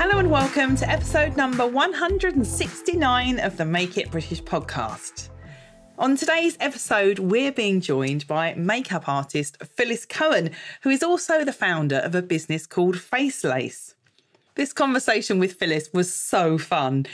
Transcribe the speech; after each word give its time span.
Hello 0.00 0.20
and 0.20 0.30
welcome 0.30 0.76
to 0.76 0.88
episode 0.88 1.36
number 1.36 1.66
169 1.66 3.40
of 3.40 3.56
the 3.56 3.64
Make 3.64 3.98
It 3.98 4.12
British 4.12 4.40
podcast. 4.40 5.30
On 5.98 6.14
today's 6.14 6.56
episode, 6.60 7.18
we're 7.18 7.50
being 7.50 7.80
joined 7.80 8.24
by 8.28 8.54
makeup 8.54 9.08
artist 9.08 9.56
Phyllis 9.74 10.06
Cohen, 10.06 10.52
who 10.82 10.90
is 10.90 11.02
also 11.02 11.44
the 11.44 11.52
founder 11.52 11.96
of 11.96 12.14
a 12.14 12.22
business 12.22 12.64
called 12.64 12.94
Facelace. 12.94 13.94
This 14.54 14.72
conversation 14.72 15.40
with 15.40 15.54
Phyllis 15.54 15.90
was 15.92 16.14
so 16.14 16.58
fun. 16.58 17.06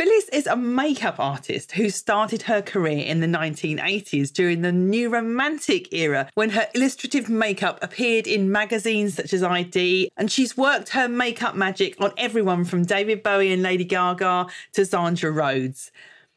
Phyllis 0.00 0.30
is 0.30 0.46
a 0.46 0.56
makeup 0.56 1.16
artist 1.18 1.72
who 1.72 1.90
started 1.90 2.40
her 2.40 2.62
career 2.62 3.04
in 3.04 3.20
the 3.20 3.26
1980s 3.26 4.32
during 4.32 4.62
the 4.62 4.72
new 4.72 5.10
romantic 5.10 5.92
era 5.92 6.30
when 6.32 6.48
her 6.48 6.66
illustrative 6.74 7.28
makeup 7.28 7.78
appeared 7.82 8.26
in 8.26 8.50
magazines 8.50 9.12
such 9.12 9.34
as 9.34 9.42
i-D, 9.42 10.10
and 10.16 10.32
she's 10.32 10.56
worked 10.56 10.88
her 10.88 11.06
makeup 11.06 11.54
magic 11.54 12.00
on 12.00 12.14
everyone 12.16 12.64
from 12.64 12.82
David 12.82 13.22
Bowie 13.22 13.52
and 13.52 13.62
Lady 13.62 13.84
Gaga 13.84 14.46
to 14.72 14.80
Zandra 14.80 15.34
Rhodes 15.34 15.92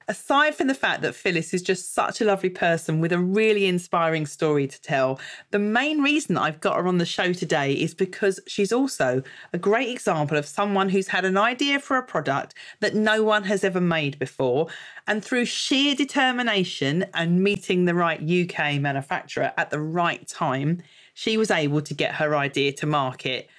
aside 0.08 0.56
from 0.56 0.68
the 0.68 0.74
fact 0.74 1.02
that 1.02 1.16
Phyllis 1.16 1.54
is 1.54 1.62
just 1.62 1.94
such 1.94 2.22
a 2.22 2.26
lovely 2.26 2.50
person 2.50 3.00
with 3.00 3.12
a 3.12 3.20
really 3.20 3.66
inspiring 3.66 4.26
story 4.26 4.68
to 4.68 4.82
tell, 4.82 5.20
the 5.52 5.60
main 5.60 6.02
reason 6.02 6.38
I've 6.38 6.60
got 6.60 6.78
her 6.78 6.88
on 6.88 6.98
the 6.98 7.06
show 7.06 7.34
today 7.34 7.74
is 7.74 7.94
because 7.94 8.40
she's 8.48 8.72
also 8.72 9.24
a 9.54 9.58
great 9.58 9.90
example 9.90 10.38
of 10.38 10.46
someone 10.46 10.90
who's 10.90 11.08
had 11.08 11.26
an 11.26 11.38
idea 11.38 11.80
for 11.80 11.98
a 11.98 12.04
product 12.04 12.54
that 12.80 12.96
no 12.96 13.24
one 13.24 13.44
has 13.44 13.64
ever 13.64 13.82
made 13.82 14.20
before. 14.20 14.68
And 15.08 15.24
through 15.24 15.46
sheer 15.46 15.96
determination 15.96 17.06
and 17.14 17.44
meeting 17.44 17.86
the 17.86 17.96
right 17.96 18.22
UK 18.22 18.80
manufacturer 18.80 19.54
at 19.58 19.70
the 19.70 19.80
right 19.80 20.28
time, 20.28 20.82
she 21.14 21.38
was 21.38 21.52
able 21.52 21.82
to 21.82 21.94
get 21.94 22.16
her 22.16 22.36
idea 22.36 22.72
to 22.74 22.86
market. 22.86 23.50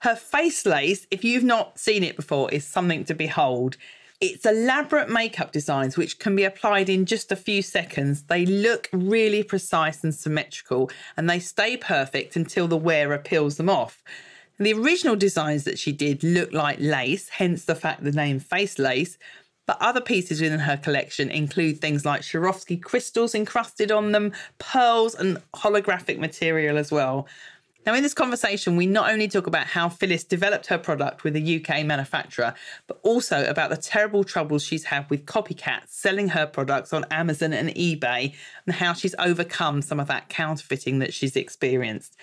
Her 0.00 0.14
face 0.14 0.66
lace, 0.66 1.06
if 1.10 1.24
you've 1.24 1.44
not 1.44 1.78
seen 1.78 2.04
it 2.04 2.16
before, 2.16 2.50
is 2.50 2.66
something 2.66 3.04
to 3.04 3.14
behold. 3.14 3.76
It's 4.18 4.46
elaborate 4.46 5.10
makeup 5.10 5.52
designs 5.52 5.98
which 5.98 6.18
can 6.18 6.34
be 6.34 6.44
applied 6.44 6.88
in 6.88 7.04
just 7.04 7.30
a 7.30 7.36
few 7.36 7.60
seconds. 7.60 8.22
They 8.22 8.46
look 8.46 8.88
really 8.90 9.42
precise 9.42 10.02
and 10.02 10.14
symmetrical, 10.14 10.90
and 11.18 11.28
they 11.28 11.38
stay 11.38 11.76
perfect 11.76 12.34
until 12.34 12.66
the 12.66 12.78
wearer 12.78 13.18
peels 13.18 13.58
them 13.58 13.68
off. 13.68 14.02
The 14.58 14.72
original 14.72 15.16
designs 15.16 15.64
that 15.64 15.78
she 15.78 15.92
did 15.92 16.24
look 16.24 16.50
like 16.52 16.78
lace, 16.80 17.28
hence 17.28 17.66
the 17.66 17.74
fact 17.74 18.04
the 18.04 18.12
name 18.12 18.40
Face 18.40 18.78
Lace. 18.78 19.18
But 19.66 19.82
other 19.82 20.00
pieces 20.00 20.40
within 20.40 20.60
her 20.60 20.78
collection 20.78 21.28
include 21.28 21.80
things 21.80 22.06
like 22.06 22.22
Swarovski 22.22 22.80
crystals 22.80 23.34
encrusted 23.34 23.90
on 23.92 24.12
them, 24.12 24.32
pearls, 24.58 25.14
and 25.14 25.42
holographic 25.54 26.18
material 26.18 26.78
as 26.78 26.90
well. 26.90 27.26
Now, 27.86 27.94
in 27.94 28.02
this 28.02 28.14
conversation, 28.14 28.74
we 28.74 28.86
not 28.86 29.12
only 29.12 29.28
talk 29.28 29.46
about 29.46 29.68
how 29.68 29.88
Phyllis 29.88 30.24
developed 30.24 30.66
her 30.66 30.76
product 30.76 31.22
with 31.22 31.36
a 31.36 31.60
UK 31.60 31.86
manufacturer, 31.86 32.52
but 32.88 32.98
also 33.04 33.48
about 33.48 33.70
the 33.70 33.76
terrible 33.76 34.24
troubles 34.24 34.64
she's 34.64 34.82
had 34.82 35.08
with 35.08 35.24
copycats 35.24 35.90
selling 35.90 36.30
her 36.30 36.46
products 36.46 36.92
on 36.92 37.04
Amazon 37.12 37.52
and 37.52 37.68
eBay 37.70 38.34
and 38.66 38.74
how 38.74 38.92
she's 38.92 39.14
overcome 39.20 39.82
some 39.82 40.00
of 40.00 40.08
that 40.08 40.28
counterfeiting 40.28 40.98
that 40.98 41.14
she's 41.14 41.36
experienced. 41.36 42.16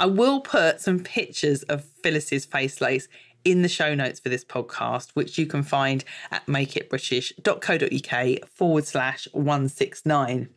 I 0.00 0.06
will 0.06 0.40
put 0.40 0.80
some 0.80 0.98
pictures 0.98 1.62
of 1.64 1.84
Phyllis's 1.84 2.44
face 2.44 2.80
lace 2.80 3.06
in 3.44 3.62
the 3.62 3.68
show 3.68 3.94
notes 3.94 4.18
for 4.18 4.30
this 4.30 4.44
podcast, 4.44 5.10
which 5.14 5.38
you 5.38 5.46
can 5.46 5.62
find 5.62 6.04
at 6.32 6.44
makeitbritish.co.uk 6.46 8.48
forward 8.48 8.84
slash 8.84 9.28
169. 9.30 10.48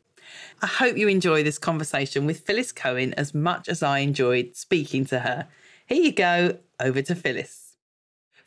I 0.62 0.68
hope 0.68 0.97
you 0.97 1.08
enjoy 1.08 1.44
this 1.44 1.58
conversation 1.58 2.25
with 2.25 2.42
Phyllis 2.42 2.72
Cohen 2.72 3.14
as 3.16 3.34
much 3.34 3.68
as 3.68 3.81
I 3.84 4.00
enjoyed 4.00 4.56
speaking 4.56 5.06
to 5.06 5.19
her. 5.19 5.47
Here 5.88 6.02
you 6.02 6.12
go, 6.12 6.58
over 6.80 7.02
to 7.02 7.16
Phyllis. 7.16 7.75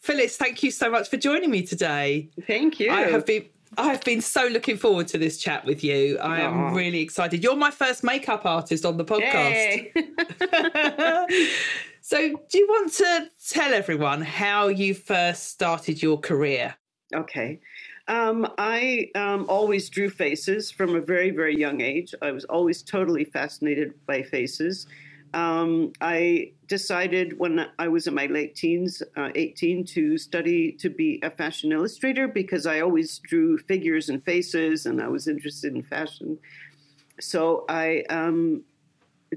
Phyllis, 0.00 0.36
thank 0.36 0.62
you 0.62 0.70
so 0.70 0.90
much 0.90 1.08
for 1.08 1.16
joining 1.16 1.50
me 1.50 1.62
today. 1.62 2.28
Thank 2.46 2.78
you. 2.78 2.90
I 2.90 3.02
have 3.02 3.26
been 3.26 3.46
I've 3.76 4.04
been 4.04 4.20
so 4.20 4.46
looking 4.46 4.76
forward 4.76 5.08
to 5.08 5.18
this 5.18 5.38
chat 5.38 5.64
with 5.64 5.82
you. 5.82 6.18
I 6.18 6.40
am 6.40 6.52
Aww. 6.52 6.74
really 6.74 7.00
excited. 7.00 7.42
You're 7.42 7.56
my 7.56 7.70
first 7.70 8.04
makeup 8.04 8.44
artist 8.46 8.84
on 8.84 8.96
the 8.96 9.04
podcast. 9.04 9.90
so, 12.00 12.18
do 12.18 12.58
you 12.58 12.66
want 12.68 12.92
to 12.92 13.28
tell 13.48 13.72
everyone 13.74 14.22
how 14.22 14.68
you 14.68 14.94
first 14.94 15.48
started 15.48 16.02
your 16.02 16.18
career? 16.20 16.76
Okay. 17.14 17.60
Um, 18.06 18.46
I 18.58 19.10
um, 19.14 19.46
always 19.48 19.88
drew 19.88 20.10
faces 20.10 20.70
from 20.70 20.94
a 20.94 21.00
very, 21.00 21.30
very 21.30 21.56
young 21.56 21.80
age. 21.80 22.14
I 22.20 22.32
was 22.32 22.44
always 22.44 22.82
totally 22.82 23.24
fascinated 23.24 23.94
by 24.06 24.22
faces. 24.22 24.86
Um, 25.32 25.92
I 26.00 26.52
decided 26.68 27.38
when 27.38 27.66
I 27.78 27.88
was 27.88 28.06
in 28.06 28.14
my 28.14 28.26
late 28.26 28.54
teens, 28.54 29.02
uh, 29.16 29.30
18, 29.34 29.84
to 29.86 30.18
study 30.18 30.70
to 30.72 30.90
be 30.90 31.18
a 31.22 31.30
fashion 31.30 31.72
illustrator 31.72 32.28
because 32.28 32.66
I 32.66 32.80
always 32.80 33.18
drew 33.18 33.58
figures 33.58 34.10
and 34.10 34.22
faces 34.22 34.86
and 34.86 35.00
I 35.00 35.08
was 35.08 35.26
interested 35.26 35.74
in 35.74 35.82
fashion. 35.82 36.38
So 37.20 37.64
I 37.68 38.04
um, 38.10 38.62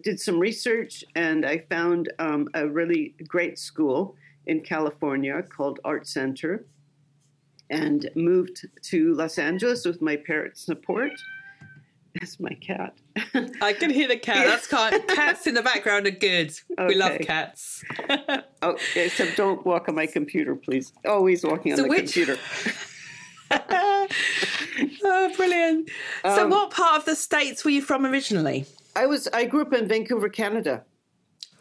did 0.03 0.19
some 0.19 0.39
research 0.39 1.03
and 1.15 1.45
I 1.45 1.59
found 1.59 2.11
um, 2.19 2.47
a 2.53 2.67
really 2.67 3.15
great 3.27 3.57
school 3.57 4.15
in 4.45 4.59
California 4.61 5.41
called 5.41 5.79
Art 5.83 6.05
Center 6.05 6.65
and 7.69 8.09
moved 8.15 8.65
to 8.83 9.13
Los 9.13 9.37
Angeles 9.37 9.85
with 9.85 10.01
my 10.01 10.15
parents' 10.15 10.61
support. 10.61 11.11
That's 12.19 12.39
my 12.39 12.53
cat. 12.53 12.93
I 13.61 13.73
can 13.73 13.89
hear 13.89 14.07
the 14.07 14.17
cat. 14.17 14.45
That's 14.45 14.67
cat. 14.67 15.07
Cats 15.07 15.45
in 15.45 15.53
the 15.53 15.61
background 15.61 16.07
are 16.07 16.11
good. 16.11 16.51
Okay. 16.71 16.87
We 16.87 16.95
love 16.95 17.19
cats. 17.19 17.83
okay, 18.63 19.09
so 19.09 19.29
don't 19.35 19.65
walk 19.65 19.87
on 19.89 19.95
my 19.95 20.07
computer, 20.07 20.55
please. 20.55 20.93
Always 21.05 21.43
walking 21.43 21.73
on 21.73 21.77
so 21.77 21.83
the 21.83 21.89
which... 21.89 22.13
computer. 22.13 22.37
oh, 23.51 25.33
brilliant. 25.35 25.89
Um, 26.23 26.35
so, 26.35 26.47
what 26.47 26.71
part 26.71 26.97
of 26.97 27.05
the 27.05 27.15
states 27.15 27.63
were 27.63 27.71
you 27.71 27.81
from 27.81 28.05
originally? 28.05 28.65
I 28.95 29.05
was. 29.05 29.27
I 29.27 29.45
grew 29.45 29.61
up 29.61 29.73
in 29.73 29.87
Vancouver, 29.87 30.29
Canada. 30.29 30.83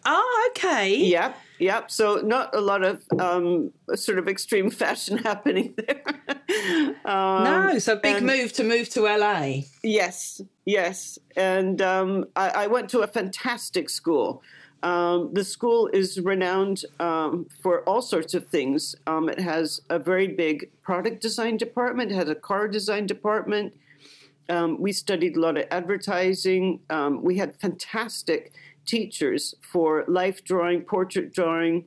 Oh, 0.04 0.50
okay. 0.50 0.96
Yep. 0.96 1.36
Yep. 1.58 1.90
So 1.90 2.16
not 2.16 2.54
a 2.54 2.60
lot 2.60 2.82
of 2.82 3.02
um, 3.18 3.72
sort 3.94 4.18
of 4.18 4.28
extreme 4.28 4.70
fashion 4.82 5.18
happening 5.18 5.74
there. 5.76 6.02
um, 7.04 7.44
no. 7.44 7.78
So 7.78 7.96
big 7.96 8.16
and, 8.16 8.26
move 8.26 8.52
to 8.54 8.64
move 8.64 8.88
to 8.90 9.02
LA. 9.02 9.60
Yes. 9.82 10.40
Yes. 10.64 11.18
And 11.36 11.80
um, 11.80 12.26
I, 12.34 12.48
I, 12.50 12.66
went 12.66 12.90
to 12.90 13.00
a 13.00 13.06
fantastic 13.06 13.88
school. 13.88 14.42
Um, 14.82 15.32
the 15.32 15.44
school 15.44 15.88
is 15.92 16.20
renowned 16.20 16.84
um, 17.00 17.46
for 17.62 17.80
all 17.82 18.02
sorts 18.02 18.34
of 18.34 18.46
things. 18.48 18.94
Um, 19.06 19.28
it 19.28 19.40
has 19.40 19.80
a 19.88 19.98
very 19.98 20.28
big 20.28 20.70
product 20.82 21.22
design 21.22 21.56
department. 21.56 22.12
It 22.12 22.16
has 22.16 22.28
a 22.28 22.34
car 22.34 22.68
design 22.68 23.06
department. 23.06 23.74
we 24.78 24.92
studied 24.92 25.36
a 25.36 25.40
lot 25.40 25.56
of 25.56 25.64
advertising. 25.70 26.80
we 27.22 27.38
had 27.38 27.56
fantastic 27.56 28.52
teachers 28.86 29.54
for 29.60 30.04
life 30.08 30.44
drawing, 30.44 30.82
portrait 30.82 31.32
drawing, 31.32 31.84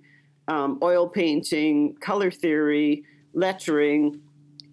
um, 0.47 0.79
oil 0.81 1.07
painting, 1.07 1.95
color 2.01 2.31
theory, 2.31 3.03
lettering, 3.33 4.21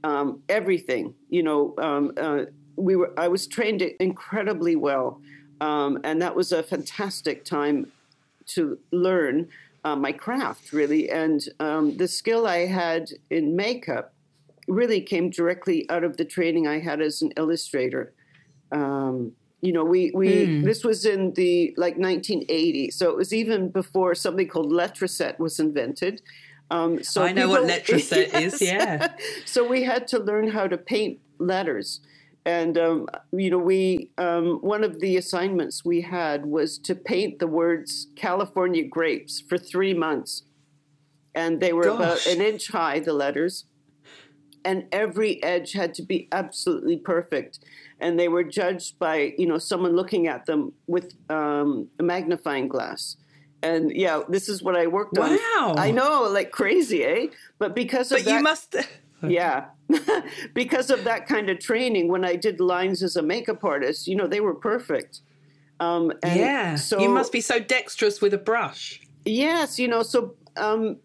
um, 0.04 0.42
everything. 0.48 1.14
You 1.28 1.42
know, 1.42 1.74
um, 1.78 2.12
uh, 2.16 2.44
we 2.76 2.96
were. 2.96 3.12
I 3.18 3.28
was 3.28 3.46
trained 3.46 3.82
incredibly 4.00 4.76
well, 4.76 5.20
um, 5.60 5.98
and 6.04 6.20
that 6.22 6.34
was 6.34 6.52
a 6.52 6.62
fantastic 6.62 7.44
time 7.44 7.92
to 8.46 8.78
learn 8.92 9.48
uh, 9.84 9.96
my 9.96 10.12
craft, 10.12 10.72
really. 10.72 11.10
And 11.10 11.42
um, 11.60 11.96
the 11.96 12.08
skill 12.08 12.46
I 12.46 12.66
had 12.66 13.10
in 13.30 13.56
makeup 13.56 14.14
really 14.68 15.00
came 15.00 15.30
directly 15.30 15.88
out 15.90 16.04
of 16.04 16.16
the 16.16 16.24
training 16.24 16.66
I 16.66 16.80
had 16.80 17.00
as 17.00 17.22
an 17.22 17.32
illustrator. 17.36 18.12
Um, 18.72 19.32
you 19.60 19.72
know 19.72 19.84
we 19.84 20.10
we 20.14 20.28
mm. 20.46 20.64
this 20.64 20.84
was 20.84 21.04
in 21.04 21.32
the 21.32 21.74
like 21.76 21.96
1980 21.96 22.90
so 22.90 23.10
it 23.10 23.16
was 23.16 23.32
even 23.32 23.68
before 23.68 24.14
something 24.14 24.48
called 24.48 24.70
letraset 24.70 25.38
was 25.38 25.58
invented 25.58 26.22
um, 26.68 27.00
so 27.02 27.22
I 27.22 27.32
know 27.32 27.48
people, 27.48 27.64
what 27.64 27.70
letraset 27.70 28.10
yes. 28.32 28.54
is 28.54 28.62
yeah 28.62 29.14
so 29.44 29.66
we 29.66 29.84
had 29.84 30.08
to 30.08 30.18
learn 30.18 30.48
how 30.48 30.66
to 30.66 30.76
paint 30.76 31.20
letters 31.38 32.00
and 32.44 32.76
um, 32.76 33.08
you 33.32 33.50
know 33.50 33.58
we 33.58 34.10
um, 34.18 34.58
one 34.60 34.84
of 34.84 35.00
the 35.00 35.16
assignments 35.16 35.84
we 35.84 36.02
had 36.02 36.46
was 36.46 36.78
to 36.78 36.94
paint 36.94 37.38
the 37.38 37.46
words 37.46 38.08
california 38.14 38.84
grapes 38.84 39.40
for 39.40 39.56
three 39.56 39.94
months 39.94 40.42
and 41.34 41.60
they 41.60 41.72
were 41.72 41.84
Gosh. 41.84 41.96
about 41.96 42.26
an 42.26 42.42
inch 42.42 42.68
high 42.68 43.00
the 43.00 43.12
letters 43.12 43.64
and 44.66 44.84
every 44.90 45.40
edge 45.44 45.72
had 45.72 45.94
to 45.94 46.02
be 46.02 46.28
absolutely 46.32 46.96
perfect. 46.96 47.60
And 48.00 48.18
they 48.18 48.28
were 48.28 48.44
judged 48.44 48.98
by 48.98 49.34
you 49.38 49.46
know 49.46 49.58
someone 49.58 49.96
looking 49.96 50.26
at 50.26 50.46
them 50.46 50.72
with 50.86 51.14
um, 51.30 51.88
a 51.98 52.02
magnifying 52.02 52.68
glass. 52.68 53.16
And 53.62 53.90
yeah, 53.90 54.22
this 54.28 54.48
is 54.48 54.62
what 54.62 54.76
I 54.76 54.86
worked 54.86 55.18
on. 55.18 55.30
Wow. 55.30 55.74
I 55.76 55.90
know, 55.90 56.28
like 56.30 56.50
crazy, 56.50 57.04
eh? 57.04 57.26
But 57.58 57.74
because 57.74 58.12
of 58.12 58.18
But 58.18 58.24
that, 58.26 58.36
you 58.36 58.42
must. 58.42 58.76
yeah. 59.26 59.66
because 60.54 60.90
of 60.90 61.04
that 61.04 61.26
kind 61.26 61.48
of 61.48 61.58
training, 61.58 62.08
when 62.08 62.24
I 62.24 62.36
did 62.36 62.60
lines 62.60 63.02
as 63.02 63.16
a 63.16 63.22
makeup 63.22 63.64
artist, 63.64 64.06
you 64.06 64.16
know, 64.16 64.26
they 64.26 64.40
were 64.40 64.54
perfect. 64.54 65.20
Um, 65.80 66.12
and 66.22 66.40
yeah. 66.40 66.74
So 66.76 67.00
you 67.00 67.08
must 67.08 67.32
be 67.32 67.40
so 67.40 67.58
dexterous 67.58 68.20
with 68.20 68.34
a 68.34 68.38
brush. 68.38 69.00
Yes, 69.24 69.78
you 69.78 69.88
know, 69.88 70.02
so 70.02 70.34
um, 70.56 70.98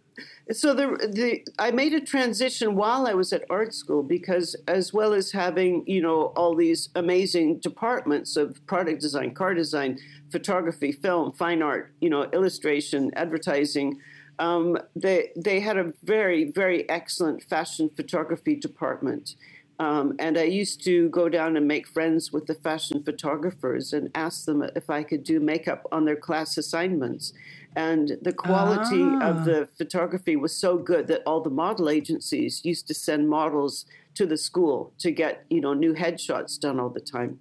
so 0.52 0.74
the 0.74 1.10
the 1.12 1.46
I 1.60 1.72
made 1.72 1.94
a 1.94 2.02
transition 2.02 2.76
while 2.76 3.08
I 3.08 3.14
was 3.14 3.32
at 3.34 3.46
art 3.50 3.74
school 3.74 4.04
because 4.04 4.56
as 4.68 4.94
well 4.94 5.14
as 5.14 5.32
having 5.32 5.84
you 5.88 6.02
know 6.02 6.34
all 6.36 6.56
these 6.56 6.90
amazing 6.96 7.60
departments 7.60 8.36
of 8.36 8.66
product 8.66 9.02
design, 9.02 9.34
car 9.34 9.54
design, 9.54 9.98
photography, 10.32 10.92
film, 10.92 11.32
fine 11.32 11.62
art, 11.62 11.94
you 12.02 12.10
know, 12.10 12.24
illustration, 12.34 13.12
advertising. 13.16 14.00
Um, 14.40 14.78
they 14.96 15.30
they 15.36 15.60
had 15.60 15.78
a 15.78 15.94
very 16.04 16.52
very 16.52 16.90
excellent 16.90 17.44
fashion 17.44 17.90
photography 17.90 18.56
department. 18.56 19.36
Um, 19.80 20.14
and 20.20 20.38
I 20.38 20.44
used 20.44 20.84
to 20.84 21.10
go 21.10 21.28
down 21.28 21.58
and 21.58 21.68
make 21.68 21.88
friends 21.88 22.32
with 22.32 22.46
the 22.46 22.54
fashion 22.54 23.02
photographers 23.02 23.94
and 23.94 24.12
ask 24.14 24.46
them 24.46 24.64
if 24.76 24.92
I 24.92 25.02
could 25.02 25.24
do 25.24 25.40
makeup 25.40 25.88
on 25.92 26.06
their 26.06 26.16
class 26.16 26.56
assignments. 26.56 27.34
And 27.76 28.18
the 28.22 28.34
quality 28.34 29.02
Ah. 29.22 29.30
of 29.30 29.46
the 29.46 29.68
photography 29.78 30.36
was 30.36 30.54
so 30.54 30.78
good 30.78 31.08
that 31.08 31.24
all 31.26 31.42
the 31.42 31.50
model 31.50 31.90
agencies 31.90 32.66
used 32.66 32.88
to 32.88 32.94
send 32.94 33.30
models 33.30 33.86
to 34.16 34.26
the 34.26 34.38
school 34.38 34.92
to 35.00 35.12
get, 35.12 35.46
you 35.50 35.62
know, 35.62 35.74
new 35.74 35.94
headshots 35.94 36.60
done 36.60 36.80
all 36.80 36.90
the 36.90 37.00
time. 37.00 37.40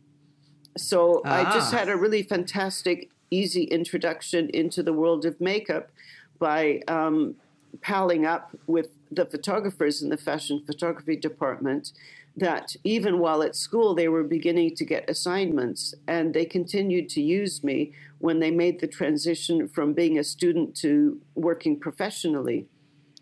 So 0.78 1.22
I 1.24 1.44
just 1.52 1.74
Ah. 1.74 1.78
had 1.78 1.88
a 1.88 1.96
really 1.96 2.22
fantastic, 2.22 3.10
easy 3.30 3.64
introduction 3.64 4.48
into 4.50 4.82
the 4.82 4.92
world 4.92 5.24
of 5.24 5.40
makeup 5.40 5.90
by 6.38 6.82
um, 6.86 7.34
palling 7.82 8.24
up 8.24 8.56
with 8.66 8.88
the 9.10 9.24
photographers 9.26 10.00
in 10.02 10.08
the 10.10 10.16
fashion 10.16 10.60
photography 10.64 11.16
department. 11.16 11.92
That 12.36 12.76
even 12.84 13.18
while 13.18 13.42
at 13.42 13.56
school, 13.56 13.94
they 13.94 14.08
were 14.08 14.22
beginning 14.22 14.76
to 14.76 14.84
get 14.84 15.10
assignments, 15.10 15.94
and 16.06 16.32
they 16.32 16.44
continued 16.44 17.08
to 17.10 17.20
use 17.20 17.64
me 17.64 17.92
when 18.20 18.38
they 18.38 18.50
made 18.50 18.80
the 18.80 18.86
transition 18.86 19.66
from 19.66 19.92
being 19.94 20.18
a 20.18 20.24
student 20.24 20.76
to 20.76 21.20
working 21.34 21.80
professionally. 21.80 22.66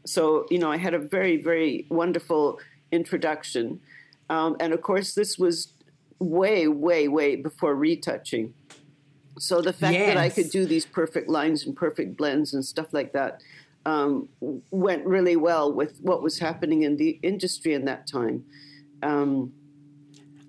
So, 0.04 0.46
you 0.50 0.58
know, 0.58 0.70
I 0.70 0.76
had 0.76 0.92
a 0.92 0.98
very, 0.98 1.36
very 1.40 1.86
wonderful 1.88 2.60
introduction. 2.90 3.80
Um, 4.28 4.56
and 4.60 4.72
of 4.72 4.82
course, 4.82 5.14
this 5.14 5.38
was 5.38 5.72
way, 6.18 6.66
way, 6.66 7.06
way 7.06 7.36
before 7.36 7.74
retouching. 7.74 8.54
So 9.38 9.60
the 9.60 9.72
fact 9.72 9.96
that 9.96 10.16
I 10.16 10.30
could 10.30 10.50
do 10.50 10.66
these 10.66 10.84
perfect 10.84 11.28
lines 11.28 11.64
and 11.64 11.76
perfect 11.76 12.16
blends 12.16 12.52
and 12.52 12.64
stuff 12.64 12.88
like 12.92 13.12
that 13.12 13.40
um, 13.86 14.28
went 14.72 15.06
really 15.06 15.36
well 15.36 15.72
with 15.72 16.00
what 16.00 16.22
was 16.22 16.40
happening 16.40 16.82
in 16.82 16.96
the 16.96 17.20
industry 17.22 17.72
in 17.72 17.84
that 17.84 18.08
time. 18.08 18.44
Um, 19.02 19.52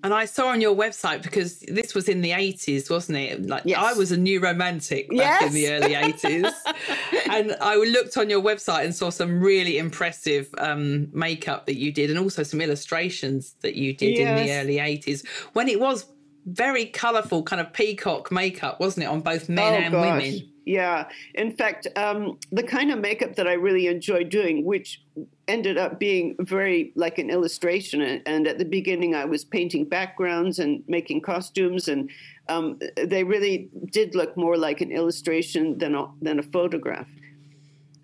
And 0.02 0.14
I 0.14 0.24
saw 0.24 0.48
on 0.48 0.60
your 0.60 0.74
website 0.74 1.22
because 1.22 1.60
this 1.60 1.94
was 1.94 2.08
in 2.08 2.22
the 2.22 2.32
eighties, 2.32 2.88
wasn't 2.88 3.18
it? 3.18 3.46
Like 3.46 3.62
Yes. 3.66 3.78
I 3.78 3.92
was 3.92 4.12
a 4.12 4.16
new 4.16 4.40
romantic 4.40 5.08
back 5.14 5.42
in 5.42 5.52
the 5.52 5.70
early 5.70 5.94
eighties, 5.94 6.46
and 7.30 7.56
I 7.60 7.76
looked 7.76 8.16
on 8.16 8.30
your 8.30 8.40
website 8.42 8.84
and 8.84 8.94
saw 8.94 9.10
some 9.10 9.40
really 9.40 9.78
impressive 9.78 10.48
um, 10.58 11.08
makeup 11.12 11.66
that 11.66 11.76
you 11.76 11.92
did, 11.92 12.08
and 12.10 12.18
also 12.18 12.42
some 12.42 12.60
illustrations 12.60 13.54
that 13.60 13.74
you 13.74 13.92
did 13.92 14.18
in 14.18 14.36
the 14.36 14.52
early 14.52 14.78
eighties 14.78 15.24
when 15.52 15.68
it 15.68 15.78
was 15.80 16.06
very 16.46 16.86
colourful, 16.86 17.42
kind 17.42 17.60
of 17.60 17.70
peacock 17.72 18.32
makeup, 18.32 18.80
wasn't 18.80 19.04
it, 19.04 19.08
on 19.08 19.20
both 19.20 19.48
men 19.48 19.82
and 19.82 19.94
Oh, 19.94 20.00
women? 20.00 20.48
Yeah. 20.70 21.08
In 21.34 21.56
fact, 21.56 21.88
um, 21.96 22.38
the 22.52 22.62
kind 22.62 22.92
of 22.92 23.00
makeup 23.00 23.34
that 23.34 23.48
I 23.48 23.54
really 23.54 23.88
enjoyed 23.88 24.28
doing, 24.28 24.64
which 24.64 25.02
ended 25.48 25.76
up 25.76 25.98
being 25.98 26.36
very 26.38 26.92
like 26.94 27.18
an 27.18 27.28
illustration. 27.28 28.00
And, 28.00 28.22
and 28.24 28.46
at 28.46 28.58
the 28.58 28.64
beginning, 28.64 29.16
I 29.16 29.24
was 29.24 29.44
painting 29.44 29.84
backgrounds 29.84 30.60
and 30.60 30.84
making 30.86 31.22
costumes, 31.22 31.88
and 31.88 32.08
um, 32.48 32.78
they 32.96 33.24
really 33.24 33.68
did 33.90 34.14
look 34.14 34.36
more 34.36 34.56
like 34.56 34.80
an 34.80 34.92
illustration 34.92 35.76
than 35.78 35.96
a, 35.96 36.06
than 36.22 36.38
a 36.38 36.44
photograph. 36.44 37.08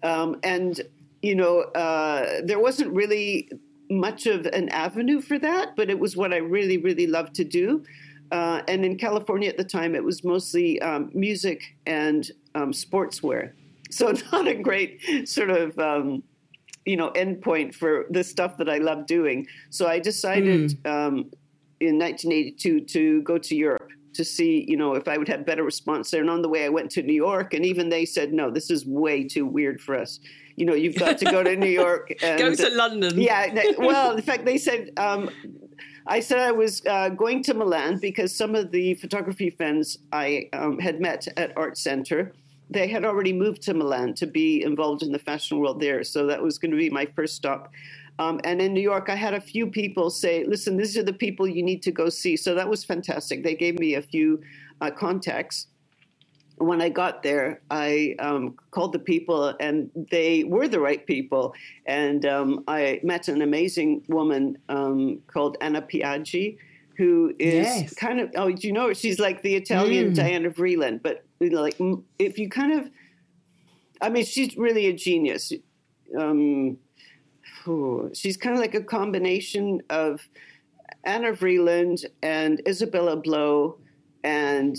Um, 0.02 0.40
and 0.42 0.80
you 1.22 1.36
know, 1.36 1.60
uh, 1.60 2.40
there 2.42 2.58
wasn't 2.58 2.92
really 2.92 3.48
much 3.88 4.26
of 4.26 4.44
an 4.46 4.70
avenue 4.70 5.20
for 5.20 5.38
that, 5.38 5.76
but 5.76 5.88
it 5.88 6.00
was 6.00 6.16
what 6.16 6.34
I 6.34 6.38
really, 6.38 6.78
really 6.78 7.06
loved 7.06 7.36
to 7.36 7.44
do. 7.44 7.84
Uh, 8.32 8.62
and 8.66 8.84
in 8.84 8.96
California 8.96 9.48
at 9.48 9.56
the 9.56 9.64
time, 9.64 9.94
it 9.94 10.02
was 10.02 10.24
mostly 10.24 10.80
um, 10.82 11.10
music 11.14 11.76
and 11.86 12.30
um, 12.56 12.72
sportswear. 12.72 13.52
So 13.90 14.12
not 14.32 14.48
a 14.48 14.54
great 14.54 15.28
sort 15.28 15.50
of 15.50 15.78
um, 15.78 16.22
you 16.84 16.96
know 16.96 17.10
endpoint 17.12 17.74
for 17.74 18.06
the 18.10 18.24
stuff 18.24 18.56
that 18.58 18.68
I 18.68 18.78
love 18.78 19.06
doing. 19.06 19.46
So 19.70 19.86
I 19.86 19.98
decided 19.98 20.72
um, 20.86 21.30
in 21.80 21.98
1982 21.98 22.80
to 22.80 23.22
go 23.22 23.38
to 23.38 23.54
Europe 23.54 23.90
to 24.14 24.24
see 24.24 24.64
you 24.66 24.76
know 24.76 24.94
if 24.94 25.06
I 25.06 25.18
would 25.18 25.28
have 25.28 25.44
better 25.44 25.62
response 25.62 26.10
there. 26.10 26.22
And 26.22 26.30
on 26.30 26.42
the 26.42 26.48
way, 26.48 26.64
I 26.64 26.68
went 26.68 26.90
to 26.92 27.02
New 27.02 27.14
York, 27.14 27.54
and 27.54 27.64
even 27.64 27.90
they 27.90 28.04
said, 28.04 28.32
"No, 28.32 28.50
this 28.50 28.70
is 28.70 28.86
way 28.86 29.24
too 29.24 29.46
weird 29.46 29.80
for 29.80 29.94
us. 29.94 30.20
You 30.56 30.64
know, 30.64 30.74
you've 30.74 30.96
got 30.96 31.18
to 31.18 31.26
go 31.26 31.42
to 31.42 31.54
New 31.54 31.66
York 31.84 32.14
and 32.22 32.38
Go 32.38 32.54
to 32.54 32.70
London. 32.70 33.20
yeah. 33.20 33.62
well, 33.78 34.16
in 34.16 34.22
fact, 34.22 34.46
they 34.46 34.56
said 34.56 34.90
um, 34.96 35.28
I 36.06 36.20
said 36.20 36.38
I 36.38 36.52
was 36.52 36.82
uh, 36.86 37.08
going 37.10 37.42
to 37.44 37.54
Milan 37.54 37.98
because 37.98 38.34
some 38.34 38.54
of 38.54 38.70
the 38.70 38.94
photography 38.94 39.50
friends 39.50 39.98
I 40.12 40.48
um, 40.52 40.78
had 40.78 41.00
met 41.00 41.26
at 41.36 41.52
Art 41.56 41.76
Center, 41.76 42.32
they 42.70 42.88
had 42.88 43.04
already 43.04 43.32
moved 43.32 43.62
to 43.62 43.74
Milan 43.74 44.14
to 44.14 44.26
be 44.26 44.62
involved 44.62 45.02
in 45.02 45.12
the 45.12 45.18
fashion 45.18 45.58
world 45.60 45.80
there. 45.80 46.02
So 46.04 46.26
that 46.26 46.42
was 46.42 46.58
going 46.58 46.72
to 46.72 46.76
be 46.76 46.90
my 46.90 47.06
first 47.06 47.36
stop. 47.36 47.70
Um, 48.18 48.40
and 48.44 48.60
in 48.60 48.72
New 48.72 48.80
York, 48.80 49.08
I 49.10 49.14
had 49.14 49.34
a 49.34 49.40
few 49.40 49.66
people 49.66 50.10
say, 50.10 50.44
"Listen, 50.44 50.76
these 50.76 50.96
are 50.96 51.02
the 51.02 51.12
people 51.12 51.46
you 51.46 51.62
need 51.62 51.82
to 51.82 51.92
go 51.92 52.08
see." 52.08 52.36
So 52.36 52.54
that 52.54 52.68
was 52.68 52.82
fantastic. 52.82 53.44
They 53.44 53.54
gave 53.54 53.78
me 53.78 53.94
a 53.94 54.02
few 54.02 54.40
uh, 54.80 54.90
contacts 54.90 55.66
when 56.58 56.80
I 56.80 56.88
got 56.88 57.22
there, 57.22 57.60
I 57.70 58.16
um, 58.18 58.56
called 58.70 58.92
the 58.92 58.98
people, 58.98 59.54
and 59.60 59.90
they 60.10 60.44
were 60.44 60.68
the 60.68 60.80
right 60.80 61.04
people. 61.06 61.54
And 61.84 62.24
um, 62.24 62.64
I 62.66 63.00
met 63.02 63.28
an 63.28 63.42
amazing 63.42 64.02
woman 64.08 64.58
um, 64.68 65.20
called 65.26 65.56
Anna 65.60 65.82
Piaggi, 65.82 66.56
who 66.96 67.34
is 67.38 67.54
Yes. 67.66 67.94
kind 67.94 68.20
of 68.20 68.30
oh, 68.36 68.50
do 68.50 68.66
you 68.66 68.72
know? 68.72 68.92
She's 68.92 69.18
like 69.18 69.42
the 69.42 69.54
Italian 69.54 70.14
Diana 70.14 70.50
Vreeland, 70.50 71.02
but 71.02 71.24
you 71.40 71.50
know, 71.50 71.60
like 71.62 71.78
mm, 71.78 72.02
if 72.18 72.38
you 72.38 72.48
kind 72.48 72.72
of, 72.72 72.90
I 74.00 74.08
mean, 74.08 74.24
she's 74.24 74.56
really 74.56 74.86
a 74.86 74.92
genius. 74.92 75.52
Um, 76.18 76.78
she's 78.14 78.36
kind 78.36 78.54
of 78.54 78.60
like 78.60 78.74
a 78.74 78.82
combination 78.82 79.82
of 79.90 80.20
Anna 81.04 81.32
Vreeland 81.32 82.04
and 82.22 82.62
Isabella 82.66 83.16
Blow 83.16 83.78
and 84.24 84.76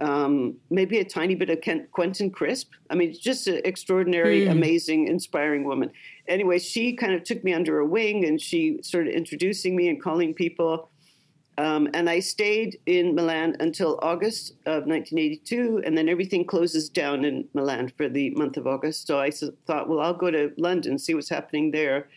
um, 0.00 0.56
maybe 0.70 0.98
a 0.98 1.04
tiny 1.04 1.34
bit 1.34 1.48
of 1.50 1.60
Ken- 1.60 1.86
Quentin 1.92 2.30
Crisp. 2.30 2.70
I 2.90 2.94
mean, 2.94 3.14
just 3.18 3.46
an 3.46 3.60
extraordinary, 3.64 4.46
amazing, 4.46 5.06
inspiring 5.08 5.64
woman. 5.64 5.90
Anyway, 6.26 6.58
she 6.58 6.94
kind 6.96 7.12
of 7.14 7.22
took 7.22 7.44
me 7.44 7.52
under 7.54 7.74
her 7.76 7.84
wing 7.84 8.24
and 8.24 8.40
she 8.40 8.78
started 8.82 9.14
introducing 9.14 9.76
me 9.76 9.88
and 9.88 10.02
calling 10.02 10.34
people. 10.34 10.88
Um, 11.62 11.88
and 11.94 12.10
I 12.10 12.18
stayed 12.18 12.80
in 12.86 13.14
Milan 13.14 13.56
until 13.60 13.96
August 14.02 14.54
of 14.66 14.86
1982, 14.86 15.82
and 15.86 15.96
then 15.96 16.08
everything 16.08 16.44
closes 16.44 16.88
down 16.88 17.24
in 17.24 17.46
Milan 17.54 17.86
for 17.88 18.08
the 18.08 18.30
month 18.30 18.56
of 18.56 18.66
August. 18.66 19.06
So 19.06 19.20
I 19.20 19.30
thought, 19.30 19.88
well, 19.88 20.00
I'll 20.00 20.12
go 20.12 20.32
to 20.32 20.52
London, 20.58 20.98
see 20.98 21.14
what's 21.14 21.28
happening 21.28 21.70
there. 21.70 22.08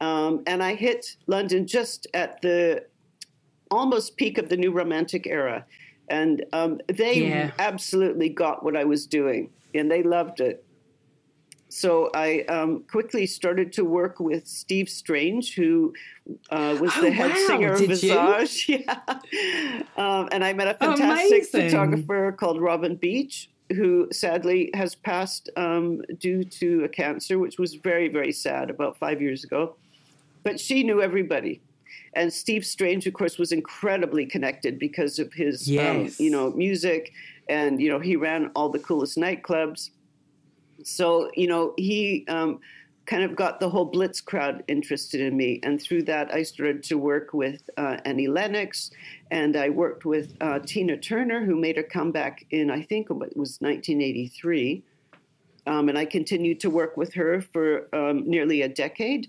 Um, 0.00 0.42
and 0.46 0.62
I 0.62 0.74
hit 0.74 1.16
London 1.26 1.66
just 1.66 2.06
at 2.14 2.40
the 2.40 2.86
almost 3.70 4.16
peak 4.16 4.38
of 4.38 4.48
the 4.48 4.56
new 4.56 4.72
romantic 4.72 5.26
era. 5.26 5.66
And 6.08 6.46
um, 6.54 6.80
they 6.88 7.18
Yeah. 7.20 7.50
absolutely 7.58 8.30
got 8.30 8.64
what 8.64 8.78
I 8.78 8.84
was 8.84 9.06
doing, 9.06 9.50
and 9.74 9.90
they 9.90 10.02
loved 10.02 10.40
it. 10.40 10.65
So 11.68 12.10
I 12.14 12.42
um, 12.42 12.84
quickly 12.90 13.26
started 13.26 13.72
to 13.74 13.84
work 13.84 14.20
with 14.20 14.46
Steve 14.46 14.88
Strange, 14.88 15.54
who 15.54 15.92
uh, 16.50 16.76
was 16.80 16.92
Oh, 16.96 17.02
the 17.02 17.10
head 17.10 17.30
wow, 17.30 17.44
singer 17.46 17.72
of 17.72 17.78
did 17.80 18.02
you? 18.02 18.14
Visage. 18.14 18.68
Yeah. 18.86 19.00
Um, 19.96 20.28
and 20.32 20.44
I 20.44 20.52
met 20.52 20.68
a 20.68 20.74
fantastic 20.74 21.52
Amazing. 21.52 21.70
photographer 21.70 22.32
called 22.32 22.60
Robyn 22.60 22.96
Beeche, 22.96 23.48
who 23.70 24.08
sadly 24.12 24.70
has 24.74 24.94
passed 24.94 25.50
um, 25.56 26.02
due 26.18 26.44
to 26.44 26.84
a 26.84 26.88
cancer, 26.88 27.38
which 27.38 27.58
was 27.58 27.74
very, 27.74 28.08
very 28.08 28.32
sad 28.32 28.70
about 28.70 28.96
five 28.96 29.20
years 29.20 29.42
ago. 29.42 29.74
But 30.44 30.60
she 30.60 30.84
knew 30.84 31.02
everybody. 31.02 31.60
And 32.14 32.32
Steve 32.32 32.64
Strange, 32.64 33.06
of 33.06 33.12
course, 33.14 33.38
was 33.38 33.50
incredibly 33.52 34.24
connected 34.24 34.78
because 34.78 35.18
of 35.18 35.32
his, 35.32 35.66
um, 35.68 35.74
Yes. 35.74 36.20
you 36.20 36.30
know, 36.30 36.50
music, 36.52 37.12
and 37.48 37.80
you 37.82 37.88
know, 37.88 37.98
he 37.98 38.14
ran 38.16 38.50
all 38.54 38.68
the 38.68 38.78
coolest 38.78 39.18
nightclubs. 39.18 39.90
So 40.86 41.30
you 41.34 41.48
know, 41.48 41.74
he 41.76 42.24
um, 42.28 42.60
kind 43.06 43.22
of 43.22 43.36
got 43.36 43.60
the 43.60 43.68
whole 43.68 43.84
Blitz 43.84 44.20
crowd 44.20 44.64
interested 44.68 45.20
in 45.20 45.36
me. 45.36 45.60
And 45.62 45.80
through 45.80 46.02
that, 46.04 46.32
I 46.34 46.42
started 46.42 46.82
to 46.84 46.98
work 46.98 47.32
with 47.32 47.68
uh, 47.76 47.98
Annie 48.04 48.28
Lennox, 48.28 48.90
and 49.30 49.56
I 49.56 49.70
worked 49.70 50.04
with 50.04 50.36
uh, 50.40 50.58
Tina 50.60 50.96
Turner, 50.96 51.44
who 51.44 51.56
made 51.56 51.78
a 51.78 51.82
comeback 51.82 52.44
in, 52.50 52.70
I 52.70 52.82
think 52.82 53.10
it 53.10 53.36
was 53.36 53.58
1983. 53.60 54.82
Um, 55.68 55.88
and 55.88 55.98
I 55.98 56.04
continued 56.04 56.60
to 56.60 56.70
work 56.70 56.96
with 56.96 57.12
her 57.14 57.40
for 57.52 57.88
um, 57.92 58.28
nearly 58.28 58.62
a 58.62 58.68
decade 58.68 59.28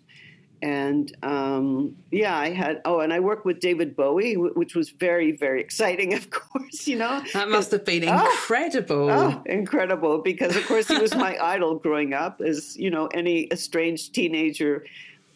and 0.61 1.15
um, 1.23 1.95
yeah, 2.11 2.37
I 2.37 2.49
had 2.49 2.81
oh, 2.85 2.99
and 2.99 3.13
I 3.13 3.19
worked 3.19 3.45
with 3.45 3.59
David 3.59 3.95
Bowie, 3.95 4.35
which 4.35 4.75
was 4.75 4.89
very 4.89 5.31
very 5.31 5.61
exciting. 5.61 6.13
Of 6.17 6.31
course, 6.31 6.87
you 6.87 6.97
know 6.97 7.21
that 7.33 7.49
must 7.49 7.71
have 7.71 7.85
been 7.85 8.07
oh, 8.07 8.25
incredible. 8.31 9.09
Oh, 9.09 9.35
oh, 9.35 9.43
incredible! 9.45 10.19
Because 10.19 10.55
of 10.55 10.65
course 10.65 10.87
he 10.87 10.97
was 10.97 11.15
my 11.15 11.37
idol 11.41 11.75
growing 11.75 12.13
up, 12.13 12.41
as 12.41 12.75
you 12.75 12.89
know 12.89 13.07
any 13.07 13.47
estranged 13.51 14.15
teenager 14.15 14.83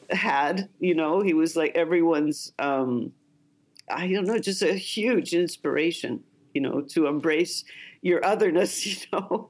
had. 0.10 0.70
You 0.80 0.96
know, 0.96 1.22
he 1.22 1.34
was 1.34 1.56
like 1.56 1.76
everyone's. 1.76 2.52
Um, 2.58 3.12
I 3.90 4.08
don't 4.12 4.26
know, 4.26 4.40
just 4.40 4.62
a 4.62 4.74
huge 4.74 5.34
inspiration. 5.34 6.24
You 6.54 6.62
know, 6.62 6.82
to 6.90 7.08
embrace 7.08 7.64
your 8.02 8.26
otherness. 8.26 8.86
You 8.86 8.96
know. 9.14 9.50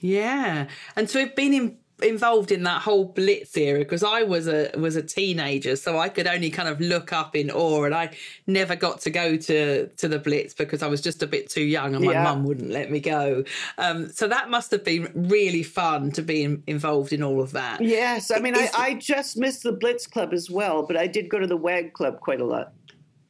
Yeah, 0.00 0.66
and 0.96 1.08
to 1.10 1.20
have 1.20 1.36
been 1.36 1.54
in 1.54 1.78
involved 2.02 2.52
in 2.52 2.62
that 2.64 2.82
whole 2.82 3.04
blitz 3.04 3.56
era 3.56 3.80
because 3.80 4.02
I 4.02 4.22
was 4.22 4.48
a 4.48 4.70
was 4.76 4.96
a 4.96 5.02
teenager, 5.02 5.76
so 5.76 5.98
I 5.98 6.08
could 6.08 6.26
only 6.26 6.50
kind 6.50 6.68
of 6.68 6.80
look 6.80 7.12
up 7.12 7.34
in 7.36 7.50
awe, 7.50 7.84
and 7.84 7.94
I 7.94 8.10
never 8.46 8.76
got 8.76 9.00
to 9.02 9.10
go 9.10 9.36
to 9.36 9.86
to 9.86 10.08
the 10.08 10.18
blitz 10.18 10.54
because 10.54 10.82
I 10.82 10.88
was 10.88 11.00
just 11.00 11.22
a 11.22 11.26
bit 11.26 11.48
too 11.48 11.62
young, 11.62 11.94
and 11.94 12.04
my 12.04 12.12
yeah. 12.12 12.24
mum 12.24 12.44
wouldn't 12.44 12.70
let 12.70 12.90
me 12.90 13.00
go. 13.00 13.44
Um, 13.78 14.10
so 14.10 14.28
that 14.28 14.50
must 14.50 14.70
have 14.70 14.84
been 14.84 15.10
really 15.14 15.62
fun 15.62 16.10
to 16.12 16.22
be 16.22 16.44
in, 16.44 16.62
involved 16.66 17.12
in 17.12 17.22
all 17.22 17.40
of 17.40 17.52
that. 17.52 17.80
Yes, 17.80 18.30
I 18.30 18.38
mean, 18.38 18.56
I, 18.56 18.70
I 18.76 18.94
just 18.94 19.36
missed 19.36 19.62
the 19.62 19.72
Blitz 19.72 20.06
Club 20.06 20.32
as 20.32 20.50
well, 20.50 20.82
but 20.82 20.96
I 20.96 21.06
did 21.06 21.28
go 21.28 21.38
to 21.38 21.46
the 21.46 21.56
WAG 21.56 21.92
Club 21.92 22.20
quite 22.20 22.40
a 22.40 22.44
lot. 22.44 22.72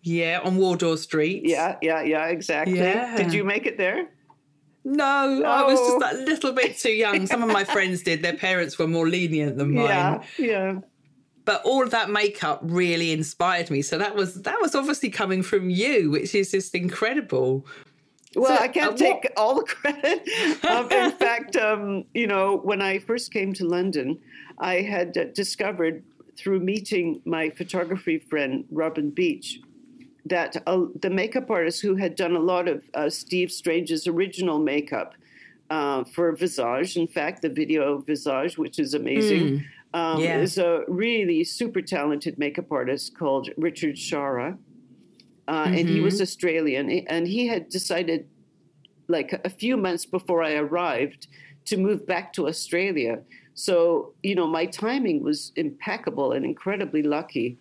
Yeah, 0.02 0.40
on 0.42 0.56
Wardour 0.56 0.96
Street. 0.96 1.42
Yeah, 1.44 1.76
yeah, 1.80 2.02
yeah, 2.02 2.26
exactly. 2.26 2.78
Yeah. 2.78 3.16
Did 3.16 3.32
you 3.32 3.44
make 3.44 3.66
it 3.66 3.78
there? 3.78 4.08
No, 4.84 5.42
I 5.44 5.62
was 5.62 5.78
just 5.78 6.14
a 6.14 6.24
little 6.24 6.52
bit 6.52 6.78
too 6.78 6.92
young. 6.92 7.26
Some 7.26 7.42
of 7.42 7.50
my 7.50 7.64
friends 7.64 8.02
did. 8.02 8.22
Their 8.22 8.36
parents 8.36 8.78
were 8.78 8.88
more 8.88 9.08
lenient 9.08 9.56
than 9.56 9.74
mine. 9.74 9.84
Yeah, 9.84 10.22
yeah. 10.38 10.80
But 11.44 11.62
all 11.64 11.82
of 11.82 11.90
that 11.90 12.10
makeup 12.10 12.60
really 12.62 13.12
inspired 13.12 13.70
me. 13.70 13.82
So 13.82 13.98
that 13.98 14.14
was 14.14 14.42
that 14.42 14.60
was 14.60 14.74
obviously 14.74 15.10
coming 15.10 15.42
from 15.42 15.70
you, 15.70 16.10
which 16.10 16.34
is 16.34 16.50
just 16.50 16.74
incredible. 16.74 17.66
Well, 18.34 18.56
so, 18.56 18.62
I 18.62 18.68
can't 18.68 18.94
uh, 18.94 18.96
take 18.96 19.22
what... 19.22 19.32
all 19.36 19.54
the 19.56 19.64
credit. 19.64 20.64
um, 20.64 20.90
in 20.90 21.12
fact, 21.18 21.56
um, 21.56 22.04
you 22.14 22.26
know, 22.26 22.56
when 22.56 22.80
I 22.80 22.98
first 22.98 23.32
came 23.32 23.52
to 23.54 23.64
London, 23.64 24.18
I 24.58 24.76
had 24.76 25.16
uh, 25.16 25.24
discovered 25.34 26.02
through 26.36 26.60
meeting 26.60 27.20
my 27.24 27.50
photography 27.50 28.18
friend 28.18 28.64
Robyn 28.70 29.12
Beeche 29.12 29.58
that 30.26 30.62
uh, 30.66 30.86
the 31.00 31.10
makeup 31.10 31.50
artist 31.50 31.82
who 31.82 31.96
had 31.96 32.14
done 32.14 32.36
a 32.36 32.40
lot 32.40 32.68
of 32.68 32.82
uh, 32.94 33.10
Steve 33.10 33.50
Strange's 33.50 34.06
original 34.06 34.58
makeup 34.58 35.14
uh, 35.70 36.04
for 36.04 36.32
Visage, 36.32 36.96
in 36.96 37.06
fact, 37.06 37.42
the 37.42 37.48
video 37.48 37.98
Visage, 37.98 38.58
which 38.58 38.78
is 38.78 38.94
amazing, 38.94 39.64
mm. 39.94 39.98
um, 39.98 40.20
yeah. 40.20 40.38
is 40.38 40.58
a 40.58 40.84
really 40.86 41.42
super 41.44 41.82
talented 41.82 42.38
makeup 42.38 42.70
artist 42.70 43.16
called 43.18 43.48
Richard 43.56 43.96
Sharah. 43.96 44.58
Mm-hmm. 45.48 45.74
And 45.74 45.88
he 45.88 46.00
was 46.00 46.14
mm-hmm. 46.14 46.22
Australian, 46.22 46.90
and 47.08 47.26
he 47.26 47.48
had 47.48 47.68
decided, 47.68 48.28
like 49.08 49.32
a 49.44 49.50
few 49.50 49.76
months 49.76 50.06
before 50.06 50.42
I 50.42 50.54
arrived, 50.54 51.26
to 51.64 51.76
move 51.76 52.06
back 52.06 52.32
to 52.34 52.46
Australia. 52.46 53.18
So, 53.54 54.14
you 54.22 54.34
know, 54.34 54.46
my 54.46 54.66
timing 54.66 55.22
was 55.22 55.52
impeccable 55.56 56.32
and 56.32 56.44
incredibly 56.44 57.02
lucky 57.02 57.58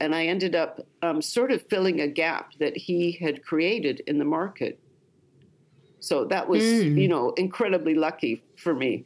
and 0.00 0.14
I 0.14 0.26
ended 0.26 0.54
up 0.54 0.86
um, 1.02 1.20
sort 1.20 1.50
of 1.50 1.62
filling 1.68 2.00
a 2.00 2.06
gap 2.06 2.52
that 2.58 2.76
he 2.76 3.12
had 3.12 3.44
created 3.44 4.00
in 4.06 4.18
the 4.18 4.24
market. 4.24 4.78
So 6.00 6.24
that 6.26 6.48
was, 6.48 6.62
mm. 6.62 6.96
you 7.00 7.08
know, 7.08 7.30
incredibly 7.36 7.94
lucky 7.94 8.42
for 8.56 8.74
me. 8.74 9.04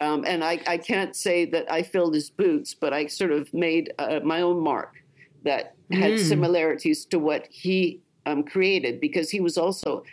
Um, 0.00 0.24
and 0.26 0.42
I, 0.42 0.60
I, 0.66 0.78
can't 0.78 1.14
say 1.14 1.44
that 1.46 1.70
I 1.70 1.82
filled 1.82 2.14
his 2.14 2.28
boots, 2.28 2.74
but 2.74 2.92
I 2.92 3.06
sort 3.06 3.30
of 3.30 3.52
made 3.54 3.92
uh, 3.98 4.18
my 4.24 4.42
own 4.42 4.60
mark 4.60 4.96
that 5.44 5.76
had 5.92 6.12
mm. 6.12 6.18
similarities 6.18 7.04
to 7.06 7.18
what 7.18 7.46
he 7.50 8.00
um, 8.26 8.42
created 8.42 9.00
because 9.00 9.30
he 9.30 9.40
was 9.40 9.56
also, 9.56 10.04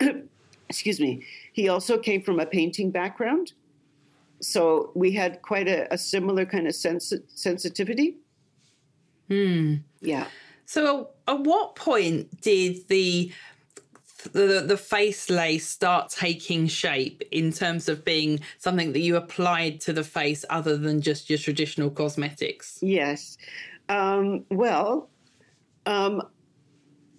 excuse 0.68 1.00
me, 1.00 1.24
he 1.52 1.68
also 1.68 1.98
came 1.98 2.22
from 2.22 2.38
a 2.38 2.46
painting 2.46 2.90
background. 2.90 3.52
So 4.40 4.90
we 4.94 5.12
had 5.12 5.42
quite 5.42 5.68
a, 5.68 5.92
a 5.92 5.96
similar 5.98 6.44
kind 6.44 6.66
of 6.66 6.74
sens- 6.74 7.12
sensitivity. 7.34 8.16
Hmm. 9.30 9.76
Yeah. 10.00 10.26
So, 10.66 11.10
at 11.28 11.40
what 11.40 11.76
point 11.76 12.40
did 12.40 12.88
the 12.88 13.32
the, 14.32 14.64
the 14.66 14.76
face 14.76 15.30
lace 15.30 15.66
start 15.66 16.10
taking 16.10 16.66
shape 16.66 17.22
in 17.30 17.52
terms 17.52 17.88
of 17.88 18.04
being 18.04 18.40
something 18.58 18.92
that 18.92 19.00
you 19.00 19.16
applied 19.16 19.80
to 19.82 19.92
the 19.92 20.04
face 20.04 20.44
other 20.50 20.76
than 20.76 21.00
just 21.00 21.30
your 21.30 21.38
traditional 21.38 21.90
cosmetics? 21.90 22.78
Yes. 22.82 23.38
Um, 23.88 24.44
well, 24.50 25.08
um, 25.86 26.22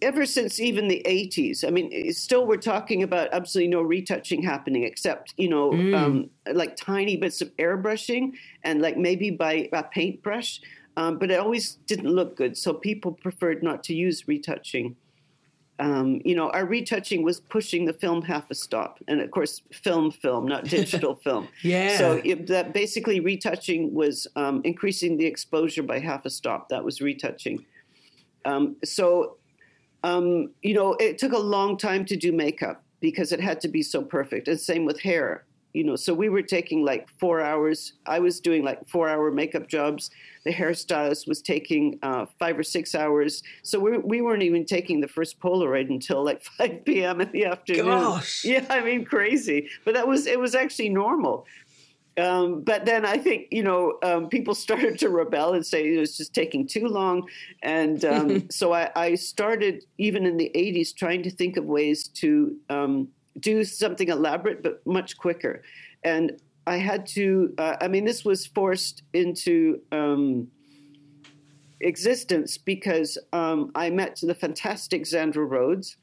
ever 0.02 0.26
since 0.26 0.60
even 0.60 0.88
the 0.88 1.02
80s, 1.06 1.66
I 1.66 1.70
mean, 1.70 2.12
still 2.14 2.46
we're 2.46 2.58
talking 2.58 3.04
about 3.04 3.30
absolutely 3.32 3.70
no 3.70 3.82
retouching 3.82 4.42
happening 4.42 4.84
except, 4.84 5.34
you 5.38 5.50
know, 5.50 5.72
mm. 5.72 5.96
um, 5.96 6.30
like 6.54 6.76
tiny 6.76 7.18
bits 7.18 7.42
of 7.42 7.56
airbrushing 7.58 8.34
and 8.64 8.82
like 8.82 8.98
maybe 8.98 9.30
by 9.30 9.70
a 9.74 9.84
paintbrush. 9.84 10.62
Um, 10.98 11.18
but 11.18 11.32
it 11.32 11.40
always 11.40 11.76
didn't 11.88 12.10
look 12.10 12.36
good, 12.36 12.58
so 12.58 12.74
people 12.74 13.14
preferred 13.14 13.64
not 13.64 13.84
to 13.86 13.94
use 13.94 14.28
retouching. 14.28 14.96
Um, 15.80 16.22
you 16.26 16.36
know, 16.36 16.50
our 16.52 16.66
retouching 16.66 17.24
was 17.24 17.40
pushing 17.40 17.86
the 17.86 17.94
film 17.94 18.22
half 18.22 18.52
a 18.52 18.56
stop, 18.56 19.00
and 19.08 19.22
of 19.22 19.32
course, 19.32 19.62
film, 19.72 20.12
film, 20.12 20.48
not 20.48 20.66
digital 20.80 21.16
film. 21.16 21.48
Yeah. 21.64 21.98
So 21.98 22.22
it, 22.24 22.48
that 22.48 22.74
basically 22.74 23.20
retouching 23.20 23.94
was 23.94 24.28
um, 24.36 24.62
increasing 24.64 25.18
the 25.18 25.26
exposure 25.26 25.84
by 25.84 26.00
half 26.00 26.26
a 26.26 26.30
stop. 26.30 26.70
That 26.70 26.84
was 26.84 27.02
retouching. 27.02 27.66
Um, 28.44 28.76
so, 28.84 29.38
um, 30.04 30.52
you 30.62 30.74
know, 30.74 30.94
it 31.00 31.18
took 31.18 31.32
a 31.32 31.40
long 31.40 31.78
time 31.78 32.06
to 32.06 32.16
do 32.16 32.32
makeup 32.32 32.84
because 33.00 33.32
it 33.32 33.40
had 33.40 33.62
to 33.62 33.68
be 33.68 33.82
so 33.82 34.04
perfect. 34.04 34.48
And 34.48 34.60
same 34.60 34.86
with 34.86 35.00
hair 35.00 35.46
you 35.74 35.84
know, 35.84 35.96
so 35.96 36.14
we 36.14 36.30
were 36.30 36.42
taking 36.42 36.84
like 36.84 37.08
four 37.20 37.42
hours. 37.42 37.94
I 38.06 38.20
was 38.20 38.40
doing 38.40 38.64
like 38.64 38.88
four 38.88 39.08
hour 39.08 39.32
makeup 39.32 39.68
jobs. 39.68 40.12
The 40.44 40.54
hairstylist 40.54 41.28
was 41.28 41.42
taking 41.42 42.00
uh, 42.02 42.26
five 42.40 42.58
or 42.58 42.64
six 42.64 42.96
hours. 42.96 43.44
So 43.64 43.80
we, 43.80 43.98
we 43.98 44.22
weren't 44.22 44.44
even 44.44 44.66
taking 44.66 45.00
the 45.00 45.08
first 45.08 45.40
Polaroid 45.40 45.90
until 45.90 46.24
like 46.24 46.44
5 46.58 46.84
p.m. 46.86 47.22
in 47.22 47.32
the 47.32 47.46
afternoon. 47.46 47.86
Gosh. 47.86 48.44
Yeah, 48.44 48.66
I 48.70 48.82
mean, 48.82 49.06
crazy. 49.06 49.70
But 49.86 49.94
that 49.94 50.08
was, 50.08 50.28
it 50.28 50.40
was 50.40 50.56
actually 50.56 50.90
normal. 50.90 51.46
Um, 52.18 52.62
but 52.62 52.86
then 52.86 53.06
I 53.06 53.18
think, 53.18 53.48
you 53.52 53.64
know, 53.64 53.98
um, 54.04 54.28
people 54.28 54.54
started 54.66 55.00
to 55.00 55.10
rebel 55.10 55.54
and 55.54 55.66
say 55.66 55.94
it 55.94 56.00
was 56.00 56.18
just 56.18 56.34
taking 56.34 56.68
too 56.68 56.88
long. 56.88 57.28
And 57.64 58.04
um, 58.04 58.50
so 58.52 58.74
I, 58.74 58.90
I, 58.96 59.16
started, 59.16 59.86
even 59.98 60.26
in 60.26 60.38
the 60.38 60.52
80s, 60.54 60.94
trying 60.94 61.24
to 61.24 61.32
think 61.32 61.58
of 61.58 61.66
ways 61.66 62.08
to 62.10 62.58
um, 62.70 63.08
do 63.40 63.64
something 63.64 64.10
elaborate 64.10 64.64
but 64.64 64.86
much 64.86 65.18
quicker. 65.18 65.64
And 66.04 66.40
I 66.68 66.78
had 66.78 67.06
to, 67.08 67.54
uh, 67.58 67.78
I 67.82 67.88
mean, 67.88 68.06
this 68.06 68.24
was 68.24 68.46
forced 68.46 69.04
into 69.14 69.82
um, 69.92 70.48
existence 71.80 72.58
because 72.58 73.18
um, 73.34 73.72
I 73.76 73.90
met 73.90 74.20
the 74.22 74.36
fantastic 74.36 75.04
Zandra 75.04 75.50
Rhodes, 75.50 75.98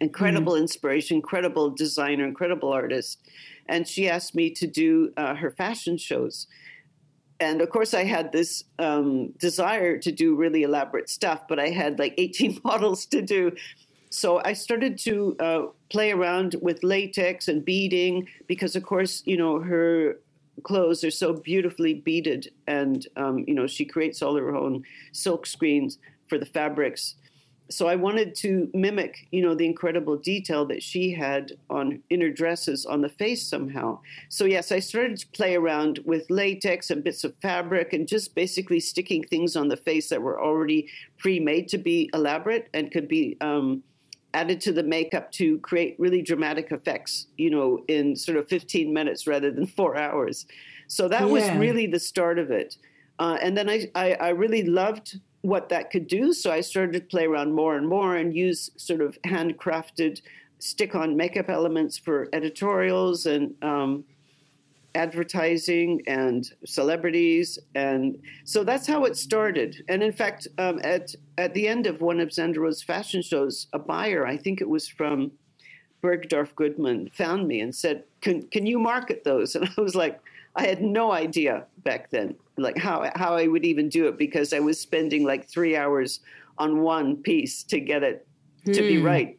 incredible 0.00 0.54
mm-hmm. 0.54 0.62
inspiration, 0.62 1.16
incredible 1.16 1.70
designer, 1.70 2.24
incredible 2.24 2.72
artist. 2.72 3.20
And 3.68 3.86
she 3.86 4.08
asked 4.08 4.34
me 4.34 4.50
to 4.50 4.66
do 4.66 5.12
uh, 5.16 5.34
her 5.34 5.50
fashion 5.50 5.98
shows. 5.98 6.46
And 7.40 7.60
of 7.60 7.70
course, 7.70 7.94
I 7.94 8.04
had 8.04 8.32
this 8.32 8.64
um, 8.78 9.32
desire 9.38 9.98
to 9.98 10.10
do 10.10 10.34
really 10.34 10.62
elaborate 10.62 11.08
stuff, 11.08 11.42
but 11.48 11.58
I 11.60 11.68
had 11.68 11.98
like 11.98 12.14
18 12.16 12.60
models 12.64 13.06
to 13.06 13.22
do 13.22 13.52
so 14.10 14.40
I 14.44 14.52
started 14.54 14.98
to 15.00 15.36
uh, 15.38 15.62
play 15.90 16.12
around 16.12 16.56
with 16.60 16.82
latex 16.82 17.48
and 17.48 17.64
beading 17.64 18.28
because, 18.46 18.76
of 18.76 18.82
course, 18.84 19.22
you 19.24 19.36
know, 19.36 19.60
her 19.60 20.18
clothes 20.62 21.04
are 21.04 21.10
so 21.10 21.32
beautifully 21.32 21.94
beaded, 21.94 22.50
and 22.66 23.06
um, 23.16 23.44
you 23.46 23.54
know, 23.54 23.66
she 23.66 23.84
creates 23.84 24.22
all 24.22 24.36
her 24.36 24.54
own 24.54 24.84
silk 25.12 25.46
screens 25.46 25.98
for 26.28 26.38
the 26.38 26.46
fabrics. 26.46 27.14
So 27.70 27.86
I 27.86 27.96
wanted 27.96 28.34
to 28.36 28.70
mimic, 28.72 29.28
you 29.30 29.42
know, 29.42 29.54
the 29.54 29.66
incredible 29.66 30.16
detail 30.16 30.64
that 30.66 30.82
she 30.82 31.12
had 31.12 31.52
on 31.68 32.02
in 32.08 32.22
her 32.22 32.30
dresses 32.30 32.86
on 32.86 33.02
the 33.02 33.10
face 33.10 33.46
somehow. 33.46 34.00
So 34.30 34.46
yes, 34.46 34.72
I 34.72 34.78
started 34.78 35.18
to 35.18 35.26
play 35.28 35.54
around 35.54 36.00
with 36.06 36.30
latex 36.30 36.90
and 36.90 37.04
bits 37.04 37.24
of 37.24 37.34
fabric 37.42 37.92
and 37.92 38.08
just 38.08 38.34
basically 38.34 38.80
sticking 38.80 39.22
things 39.22 39.54
on 39.54 39.68
the 39.68 39.76
face 39.76 40.08
that 40.08 40.22
were 40.22 40.40
already 40.40 40.88
pre-made 41.18 41.68
to 41.68 41.78
be 41.78 42.08
elaborate 42.14 42.68
and 42.72 42.90
could 42.90 43.06
be 43.06 43.36
um, 43.42 43.82
added 44.34 44.60
to 44.60 44.72
the 44.72 44.82
makeup 44.82 45.32
to 45.32 45.58
create 45.58 45.96
really 45.98 46.22
dramatic 46.22 46.70
effects, 46.70 47.26
you 47.36 47.50
know, 47.50 47.82
in 47.88 48.14
sort 48.14 48.36
of 48.36 48.48
15 48.48 48.92
minutes 48.92 49.26
rather 49.26 49.50
than 49.50 49.66
four 49.78 49.96
hours. 49.96 50.46
So 50.86 51.08
that 51.08 51.22
yeah. 51.22 51.26
was 51.26 51.50
really 51.52 51.86
the 51.86 51.98
start 51.98 52.38
of 52.38 52.50
it. 52.50 52.76
Uh, 53.18 53.38
and 53.42 53.56
then 53.56 53.68
I, 53.68 53.90
I, 53.94 54.12
I 54.14 54.28
really 54.30 54.62
loved 54.62 55.18
what 55.42 55.68
that 55.70 55.90
could 55.90 56.06
do. 56.06 56.32
So 56.32 56.50
I 56.50 56.60
started 56.60 56.92
to 56.94 57.00
play 57.00 57.26
around 57.26 57.52
more 57.52 57.76
and 57.76 57.88
more 57.88 58.16
and 58.16 58.34
use 58.34 58.70
sort 58.76 59.00
of 59.00 59.20
handcrafted 59.22 60.20
stick 60.58 60.94
on 60.94 61.16
makeup 61.16 61.48
elements 61.48 61.96
for 61.96 62.28
editorials 62.32 63.26
and 63.26 63.54
um, 63.62 64.04
advertising 64.94 66.02
and 66.06 66.50
celebrities. 66.64 67.58
And 67.74 68.18
so 68.44 68.64
that's 68.64 68.86
how 68.86 69.04
it 69.04 69.16
started. 69.16 69.84
And 69.88 70.02
in 70.02 70.12
fact, 70.12 70.48
um, 70.58 70.80
at, 70.82 71.14
at 71.36 71.54
the 71.54 71.68
end 71.68 71.86
of 71.86 72.00
one 72.00 72.20
of 72.20 72.30
Zandra's 72.30 72.82
fashion 72.82 73.22
shows, 73.22 73.68
a 73.72 73.78
buyer, 73.78 74.26
I 74.26 74.36
think 74.36 74.60
it 74.60 74.68
was 74.68 74.88
from 74.88 75.32
Bergdorf 76.02 76.54
Goodman, 76.54 77.10
found 77.10 77.46
me 77.46 77.60
and 77.60 77.74
said, 77.74 78.04
can, 78.20 78.42
can 78.48 78.66
you 78.66 78.78
market 78.78 79.24
those? 79.24 79.54
And 79.56 79.68
I 79.76 79.80
was 79.80 79.94
like, 79.94 80.20
I 80.56 80.66
had 80.66 80.82
no 80.82 81.12
idea 81.12 81.66
back 81.84 82.10
then, 82.10 82.34
like 82.56 82.78
how, 82.78 83.10
how 83.14 83.36
I 83.36 83.46
would 83.46 83.64
even 83.64 83.88
do 83.88 84.08
it 84.08 84.18
because 84.18 84.52
I 84.52 84.60
was 84.60 84.80
spending 84.80 85.24
like 85.24 85.48
three 85.48 85.76
hours 85.76 86.20
on 86.56 86.82
one 86.82 87.16
piece 87.16 87.62
to 87.64 87.78
get 87.78 88.02
it 88.02 88.26
to 88.66 88.80
be 88.82 88.98
hmm. 88.98 89.06
right. 89.06 89.38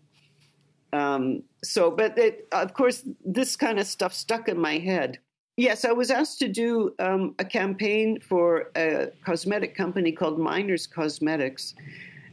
Um, 0.94 1.44
so, 1.64 1.92
but 1.92 2.18
it, 2.18 2.48
of 2.52 2.74
course, 2.74 3.04
this 3.24 3.56
kind 3.56 3.80
of 3.80 3.88
stuff 3.88 4.14
stuck 4.14 4.48
in 4.48 4.60
my 4.60 4.78
head. 4.78 5.20
Yes, 5.60 5.84
I 5.84 5.92
was 5.92 6.10
asked 6.10 6.40
to 6.40 6.48
do 6.48 6.96
um, 7.00 7.36
a 7.38 7.44
campaign 7.44 8.18
for 8.22 8.72
a 8.78 9.08
cosmetic 9.26 9.76
company 9.76 10.14
called 10.14 10.40
Miners 10.40 10.88
Cosmetics, 10.88 11.76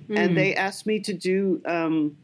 mm. 0.08 0.16
and 0.16 0.30
hmm. 0.30 0.36
they 0.36 0.54
asked 0.54 0.86
me 0.86 1.00
to 1.00 1.12
do 1.12 1.60
um, 1.66 2.16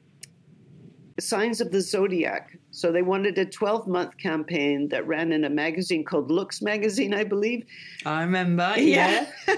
signs 1.18 1.60
of 1.60 1.72
the 1.72 1.80
zodiac. 1.80 2.56
So 2.70 2.92
they 2.92 3.02
wanted 3.02 3.36
a 3.38 3.44
12 3.44 3.88
month 3.88 4.16
campaign 4.16 4.88
that 4.90 5.04
ran 5.08 5.32
in 5.32 5.42
a 5.42 5.50
magazine 5.50 6.04
called 6.04 6.30
Looks 6.30 6.62
Magazine, 6.62 7.14
I 7.14 7.24
believe. 7.24 7.66
I 8.06 8.22
remember, 8.22 8.72
yeah. 8.76 9.26
yeah. 9.48 9.56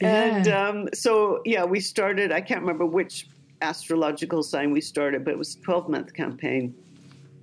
and 0.00 0.48
um, 0.48 0.88
so, 0.94 1.42
yeah, 1.44 1.66
we 1.66 1.80
started, 1.80 2.32
I 2.32 2.40
can't 2.40 2.62
remember 2.62 2.86
which 2.86 3.28
astrological 3.60 4.42
sign 4.42 4.72
we 4.72 4.80
started, 4.80 5.22
but 5.22 5.32
it 5.32 5.38
was 5.38 5.56
a 5.56 5.60
12 5.60 5.90
month 5.90 6.14
campaign. 6.14 6.74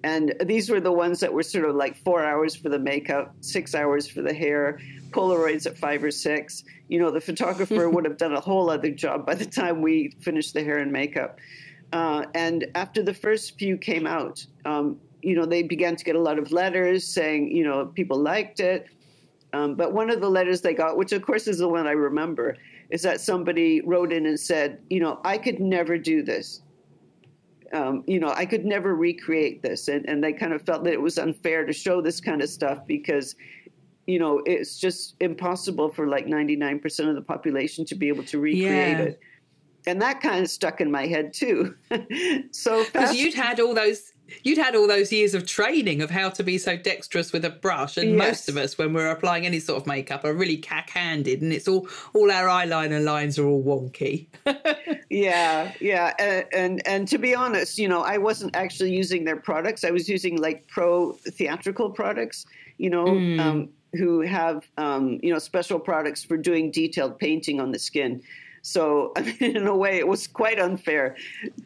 And 0.04 0.36
these 0.44 0.70
were 0.70 0.82
the 0.82 0.92
ones 0.92 1.22
that 1.22 1.32
were 1.32 1.44
sort 1.44 1.66
of 1.66 1.76
like 1.76 1.96
four 1.96 2.24
hours 2.26 2.56
for 2.56 2.68
the 2.68 2.80
makeup, 2.80 3.34
six 3.40 3.74
hours 3.74 4.08
for 4.08 4.22
the 4.22 4.34
hair, 4.34 4.80
Polaroids 5.12 5.66
at 5.66 5.78
five 5.78 6.04
or 6.04 6.12
six. 6.12 6.66
You 6.90 7.00
know, 7.00 7.10
the 7.10 7.22
photographer 7.22 7.90
would 7.94 8.04
have 8.04 8.18
done 8.18 8.34
a 8.34 8.40
whole 8.42 8.70
other 8.70 8.92
job 8.92 9.26
by 9.26 9.36
the 9.36 9.46
time 9.46 9.82
we 9.82 10.14
finished 10.20 10.54
the 10.54 10.64
hair 10.64 10.80
and 10.80 10.92
makeup. 10.92 11.40
Uh, 11.94 12.26
and 12.36 12.66
after 12.76 13.02
the 13.02 13.14
first 13.14 13.58
few 13.58 13.78
came 13.78 14.06
out, 14.06 14.46
um, 14.66 15.00
you 15.22 15.36
know, 15.36 15.46
they 15.46 15.64
began 15.64 15.96
to 15.96 16.04
get 16.04 16.18
a 16.18 16.20
lot 16.20 16.38
of 16.38 16.52
letters 16.52 17.06
saying, 17.08 17.56
you 17.56 17.64
know, 17.64 17.86
people 17.86 18.18
liked 18.18 18.60
it. 18.60 18.88
Um, 19.54 19.76
but 19.76 19.94
one 19.94 20.10
of 20.10 20.20
the 20.20 20.30
letters 20.30 20.62
they 20.62 20.74
got, 20.74 20.98
which 20.98 21.14
of 21.14 21.22
course 21.22 21.48
is 21.48 21.60
the 21.60 21.68
one 21.68 21.88
I 21.88 21.92
remember, 21.92 22.58
is 22.90 23.04
that 23.04 23.22
somebody 23.22 23.80
wrote 23.82 24.12
in 24.12 24.26
and 24.26 24.40
said, 24.40 24.84
you 24.90 25.00
know, 25.00 25.22
I 25.24 25.38
could 25.38 25.60
never 25.60 25.98
do 25.98 26.24
this 26.24 26.62
um, 27.74 28.04
you 28.08 28.20
know, 28.20 28.32
I 28.36 28.46
could 28.46 28.66
never 28.66 28.96
recreate 28.96 29.62
this. 29.62 29.88
And, 29.88 30.08
and 30.08 30.24
they 30.24 30.32
kind 30.32 30.54
of 30.54 30.62
felt 30.62 30.84
that 30.84 30.94
it 30.94 31.02
was 31.02 31.18
unfair 31.18 31.66
to 31.66 31.74
show 31.74 32.02
this 32.02 32.22
kind 32.22 32.42
of 32.42 32.50
stuff 32.50 32.86
because, 32.88 33.36
you 34.06 34.20
know, 34.20 34.42
it's 34.46 34.78
just 34.78 35.16
impossible 35.20 35.90
for 35.90 36.08
like 36.08 36.28
99% 36.28 37.10
of 37.10 37.16
the 37.16 37.22
population 37.22 37.84
to 37.86 37.96
be 37.96 38.08
able 38.08 38.24
to 38.26 38.40
recreate 38.40 38.98
yeah. 38.98 39.04
it. 39.04 39.20
And 39.86 40.02
that 40.02 40.22
kind 40.22 40.42
of 40.42 40.50
stuck 40.50 40.80
in 40.80 40.90
my 40.90 41.08
head 41.08 41.34
too. 41.34 41.76
so 42.52 42.86
because 42.86 43.16
you'd 43.16 43.34
had 43.34 43.60
all 43.60 43.74
those 43.74 44.13
you'd 44.44 44.58
had 44.58 44.76
all 44.76 44.88
those 44.88 45.12
years 45.12 45.34
of 45.34 45.46
training 45.46 46.02
of 46.02 46.10
how 46.10 46.30
to 46.30 46.44
be 46.44 46.58
so 46.58 46.76
dexterous 46.76 47.32
with 47.32 47.46
a 47.46 47.50
brush 47.50 47.98
and 47.98 48.12
yes. 48.12 48.18
most 48.18 48.50
of 48.50 48.58
us 48.58 48.78
when 48.78 48.94
we're 48.94 49.10
applying 49.10 49.46
any 49.46 49.60
sort 49.60 49.80
of 49.80 49.88
makeup 49.88 50.24
are 50.24 50.34
really 50.34 50.58
cack-handed 50.58 51.42
and 51.42 51.54
it's 51.54 51.68
all 51.68 51.88
all 52.14 52.32
our 52.32 52.48
eyeliner 52.48 53.04
lines 53.04 53.38
are 53.38 53.46
all 53.46 53.64
wonky 53.64 54.28
yeah 55.10 55.72
yeah 55.80 56.14
and, 56.20 56.46
and, 56.54 56.88
and 56.88 57.08
to 57.08 57.18
be 57.18 57.36
honest 57.36 57.78
you 57.78 57.88
know 57.88 58.02
i 58.02 58.18
wasn't 58.18 58.56
actually 58.56 58.94
using 58.94 59.24
their 59.24 59.38
products 59.38 59.84
i 59.84 59.92
was 59.92 60.10
using 60.10 60.42
like 60.42 60.68
pro 60.68 61.14
theatrical 61.14 61.90
products 61.90 62.46
you 62.78 62.90
know 62.90 63.06
mm. 63.06 63.40
um, 63.40 63.70
who 63.94 64.22
have 64.22 64.68
um, 64.78 65.20
you 65.22 65.32
know 65.32 65.40
special 65.40 65.80
products 65.80 66.24
for 66.24 66.38
doing 66.38 66.72
detailed 66.72 67.20
painting 67.20 67.60
on 67.60 67.72
the 67.72 67.80
skin 67.80 68.22
so, 68.64 69.12
I 69.18 69.22
mean, 69.22 69.58
in 69.58 69.68
a 69.68 69.76
way, 69.76 70.00
it 70.00 70.08
was 70.08 70.26
quite 70.26 70.58
unfair 70.58 71.16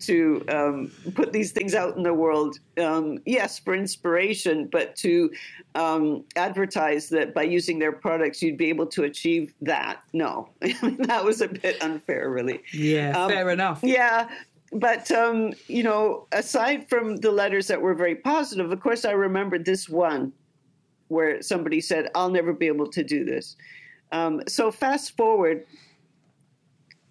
to 0.01 0.43
um, 0.49 0.91
put 1.13 1.31
these 1.31 1.51
things 1.51 1.73
out 1.73 1.95
in 1.95 2.03
the 2.03 2.13
world, 2.13 2.59
um, 2.79 3.19
yes, 3.25 3.57
for 3.59 3.73
inspiration, 3.73 4.67
but 4.67 4.95
to 4.97 5.31
um, 5.75 6.25
advertise 6.35 7.07
that 7.09 7.33
by 7.33 7.43
using 7.43 7.79
their 7.79 7.91
products, 7.91 8.41
you'd 8.41 8.57
be 8.57 8.69
able 8.69 8.87
to 8.87 9.03
achieve 9.03 9.53
that. 9.61 10.01
No, 10.11 10.49
that 10.61 11.23
was 11.23 11.39
a 11.41 11.47
bit 11.47 11.81
unfair, 11.81 12.29
really. 12.29 12.61
Yeah, 12.73 13.11
um, 13.17 13.29
fair 13.29 13.49
enough. 13.51 13.79
Yeah. 13.83 14.29
But, 14.73 15.09
um, 15.11 15.53
you 15.67 15.83
know, 15.83 16.27
aside 16.33 16.89
from 16.89 17.17
the 17.17 17.31
letters 17.31 17.67
that 17.67 17.81
were 17.81 17.93
very 17.93 18.15
positive, 18.15 18.69
of 18.69 18.79
course, 18.81 19.05
I 19.05 19.11
remembered 19.11 19.63
this 19.63 19.87
one 19.87 20.33
where 21.07 21.41
somebody 21.41 21.79
said, 21.79 22.09
I'll 22.15 22.29
never 22.29 22.51
be 22.51 22.67
able 22.67 22.89
to 22.91 23.01
do 23.01 23.23
this. 23.23 23.55
Um, 24.11 24.41
so 24.47 24.71
fast 24.71 25.15
forward 25.15 25.65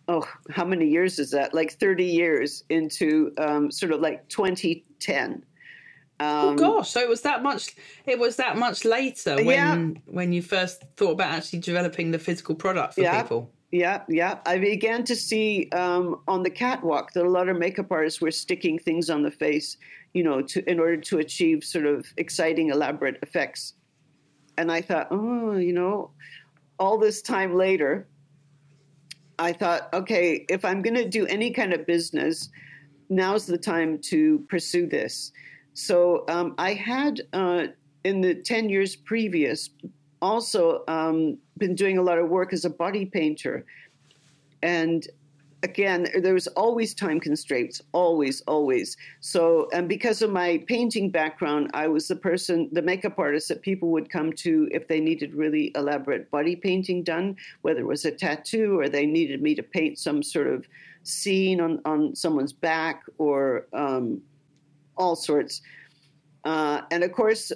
oh, 0.08 0.26
how 0.50 0.64
many 0.64 0.86
years 0.86 1.18
is 1.18 1.30
that? 1.32 1.54
Like 1.54 1.72
30 1.72 2.04
years 2.04 2.64
into 2.68 3.32
um, 3.38 3.70
sort 3.70 3.92
of 3.92 4.00
like 4.00 4.28
2010. 4.28 5.44
Um, 6.18 6.28
oh 6.28 6.54
gosh! 6.54 6.90
So 6.90 7.00
it 7.00 7.08
was 7.08 7.20
that 7.22 7.42
much. 7.42 7.74
It 8.06 8.18
was 8.18 8.36
that 8.36 8.56
much 8.56 8.86
later 8.86 9.36
when 9.36 9.46
yeah. 9.46 10.00
when 10.06 10.32
you 10.32 10.40
first 10.40 10.82
thought 10.96 11.12
about 11.12 11.32
actually 11.32 11.58
developing 11.58 12.10
the 12.10 12.18
physical 12.18 12.54
product 12.54 12.94
for 12.94 13.02
yeah. 13.02 13.20
people. 13.20 13.50
Yeah, 13.70 14.02
yeah. 14.08 14.38
I 14.46 14.58
began 14.58 15.04
to 15.04 15.16
see 15.16 15.68
um, 15.72 16.22
on 16.26 16.42
the 16.42 16.50
catwalk 16.50 17.12
that 17.12 17.26
a 17.26 17.28
lot 17.28 17.50
of 17.50 17.58
makeup 17.58 17.90
artists 17.90 18.20
were 18.20 18.30
sticking 18.30 18.78
things 18.78 19.10
on 19.10 19.22
the 19.22 19.30
face, 19.30 19.76
you 20.14 20.22
know, 20.22 20.40
to 20.40 20.70
in 20.70 20.80
order 20.80 20.96
to 20.96 21.18
achieve 21.18 21.64
sort 21.64 21.84
of 21.84 22.06
exciting, 22.16 22.70
elaborate 22.70 23.18
effects. 23.22 23.74
And 24.56 24.72
I 24.72 24.80
thought, 24.80 25.08
oh, 25.10 25.56
you 25.56 25.74
know, 25.74 26.12
all 26.78 26.96
this 26.96 27.20
time 27.20 27.54
later, 27.54 28.08
I 29.38 29.53
thought, 29.53 29.92
okay, 29.92 30.46
if 30.49 30.64
I'm 30.64 30.83
going 30.83 30.96
to 30.96 31.09
do 31.09 31.27
any 31.27 31.51
kind 31.51 31.72
of 31.72 31.87
business, 31.87 32.49
now's 33.09 33.46
the 33.46 33.59
time 33.59 33.99
to 33.99 34.40
pursue 34.49 34.87
this. 34.87 35.33
So 35.75 36.25
um, 36.29 36.55
I 36.59 36.72
had, 36.72 37.20
uh, 37.33 37.66
in 38.05 38.20
the 38.20 38.35
10 38.35 38.70
years 38.70 38.96
previous, 38.96 39.70
also 40.22 40.85
um, 40.88 41.38
been 41.59 41.75
doing 41.75 41.99
a 41.99 42.03
lot 42.03 42.18
of 42.18 42.29
work 42.29 42.53
as 42.53 42.64
a 42.64 42.70
body 42.70 43.05
painter. 43.05 43.66
And 44.62 45.07
again, 45.66 46.07
there 46.22 46.35
was 46.35 46.46
always 46.48 46.94
time 46.94 47.18
constraints, 47.18 47.83
always, 47.92 48.40
always. 48.42 48.96
So, 49.20 49.68
and 49.72 49.88
because 49.88 50.22
of 50.22 50.31
my 50.31 50.64
painting 50.68 51.11
background, 51.11 51.70
I 51.74 51.88
was 51.88 52.07
the 52.07 52.14
person, 52.14 52.68
the 52.70 52.83
makeup 52.83 53.18
artist 53.18 53.48
that 53.48 53.62
people 53.62 53.88
would 53.90 54.09
come 54.09 54.33
to 54.44 54.68
if 54.70 54.87
they 54.87 55.00
needed 55.00 55.35
really 55.35 55.72
elaborate 55.74 56.31
body 56.31 56.55
painting 56.55 57.02
done, 57.02 57.37
whether 57.62 57.81
it 57.81 57.87
was 57.87 58.05
a 58.05 58.12
tattoo 58.12 58.79
or 58.79 58.88
they 58.88 59.07
needed 59.07 59.42
me 59.42 59.57
to 59.57 59.62
paint 59.62 59.98
some 59.98 60.22
sort 60.22 60.46
of 60.46 60.68
scene 61.02 61.61
on, 61.61 61.81
on 61.85 62.14
someone's 62.14 62.52
back 62.52 63.02
or 63.18 63.66
um, 63.72 64.22
all 64.96 65.16
sorts. 65.16 65.62
Uh, 66.44 66.83
and 66.92 67.02
of 67.02 67.11
course, 67.11 67.50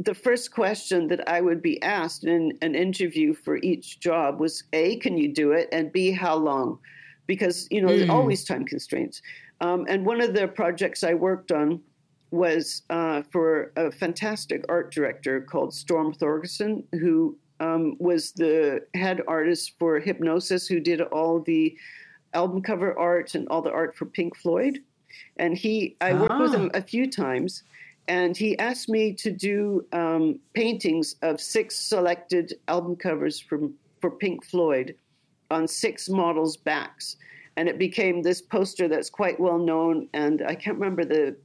the 0.00 0.14
first 0.14 0.50
question 0.50 1.06
that 1.08 1.28
I 1.28 1.40
would 1.40 1.62
be 1.62 1.80
asked 1.82 2.24
in 2.24 2.58
an 2.60 2.74
interview 2.74 3.34
for 3.34 3.56
each 3.58 4.00
job 4.00 4.40
was 4.40 4.64
A, 4.72 4.96
can 4.96 5.16
you 5.16 5.32
do 5.32 5.52
it? 5.52 5.68
And 5.70 5.92
B, 5.92 6.10
how 6.10 6.34
long? 6.34 6.80
Because 7.26 7.66
you 7.70 7.80
know 7.80 7.88
mm. 7.88 7.98
there's 7.98 8.10
always 8.10 8.44
time 8.44 8.64
constraints. 8.64 9.22
Um, 9.60 9.86
and 9.88 10.04
one 10.04 10.20
of 10.20 10.34
the 10.34 10.48
projects 10.48 11.02
I 11.02 11.14
worked 11.14 11.50
on 11.50 11.80
was 12.30 12.82
uh, 12.90 13.22
for 13.30 13.72
a 13.76 13.90
fantastic 13.90 14.64
art 14.68 14.92
director 14.92 15.40
called 15.40 15.72
Storm 15.72 16.12
Thorgerson, 16.12 16.84
who 16.92 17.36
um, 17.60 17.96
was 17.98 18.32
the 18.32 18.82
head 18.94 19.22
artist 19.26 19.72
for 19.78 20.00
Hipgnosis, 20.00 20.68
who 20.68 20.80
did 20.80 21.00
all 21.00 21.40
the 21.40 21.76
album 22.34 22.62
cover 22.62 22.98
art 22.98 23.34
and 23.34 23.48
all 23.48 23.62
the 23.62 23.72
art 23.72 23.96
for 23.96 24.06
Pink 24.06 24.36
Floyd. 24.36 24.80
And 25.38 25.56
he, 25.56 25.96
I 26.00 26.12
ah. 26.12 26.20
worked 26.20 26.40
with 26.40 26.54
him 26.54 26.70
ah. 26.74 26.78
a 26.78 26.82
few 26.82 27.10
times, 27.10 27.62
and 28.08 28.36
he 28.36 28.58
asked 28.58 28.88
me 28.88 29.12
to 29.14 29.30
do 29.30 29.86
um, 29.92 30.38
paintings 30.54 31.16
of 31.22 31.40
six 31.40 31.76
selected 31.76 32.54
album 32.68 32.96
covers 32.96 33.40
from 33.40 33.74
for 34.00 34.10
Pink 34.10 34.44
Floyd 34.44 34.94
on 35.50 35.68
six 35.68 36.08
models' 36.08 36.56
backs. 36.56 37.16
And 37.56 37.68
it 37.68 37.78
became 37.78 38.22
this 38.22 38.42
poster 38.42 38.86
that's 38.88 39.08
quite 39.08 39.40
well 39.40 39.58
known. 39.58 40.08
And 40.12 40.42
I 40.46 40.54
can't 40.54 40.78
remember 40.78 41.04
the 41.04 41.36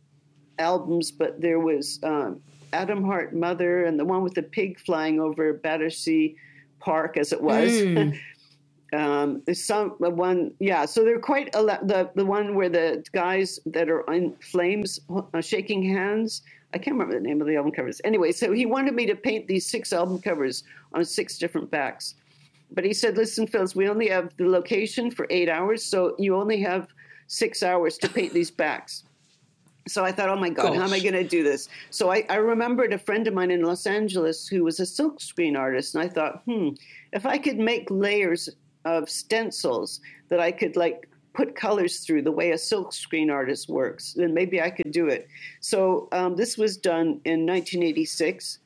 albums, 0.60 1.12
but 1.12 1.40
there 1.40 1.60
was 1.60 2.00
um, 2.04 2.42
Atom 2.74 3.04
Heart 3.04 3.34
Mother 3.34 3.86
and 3.86 4.00
the 4.00 4.06
one 4.06 4.24
with 4.24 4.34
the 4.34 4.44
pig 4.44 4.80
flying 4.80 5.20
over 5.20 5.54
Battersea 5.54 6.36
Park, 6.80 7.18
as 7.18 7.32
it 7.32 7.42
was. 7.42 7.72
Mm. 7.72 8.20
um, 8.94 9.42
some 9.54 9.92
one, 10.00 10.54
yeah. 10.60 10.86
So 10.86 11.04
they're 11.04 11.20
quite 11.20 11.52
the 11.54 12.10
the 12.16 12.26
one 12.26 12.56
where 12.56 12.70
the 12.70 13.04
guys 13.12 13.60
that 13.68 13.90
are 13.90 14.02
in 14.14 14.34
flames 14.34 15.00
uh, 15.10 15.42
shaking 15.42 15.84
hands. 15.84 16.42
I 16.74 16.78
can't 16.78 16.96
remember 16.96 17.16
the 17.16 17.28
name 17.28 17.42
of 17.42 17.48
the 17.48 17.58
album 17.58 17.74
covers. 17.74 18.00
Anyway, 18.06 18.32
so 18.32 18.54
he 18.54 18.66
wanted 18.66 18.94
me 18.94 19.06
to 19.08 19.16
paint 19.16 19.48
these 19.48 19.66
six 19.66 19.92
album 19.92 20.22
covers 20.22 20.64
on 20.94 21.04
six 21.04 21.38
different 21.38 21.70
backs. 21.70 22.16
But 22.72 22.86
he 22.86 22.94
said, 22.94 23.18
"Listen, 23.18 23.48
Phyllis, 23.48 23.76
we 23.76 23.90
only 23.90 24.08
have 24.08 24.36
the 24.38 24.48
location 24.48 25.12
for 25.12 25.28
eight 25.30 25.50
hours, 25.50 25.84
so 25.84 26.16
you 26.18 26.36
only 26.36 26.62
have 26.62 26.94
six 27.28 27.64
hours 27.64 27.98
to 28.00 28.10
paint 28.10 28.34
these 28.34 28.52
backs." 28.52 29.04
So 29.88 30.06
I 30.06 30.12
thought, 30.12 30.30
oh 30.30 30.36
my 30.36 30.50
God, 30.50 30.68
Gosh. 30.68 30.78
how 30.78 30.84
am 30.84 30.94
I 30.94 31.00
going 31.00 31.14
to 31.14 31.24
do 31.24 31.44
this? 31.44 31.68
So 31.90 32.12
I, 32.12 32.24
I, 32.30 32.36
remembered 32.36 32.94
a 32.94 33.00
friend 33.00 33.26
of 33.28 33.34
mine 33.34 33.50
in 33.50 33.64
Los 33.64 33.88
Angeles 33.88 34.48
who 34.48 34.64
was 34.64 34.80
a 34.80 34.84
silkscreen 34.84 35.58
artist. 35.58 35.96
And 35.96 36.04
I 36.04 36.08
thought, 36.08 36.44
hmm, 36.46 36.70
if 37.14 37.26
I 37.26 37.38
could 37.38 37.58
make 37.58 37.90
layers 37.90 38.48
of 38.86 39.10
stencils 39.10 40.00
that 40.30 40.40
I 40.40 40.52
could 40.52 40.76
like 40.76 41.10
put 41.34 41.56
colors 41.56 42.00
through 42.00 42.22
the 42.24 42.32
way 42.32 42.52
a 42.52 42.56
silkscreen 42.56 43.32
artist 43.32 43.70
works, 43.70 44.14
then 44.14 44.34
maybe 44.34 44.62
I 44.62 44.70
could 44.70 44.92
do 44.92 45.08
it. 45.08 45.28
So 45.62 46.08
um, 46.12 46.36
this 46.36 46.58
was 46.58 46.78
done 46.78 47.22
in 47.26 47.46
1986. 47.46 48.60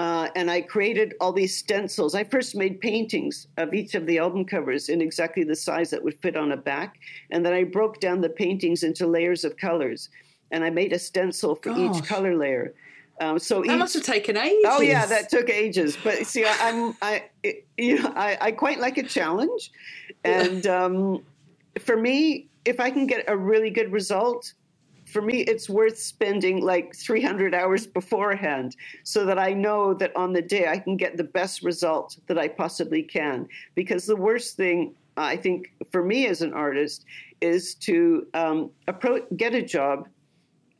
Uh, 0.00 0.30
and 0.34 0.50
I 0.50 0.62
created 0.62 1.12
all 1.20 1.30
these 1.30 1.54
stencils. 1.54 2.14
I 2.14 2.24
first 2.24 2.54
made 2.54 2.80
paintings 2.80 3.48
of 3.58 3.74
each 3.74 3.94
of 3.94 4.06
the 4.06 4.16
album 4.16 4.46
covers 4.46 4.88
in 4.88 5.02
exactly 5.02 5.44
the 5.44 5.54
size 5.54 5.90
that 5.90 6.02
would 6.02 6.18
fit 6.22 6.36
on 6.36 6.52
a 6.52 6.56
back. 6.56 6.98
And 7.30 7.44
then 7.44 7.52
I 7.52 7.64
broke 7.64 8.00
down 8.00 8.22
the 8.22 8.30
paintings 8.30 8.82
into 8.82 9.06
layers 9.06 9.44
of 9.44 9.58
colors. 9.58 10.08
And 10.52 10.64
I 10.64 10.70
made 10.70 10.94
a 10.94 10.98
stencil 10.98 11.54
for 11.54 11.74
Gosh. 11.74 11.98
each 11.98 12.04
color 12.06 12.34
layer. 12.34 12.72
Um, 13.20 13.38
so 13.38 13.60
that 13.60 13.72
each, 13.72 13.78
must 13.78 13.92
have 13.92 14.02
taken 14.02 14.38
ages. 14.38 14.64
Oh 14.64 14.80
yeah, 14.80 15.04
that 15.04 15.28
took 15.28 15.50
ages. 15.50 15.98
But 16.02 16.26
see, 16.26 16.46
I, 16.46 16.70
am 16.70 16.96
I 17.02 17.24
you 17.76 18.00
know 18.00 18.10
I, 18.16 18.38
I 18.40 18.52
quite 18.52 18.80
like 18.80 18.96
a 18.96 19.02
challenge, 19.02 19.70
and 20.24 20.66
um, 20.66 21.22
for 21.78 21.98
me, 21.98 22.46
if 22.64 22.80
I 22.80 22.90
can 22.90 23.06
get 23.06 23.26
a 23.28 23.36
really 23.36 23.68
good 23.68 23.92
result, 23.92 24.54
for 25.10 25.22
me, 25.22 25.40
it's 25.40 25.68
worth 25.68 25.98
spending 25.98 26.64
like 26.64 26.94
300 26.94 27.54
hours 27.54 27.86
beforehand 27.86 28.76
so 29.02 29.24
that 29.26 29.38
I 29.38 29.52
know 29.52 29.92
that 29.94 30.14
on 30.16 30.32
the 30.32 30.42
day 30.42 30.68
I 30.68 30.78
can 30.78 30.96
get 30.96 31.16
the 31.16 31.24
best 31.24 31.62
result 31.62 32.18
that 32.26 32.38
I 32.38 32.48
possibly 32.48 33.02
can. 33.02 33.48
Because 33.74 34.06
the 34.06 34.16
worst 34.16 34.56
thing, 34.56 34.94
I 35.16 35.36
think, 35.36 35.72
for 35.90 36.04
me 36.04 36.26
as 36.26 36.42
an 36.42 36.52
artist 36.52 37.04
is 37.40 37.74
to 37.76 38.26
um, 38.34 38.70
approach, 38.88 39.24
get 39.36 39.54
a 39.54 39.62
job. 39.62 40.08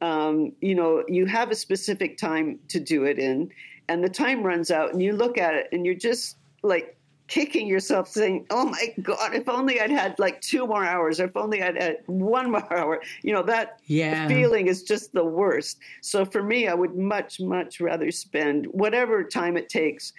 Um, 0.00 0.52
you 0.60 0.74
know, 0.74 1.04
you 1.08 1.26
have 1.26 1.50
a 1.50 1.54
specific 1.54 2.16
time 2.16 2.58
to 2.68 2.80
do 2.80 3.04
it 3.04 3.18
in, 3.18 3.50
and 3.88 4.02
the 4.02 4.08
time 4.08 4.42
runs 4.42 4.70
out, 4.70 4.92
and 4.92 5.02
you 5.02 5.12
look 5.12 5.36
at 5.36 5.54
it, 5.54 5.68
and 5.72 5.84
you're 5.84 5.94
just 5.94 6.36
like 6.62 6.96
kicking 7.30 7.66
yourself 7.66 8.08
saying, 8.08 8.44
Oh 8.50 8.66
my 8.66 8.92
God, 9.00 9.34
if 9.34 9.48
only 9.48 9.80
I'd 9.80 9.90
had 9.90 10.18
like 10.18 10.40
two 10.42 10.66
more 10.66 10.84
hours, 10.84 11.20
or 11.20 11.24
if 11.24 11.36
only 11.36 11.62
I'd 11.62 11.80
had 11.80 11.98
one 12.06 12.50
more 12.50 12.76
hour. 12.76 13.00
You 13.22 13.32
know, 13.32 13.42
that 13.44 13.80
yeah. 13.86 14.28
feeling 14.28 14.66
is 14.66 14.82
just 14.82 15.12
the 15.12 15.24
worst. 15.24 15.78
So 16.02 16.26
for 16.26 16.42
me, 16.42 16.68
I 16.68 16.74
would 16.74 16.96
much, 16.96 17.40
much 17.40 17.80
rather 17.80 18.10
spend 18.10 18.66
whatever 18.66 19.24
time 19.24 19.56
it 19.56 19.68
takes 19.68 20.12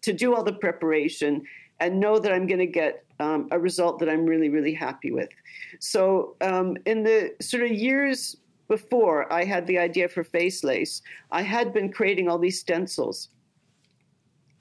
to 0.00 0.12
do 0.12 0.34
all 0.34 0.42
the 0.42 0.54
preparation 0.54 1.44
and 1.80 2.00
know 2.00 2.18
that 2.18 2.32
I'm 2.32 2.46
going 2.46 2.60
to 2.60 2.66
get 2.66 3.04
um, 3.20 3.46
a 3.50 3.58
result 3.58 3.98
that 3.98 4.08
I'm 4.08 4.24
really, 4.24 4.48
really 4.48 4.74
happy 4.74 5.12
with. 5.12 5.28
So 5.80 6.34
um, 6.40 6.76
in 6.86 7.02
the 7.02 7.34
sort 7.40 7.62
of 7.62 7.72
years 7.72 8.36
before 8.68 9.30
I 9.30 9.44
had 9.44 9.66
the 9.66 9.78
idea 9.78 10.08
for 10.08 10.24
Face 10.24 10.64
Lace, 10.64 11.02
I 11.30 11.42
had 11.42 11.74
been 11.74 11.92
creating 11.92 12.28
all 12.28 12.38
these 12.38 12.58
stencils 12.58 13.28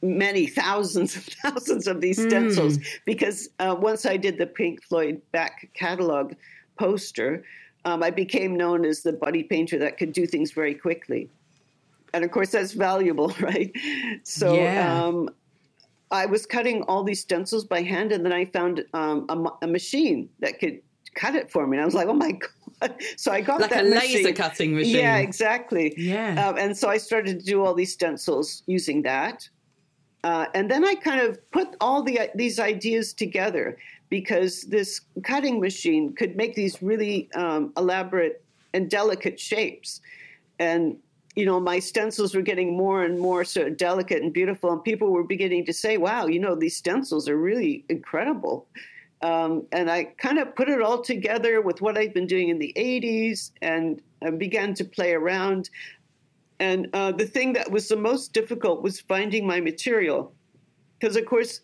many 0.03 0.45
thousands 0.45 1.15
and 1.15 1.23
thousands 1.43 1.87
of 1.87 2.01
these 2.01 2.21
stencils 2.21 2.77
mm. 2.77 2.85
because 3.05 3.49
uh, 3.59 3.75
once 3.79 4.05
I 4.05 4.17
did 4.17 4.37
the 4.37 4.45
Pink 4.45 4.83
Floyd 4.83 5.21
back 5.31 5.69
catalog 5.73 6.33
poster, 6.77 7.43
um, 7.85 8.03
I 8.03 8.11
became 8.11 8.55
known 8.55 8.85
as 8.85 9.01
the 9.01 9.13
body 9.13 9.43
painter 9.43 9.77
that 9.79 9.97
could 9.97 10.13
do 10.13 10.27
things 10.27 10.51
very 10.51 10.75
quickly. 10.75 11.29
And 12.13 12.23
of 12.23 12.31
course, 12.31 12.51
that's 12.51 12.73
valuable, 12.73 13.33
right? 13.39 13.71
So 14.23 14.53
yeah. 14.55 15.03
um, 15.03 15.29
I 16.11 16.25
was 16.25 16.45
cutting 16.45 16.83
all 16.83 17.03
these 17.03 17.21
stencils 17.21 17.65
by 17.65 17.81
hand, 17.81 18.11
and 18.11 18.23
then 18.23 18.33
I 18.33 18.45
found 18.45 18.85
um, 18.93 19.25
a, 19.29 19.65
a, 19.65 19.67
machine 19.67 20.29
that 20.39 20.59
could 20.59 20.79
cut 21.15 21.33
it 21.33 21.51
for 21.51 21.65
me. 21.65 21.77
And 21.77 21.81
I 21.81 21.85
was 21.85 21.95
like, 21.95 22.07
oh 22.07 22.13
my 22.13 22.33
God. 22.81 22.95
So 23.17 23.31
I 23.31 23.41
got 23.41 23.61
like 23.61 23.71
that 23.71 23.85
a 23.85 23.89
machine. 23.89 24.23
laser 24.23 24.33
cutting 24.33 24.75
machine. 24.75 24.97
Yeah, 24.97 25.17
exactly. 25.17 25.93
Yeah. 25.97 26.47
Um, 26.47 26.57
and 26.57 26.77
so 26.77 26.89
I 26.89 26.97
started 26.97 27.39
to 27.39 27.45
do 27.45 27.63
all 27.63 27.73
these 27.73 27.93
stencils 27.93 28.63
using 28.67 29.01
that. 29.03 29.49
Uh, 30.23 30.45
and 30.53 30.71
then 30.71 30.85
I 30.85 30.95
kind 30.95 31.19
of 31.19 31.39
put 31.51 31.75
all 31.81 32.01
the 32.01 32.29
these 32.33 32.59
ideas 32.59 33.13
together 33.13 33.77
because 34.09 34.61
this 34.63 35.01
cutting 35.23 35.59
machine 35.59 36.13
could 36.13 36.35
make 36.35 36.55
these 36.55 36.81
really 36.81 37.29
um, 37.33 37.73
elaborate 37.75 38.43
and 38.73 38.89
delicate 38.89 39.39
shapes. 39.39 40.01
And 40.59 40.97
you 41.35 41.45
know, 41.45 41.59
my 41.59 41.79
stencils 41.79 42.35
were 42.35 42.43
getting 42.43 42.77
more 42.77 43.03
and 43.03 43.19
more 43.19 43.43
sort 43.43 43.67
of 43.67 43.77
delicate 43.77 44.21
and 44.21 44.31
beautiful, 44.31 44.71
and 44.71 44.83
people 44.83 45.09
were 45.09 45.23
beginning 45.23 45.65
to 45.65 45.73
say, 45.73 45.97
"Wow, 45.97 46.27
you 46.27 46.39
know, 46.39 46.55
these 46.55 46.77
stencils 46.77 47.27
are 47.27 47.37
really 47.37 47.83
incredible." 47.89 48.67
Um, 49.23 49.65
and 49.71 49.89
I 49.89 50.03
kind 50.03 50.37
of 50.37 50.53
put 50.53 50.69
it 50.69 50.81
all 50.81 51.01
together 51.01 51.61
with 51.61 51.81
what 51.81 51.97
I'd 51.97 52.13
been 52.13 52.27
doing 52.27 52.49
in 52.49 52.59
the 52.59 52.73
80s 52.75 53.51
and 53.61 54.01
began 54.37 54.73
to 54.75 54.85
play 54.85 55.13
around. 55.13 55.69
And 56.63 56.87
uh, 56.93 57.11
the 57.11 57.25
thing 57.35 57.51
that 57.53 57.69
was 57.69 57.89
the 57.89 57.97
most 57.97 58.31
difficult 58.31 58.83
was 58.87 59.01
finding 59.01 59.45
my 59.45 59.59
material. 59.59 60.33
Because, 60.95 61.17
of 61.17 61.25
course, 61.25 61.59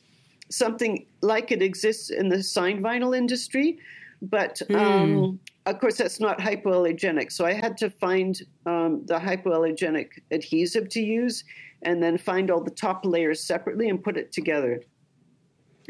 something 0.49 1.05
like 1.21 1.53
it 1.55 1.61
exists 1.61 2.09
in 2.09 2.27
the 2.27 2.43
signed 2.43 2.83
vinyl 2.83 3.15
industry, 3.15 3.79
but 4.21 4.61
mm. 4.67 4.75
um, 4.75 5.39
of 5.65 5.79
course, 5.79 5.97
that's 5.97 6.19
not 6.19 6.37
hypoallergenic. 6.39 7.31
So 7.31 7.45
I 7.45 7.53
had 7.53 7.77
to 7.77 7.89
find 7.89 8.41
um, 8.65 9.05
the 9.05 9.17
hypoallergenic 9.17 10.09
adhesive 10.31 10.89
to 10.89 11.01
use 11.01 11.45
and 11.83 12.03
then 12.03 12.17
find 12.17 12.51
all 12.51 12.61
the 12.61 12.77
top 12.87 13.05
layers 13.05 13.39
separately 13.41 13.87
and 13.87 14.03
put 14.03 14.17
it 14.17 14.33
together. 14.33 14.81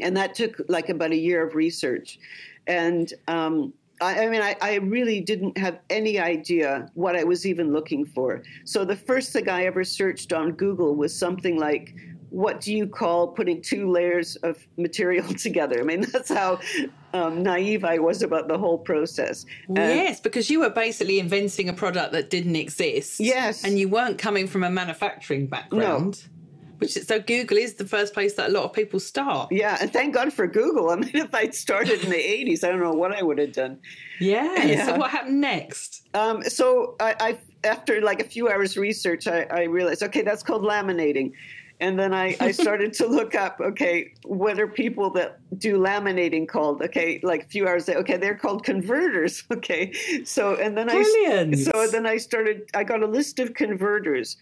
And 0.00 0.16
that 0.16 0.36
took 0.36 0.54
like 0.68 0.88
about 0.88 1.10
a 1.10 1.18
year 1.18 1.44
of 1.44 1.56
research. 1.56 2.20
And 2.68 3.12
um, 3.26 3.72
I, 4.00 4.24
I 4.24 4.28
mean, 4.28 4.42
I, 4.42 4.56
I, 4.60 4.74
really 4.76 5.20
didn't 5.20 5.56
have 5.58 5.78
any 5.90 6.18
idea 6.18 6.88
what 6.94 7.16
I 7.16 7.24
was 7.24 7.46
even 7.46 7.72
looking 7.72 8.04
for. 8.04 8.42
So 8.64 8.84
the 8.84 8.96
first 8.96 9.32
thing 9.32 9.48
I 9.48 9.64
ever 9.64 9.84
searched 9.84 10.32
on 10.32 10.52
Google 10.52 10.94
was 10.94 11.14
something 11.14 11.58
like, 11.58 11.94
what 12.30 12.60
do 12.60 12.72
you 12.72 12.86
call 12.86 13.28
putting 13.28 13.60
two 13.60 13.90
layers 13.90 14.36
of 14.36 14.58
material 14.76 15.26
together? 15.34 15.80
I 15.80 15.82
mean, 15.82 16.06
that's 16.12 16.30
how 16.30 16.60
um, 17.12 17.42
naive 17.42 17.84
I 17.84 17.98
was 17.98 18.22
about 18.22 18.48
the 18.48 18.56
whole 18.56 18.78
process. 18.78 19.44
Um, 19.68 19.76
yes, 19.76 20.20
because 20.20 20.48
you 20.48 20.60
were 20.60 20.70
basically 20.70 21.18
inventing 21.18 21.68
a 21.68 21.72
product 21.72 22.12
that 22.12 22.30
didn't 22.30 22.56
exist. 22.56 23.20
Yes. 23.20 23.64
And 23.64 23.78
you 23.78 23.88
weren't 23.88 24.18
coming 24.18 24.46
from 24.46 24.64
a 24.64 24.70
manufacturing 24.70 25.46
background. 25.46 26.24
No. 26.24 26.39
Which 26.80 26.96
is, 26.96 27.06
so 27.06 27.20
Google 27.20 27.58
is 27.58 27.74
the 27.74 27.84
first 27.84 28.14
place 28.14 28.34
that 28.34 28.48
a 28.48 28.52
lot 28.52 28.64
of 28.64 28.72
people 28.72 28.98
start. 28.98 29.52
Yeah, 29.52 29.76
and 29.82 29.92
thank 29.92 30.14
God 30.14 30.32
for 30.32 30.46
Google. 30.46 30.88
I 30.88 30.96
mean, 30.96 31.10
if 31.14 31.34
I'd 31.34 31.54
started 31.54 32.02
in 32.02 32.08
the 32.08 32.16
'80s, 32.16 32.64
I 32.64 32.68
don't 32.70 32.80
know 32.80 32.92
what 32.92 33.12
I 33.14 33.22
would 33.22 33.38
have 33.38 33.52
done. 33.52 33.78
Yeah. 34.18 34.64
yeah. 34.64 34.86
So 34.86 34.96
what 34.96 35.10
happened 35.10 35.42
next? 35.42 36.08
Um, 36.14 36.42
so 36.42 36.96
I, 36.98 37.14
I, 37.20 37.38
after 37.68 38.00
like 38.00 38.20
a 38.20 38.24
few 38.24 38.48
hours 38.48 38.78
research, 38.78 39.28
I, 39.28 39.42
I 39.42 39.62
realized 39.64 40.02
okay, 40.02 40.22
that's 40.22 40.42
called 40.42 40.62
laminating. 40.62 41.32
And 41.80 41.98
then 41.98 42.14
I, 42.14 42.36
I 42.40 42.50
started 42.64 42.92
to 42.94 43.06
look 43.06 43.34
up, 43.34 43.58
okay, 43.60 44.12
what 44.24 44.58
are 44.60 44.66
people 44.66 45.10
that 45.10 45.38
do 45.58 45.78
laminating 45.78 46.46
called? 46.48 46.82
Okay, 46.82 47.20
like 47.22 47.44
a 47.44 47.48
few 47.48 47.66
hours 47.68 47.90
okay, 47.90 48.16
they're 48.16 48.36
called 48.36 48.64
converters. 48.64 49.44
Okay. 49.52 49.92
So 50.24 50.54
and 50.54 50.78
then 50.78 50.86
Brilliant. 50.86 51.54
I 51.54 51.58
so 51.58 51.86
then 51.88 52.06
I 52.06 52.16
started 52.16 52.70
I 52.72 52.84
got 52.84 53.02
a 53.02 53.06
list 53.06 53.38
of 53.38 53.52
converters 53.52 54.38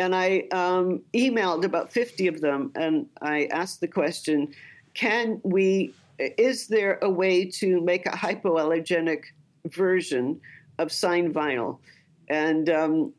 and 0.00 0.16
I 0.16 0.48
um, 0.50 1.02
emailed 1.12 1.64
about 1.64 1.92
50 1.92 2.26
of 2.26 2.40
them 2.40 2.72
and 2.74 3.06
I 3.20 3.44
asked 3.52 3.80
the 3.80 3.88
question 3.88 4.54
can 4.94 5.40
we, 5.44 5.94
is 6.18 6.66
there 6.66 6.98
a 7.02 7.08
way 7.08 7.44
to 7.44 7.80
make 7.82 8.06
a 8.06 8.10
hypoallergenic 8.10 9.24
version 9.66 10.40
of 10.78 10.90
signed 10.90 11.34
vinyl? 11.34 11.78
And 12.28 12.70
um, 12.70 13.12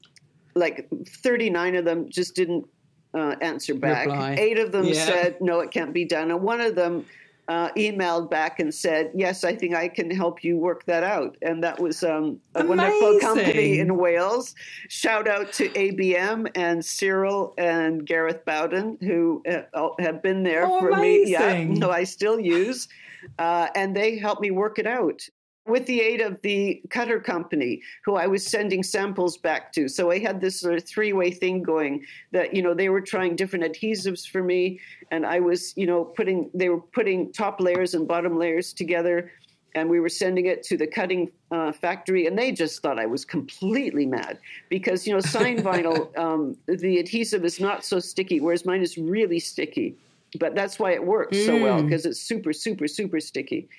like 0.55 0.89
39 1.05 1.75
of 1.75 1.85
them 1.85 2.09
just 2.09 2.35
didn't 2.35 2.67
uh, 3.13 3.35
answer 3.41 3.75
back. 3.75 4.07
Reply. 4.07 4.35
Eight 4.39 4.57
of 4.57 4.71
them 4.71 4.85
yeah. 4.85 5.05
said, 5.05 5.39
no, 5.39 5.59
it 5.59 5.69
can't 5.69 5.93
be 5.93 6.03
done. 6.03 6.31
And 6.31 6.41
one 6.41 6.61
of 6.61 6.75
them 6.75 7.05
uh, 7.51 7.69
emailed 7.73 8.29
back 8.29 8.61
and 8.61 8.73
said, 8.73 9.11
"Yes, 9.13 9.43
I 9.43 9.53
think 9.53 9.75
I 9.75 9.89
can 9.89 10.09
help 10.09 10.41
you 10.41 10.57
work 10.57 10.85
that 10.85 11.03
out." 11.03 11.35
And 11.41 11.61
that 11.65 11.81
was 11.81 12.01
um, 12.01 12.39
a 12.55 12.65
wonderful 12.65 13.19
company 13.19 13.79
in 13.79 13.97
Wales. 13.97 14.55
Shout 14.87 15.27
out 15.27 15.51
to 15.53 15.67
ABM 15.69 16.49
and 16.55 16.83
Cyril 16.83 17.53
and 17.57 18.05
Gareth 18.05 18.45
Bowden 18.45 18.97
who 19.01 19.43
uh, 19.73 19.89
have 19.99 20.21
been 20.21 20.43
there 20.43 20.65
oh, 20.65 20.79
for 20.79 20.89
amazing. 20.91 21.25
me. 21.25 21.31
Yeah, 21.31 21.63
no, 21.65 21.91
I 21.91 22.05
still 22.05 22.39
use, 22.39 22.87
uh, 23.37 23.67
and 23.75 23.93
they 23.93 24.17
helped 24.17 24.41
me 24.41 24.51
work 24.51 24.79
it 24.79 24.87
out. 24.87 25.21
With 25.67 25.85
the 25.85 26.01
aid 26.01 26.21
of 26.21 26.41
the 26.41 26.81
cutter 26.89 27.19
company 27.19 27.81
who 28.03 28.15
I 28.15 28.27
was 28.27 28.45
sending 28.45 28.81
samples 28.83 29.37
back 29.37 29.71
to. 29.73 29.87
So 29.87 30.09
I 30.09 30.19
had 30.19 30.41
this 30.41 30.59
sort 30.59 30.75
of 30.75 30.83
three 30.85 31.13
way 31.13 31.31
thing 31.31 31.61
going 31.61 32.05
that, 32.31 32.55
you 32.55 32.61
know, 32.61 32.73
they 32.73 32.89
were 32.89 33.01
trying 33.01 33.35
different 33.35 33.65
adhesives 33.65 34.27
for 34.27 34.43
me. 34.43 34.79
And 35.11 35.25
I 35.25 35.39
was, 35.39 35.75
you 35.77 35.85
know, 35.85 36.03
putting, 36.03 36.49
they 36.53 36.69
were 36.69 36.81
putting 36.81 37.31
top 37.31 37.59
layers 37.59 37.93
and 37.93 38.07
bottom 38.07 38.37
layers 38.37 38.73
together. 38.73 39.31
And 39.73 39.89
we 39.89 40.01
were 40.01 40.09
sending 40.09 40.47
it 40.47 40.63
to 40.63 40.75
the 40.75 40.85
cutting 40.85 41.31
uh, 41.49 41.71
factory, 41.71 42.27
and 42.27 42.37
they 42.37 42.51
just 42.51 42.81
thought 42.81 42.99
I 42.99 43.05
was 43.05 43.23
completely 43.23 44.05
mad 44.05 44.37
because, 44.67 45.07
you 45.07 45.13
know, 45.13 45.21
sign 45.21 45.59
vinyl, 45.63 46.17
um, 46.17 46.57
the 46.67 46.97
adhesive 46.97 47.45
is 47.45 47.57
not 47.57 47.85
so 47.85 47.97
sticky, 47.97 48.41
whereas 48.41 48.65
mine 48.65 48.81
is 48.81 48.97
really 48.97 49.39
sticky. 49.39 49.95
But 50.37 50.55
that's 50.55 50.77
why 50.77 50.91
it 50.91 51.05
works 51.05 51.37
mm. 51.37 51.45
so 51.45 51.61
well 51.61 51.81
because 51.81 52.05
it's 52.05 52.19
super, 52.19 52.51
super, 52.51 52.85
super 52.89 53.21
sticky 53.21 53.69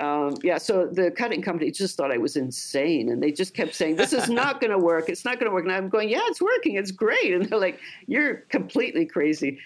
um, 0.00 0.36
yeah, 0.42 0.58
so 0.58 0.86
the 0.86 1.10
cutting 1.10 1.42
company 1.42 1.70
just 1.70 1.96
thought 1.96 2.12
I 2.12 2.18
was 2.18 2.36
insane, 2.36 3.10
and 3.10 3.22
they 3.22 3.32
just 3.32 3.54
kept 3.54 3.74
saying, 3.74 3.96
"This 3.96 4.12
is 4.12 4.28
not 4.28 4.60
going 4.62 4.70
to 4.70 4.78
work. 4.78 5.08
It's 5.08 5.24
not 5.24 5.38
going 5.38 5.50
to 5.50 5.54
work." 5.54 5.64
And 5.64 5.72
I'm 5.72 5.88
going, 5.88 6.08
"Yeah, 6.08 6.22
it's 6.24 6.40
working. 6.40 6.76
It's 6.76 6.90
great." 6.90 7.32
And 7.32 7.46
they're 7.46 7.58
like, 7.58 7.80
"You're 8.06 8.36
completely 8.48 9.06
crazy." 9.06 9.58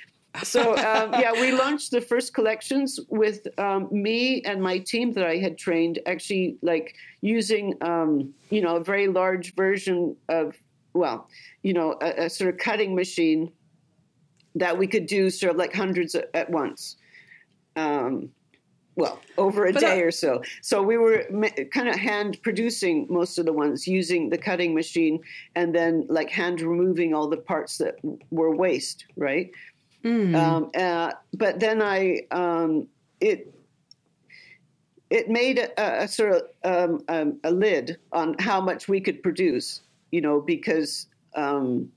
So 0.42 0.76
um, 0.76 1.12
yeah, 1.20 1.32
we 1.32 1.52
launched 1.52 1.90
the 1.90 2.00
first 2.00 2.34
collections 2.34 3.00
with 3.08 3.46
um, 3.58 3.88
me 3.90 4.42
and 4.42 4.62
my 4.62 4.78
team 4.78 5.12
that 5.14 5.24
I 5.24 5.36
had 5.38 5.58
trained, 5.58 5.98
actually 6.06 6.56
like 6.62 6.94
using 7.20 7.76
um, 7.82 8.32
you 8.50 8.62
know 8.62 8.76
a 8.76 8.84
very 8.84 9.08
large 9.08 9.54
version 9.54 10.16
of 10.28 10.56
well, 10.92 11.28
you 11.62 11.72
know, 11.72 11.96
a, 12.00 12.24
a 12.24 12.30
sort 12.30 12.50
of 12.50 12.58
cutting 12.58 12.94
machine 12.94 13.52
that 14.54 14.76
we 14.76 14.86
could 14.86 15.06
do 15.06 15.30
sort 15.30 15.52
of 15.52 15.56
like 15.56 15.72
hundreds 15.72 16.14
at 16.14 16.50
once. 16.50 16.96
Um, 17.76 18.30
well, 19.00 19.20
over 19.38 19.66
a 19.66 19.72
but 19.72 19.80
day 19.80 20.02
or 20.02 20.10
so. 20.10 20.42
So 20.60 20.82
we 20.82 20.98
were 20.98 21.24
kind 21.72 21.88
of 21.88 21.96
hand 21.96 22.40
producing 22.42 23.06
most 23.08 23.38
of 23.38 23.46
the 23.46 23.52
ones 23.52 23.86
using 23.86 24.30
the 24.30 24.38
cutting 24.38 24.74
machine 24.74 25.20
and 25.54 25.74
then 25.74 26.06
like 26.08 26.30
hand 26.30 26.60
removing 26.60 27.14
all 27.14 27.28
the 27.28 27.36
parts 27.36 27.78
that 27.78 27.96
were 28.30 28.54
waste, 28.54 29.06
right? 29.16 29.50
Mm. 30.04 30.34
Um, 30.34 30.70
uh, 30.76 31.12
but 31.34 31.60
then 31.60 31.82
I, 31.82 32.22
um, 32.30 32.88
it, 33.20 33.54
it 35.10 35.28
made 35.28 35.58
a, 35.58 36.02
a 36.04 36.08
sort 36.08 36.32
of 36.32 36.42
um, 36.62 37.04
um 37.08 37.40
a 37.42 37.50
lid 37.50 37.96
on 38.12 38.36
how 38.38 38.60
much 38.60 38.88
we 38.88 39.00
could 39.00 39.22
produce, 39.22 39.82
you 40.12 40.20
know, 40.20 40.40
because 40.40 41.08
um, 41.34 41.90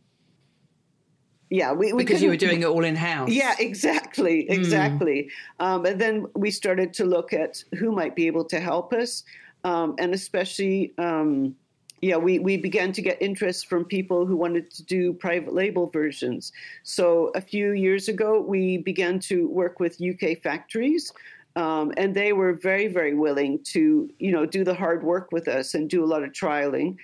yeah, 1.53 1.71
we, 1.71 1.93
we 1.93 2.03
because 2.03 2.23
you 2.23 2.29
were 2.29 2.35
doing 2.35 2.63
it 2.63 2.65
all 2.65 2.83
in 2.83 2.95
house. 2.95 3.29
Yeah, 3.29 3.53
exactly, 3.59 4.47
hmm. 4.47 4.53
exactly. 4.53 5.29
Mm. 5.59 5.65
Um, 5.65 5.85
and 5.85 6.01
then 6.01 6.25
we 6.33 6.49
started 6.49 6.95
to 6.95 7.05
look 7.05 7.31
at 7.31 7.63
who 7.75 7.91
might 7.91 8.15
be 8.15 8.25
able 8.25 8.43
to 8.45 8.59
help 8.59 8.91
us, 8.91 9.23
um, 9.63 9.93
and 9.99 10.15
especially, 10.15 10.93
um, 10.97 11.55
yeah, 12.01 12.17
we 12.17 12.39
we 12.39 12.57
began 12.57 12.91
to 12.93 13.03
get 13.03 13.21
interest 13.21 13.67
from 13.67 13.85
people 13.85 14.25
who 14.25 14.35
wanted 14.35 14.71
to 14.71 14.83
do 14.83 15.13
private 15.13 15.53
label 15.53 15.85
versions. 15.91 16.51
So 16.81 17.31
a 17.35 17.41
few 17.41 17.73
years 17.73 18.07
ago, 18.07 18.41
we 18.41 18.79
began 18.79 19.19
to 19.29 19.47
work 19.47 19.79
with 19.79 20.01
UK 20.01 20.39
factories. 20.41 21.13
Um, 21.55 21.93
and 21.97 22.15
they 22.15 22.33
were 22.33 22.53
very, 22.53 22.87
very 22.87 23.13
willing 23.13 23.59
to, 23.65 24.09
you 24.17 24.31
know, 24.31 24.43
do 24.43 24.63
the 24.63 24.73
hard 24.73 25.03
work 25.03 25.31
with 25.31 25.47
us 25.47 25.75
and 25.75 25.87
do 25.87 26.03
a 26.03 26.07
lot 26.07 26.23
of 26.23 26.31
trialing 26.31 26.97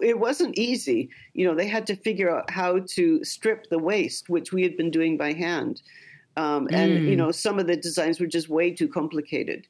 it 0.00 0.18
wasn't 0.18 0.58
easy. 0.58 1.10
You 1.34 1.46
know, 1.46 1.54
they 1.54 1.66
had 1.66 1.86
to 1.86 1.96
figure 1.96 2.34
out 2.34 2.50
how 2.50 2.80
to 2.80 3.24
strip 3.24 3.68
the 3.68 3.78
waste, 3.78 4.28
which 4.28 4.52
we 4.52 4.62
had 4.62 4.76
been 4.76 4.90
doing 4.90 5.16
by 5.16 5.32
hand. 5.32 5.82
Um, 6.36 6.68
and, 6.70 6.98
mm. 6.98 7.08
you 7.08 7.16
know, 7.16 7.30
some 7.30 7.58
of 7.58 7.66
the 7.66 7.76
designs 7.76 8.20
were 8.20 8.26
just 8.26 8.48
way 8.48 8.70
too 8.70 8.88
complicated. 8.88 9.66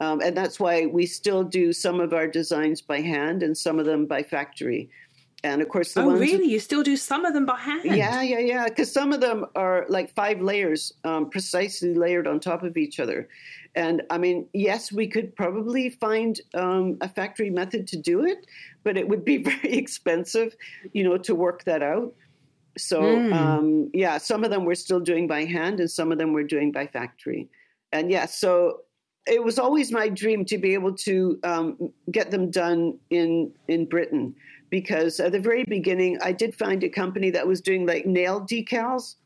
Um, 0.00 0.20
and 0.20 0.36
that's 0.36 0.60
why 0.60 0.86
we 0.86 1.06
still 1.06 1.44
do 1.44 1.72
some 1.72 2.00
of 2.00 2.12
our 2.12 2.26
designs 2.26 2.80
by 2.80 3.00
hand 3.00 3.42
and 3.42 3.56
some 3.56 3.78
of 3.78 3.86
them 3.86 4.06
by 4.06 4.22
factory. 4.22 4.90
And 5.44 5.60
of 5.60 5.68
course, 5.68 5.92
the 5.92 6.00
oh, 6.00 6.06
ones. 6.06 6.20
really? 6.20 6.46
You 6.46 6.58
still 6.58 6.82
do 6.82 6.96
some 6.96 7.26
of 7.26 7.34
them 7.34 7.44
by 7.44 7.58
hand? 7.58 7.84
Yeah, 7.84 8.22
yeah, 8.22 8.38
yeah. 8.38 8.64
Because 8.64 8.90
some 8.90 9.12
of 9.12 9.20
them 9.20 9.44
are 9.54 9.84
like 9.90 10.12
five 10.14 10.40
layers, 10.40 10.94
um, 11.04 11.28
precisely 11.28 11.94
layered 11.94 12.26
on 12.26 12.40
top 12.40 12.62
of 12.62 12.78
each 12.78 12.98
other. 12.98 13.28
And 13.74 14.02
I 14.08 14.16
mean, 14.16 14.48
yes, 14.54 14.90
we 14.90 15.06
could 15.06 15.36
probably 15.36 15.90
find 15.90 16.40
um, 16.54 16.96
a 17.02 17.08
factory 17.10 17.50
method 17.50 17.86
to 17.88 17.98
do 17.98 18.24
it, 18.24 18.46
but 18.84 18.96
it 18.96 19.06
would 19.06 19.22
be 19.22 19.36
very 19.42 19.74
expensive, 19.74 20.56
you 20.94 21.04
know, 21.04 21.18
to 21.18 21.34
work 21.34 21.64
that 21.64 21.82
out. 21.82 22.14
So, 22.78 23.02
mm. 23.02 23.34
um, 23.34 23.90
yeah, 23.92 24.16
some 24.16 24.44
of 24.44 24.50
them 24.50 24.64
we're 24.64 24.74
still 24.74 24.98
doing 24.98 25.26
by 25.28 25.44
hand 25.44 25.78
and 25.78 25.90
some 25.90 26.10
of 26.10 26.16
them 26.16 26.32
we're 26.32 26.44
doing 26.44 26.72
by 26.72 26.86
factory. 26.86 27.50
And 27.92 28.10
yeah, 28.10 28.24
so 28.24 28.80
it 29.26 29.44
was 29.44 29.58
always 29.58 29.92
my 29.92 30.08
dream 30.08 30.46
to 30.46 30.56
be 30.56 30.72
able 30.72 30.94
to 30.94 31.38
um, 31.44 31.92
get 32.10 32.30
them 32.30 32.50
done 32.50 32.98
in, 33.10 33.52
in 33.68 33.84
Britain 33.84 34.34
because 34.70 35.20
at 35.20 35.32
the 35.32 35.40
very 35.40 35.64
beginning, 35.64 36.18
I 36.22 36.32
did 36.32 36.54
find 36.54 36.82
a 36.82 36.88
company 36.88 37.30
that 37.30 37.46
was 37.46 37.60
doing 37.60 37.86
like 37.86 38.06
nail 38.06 38.40
decals 38.40 39.16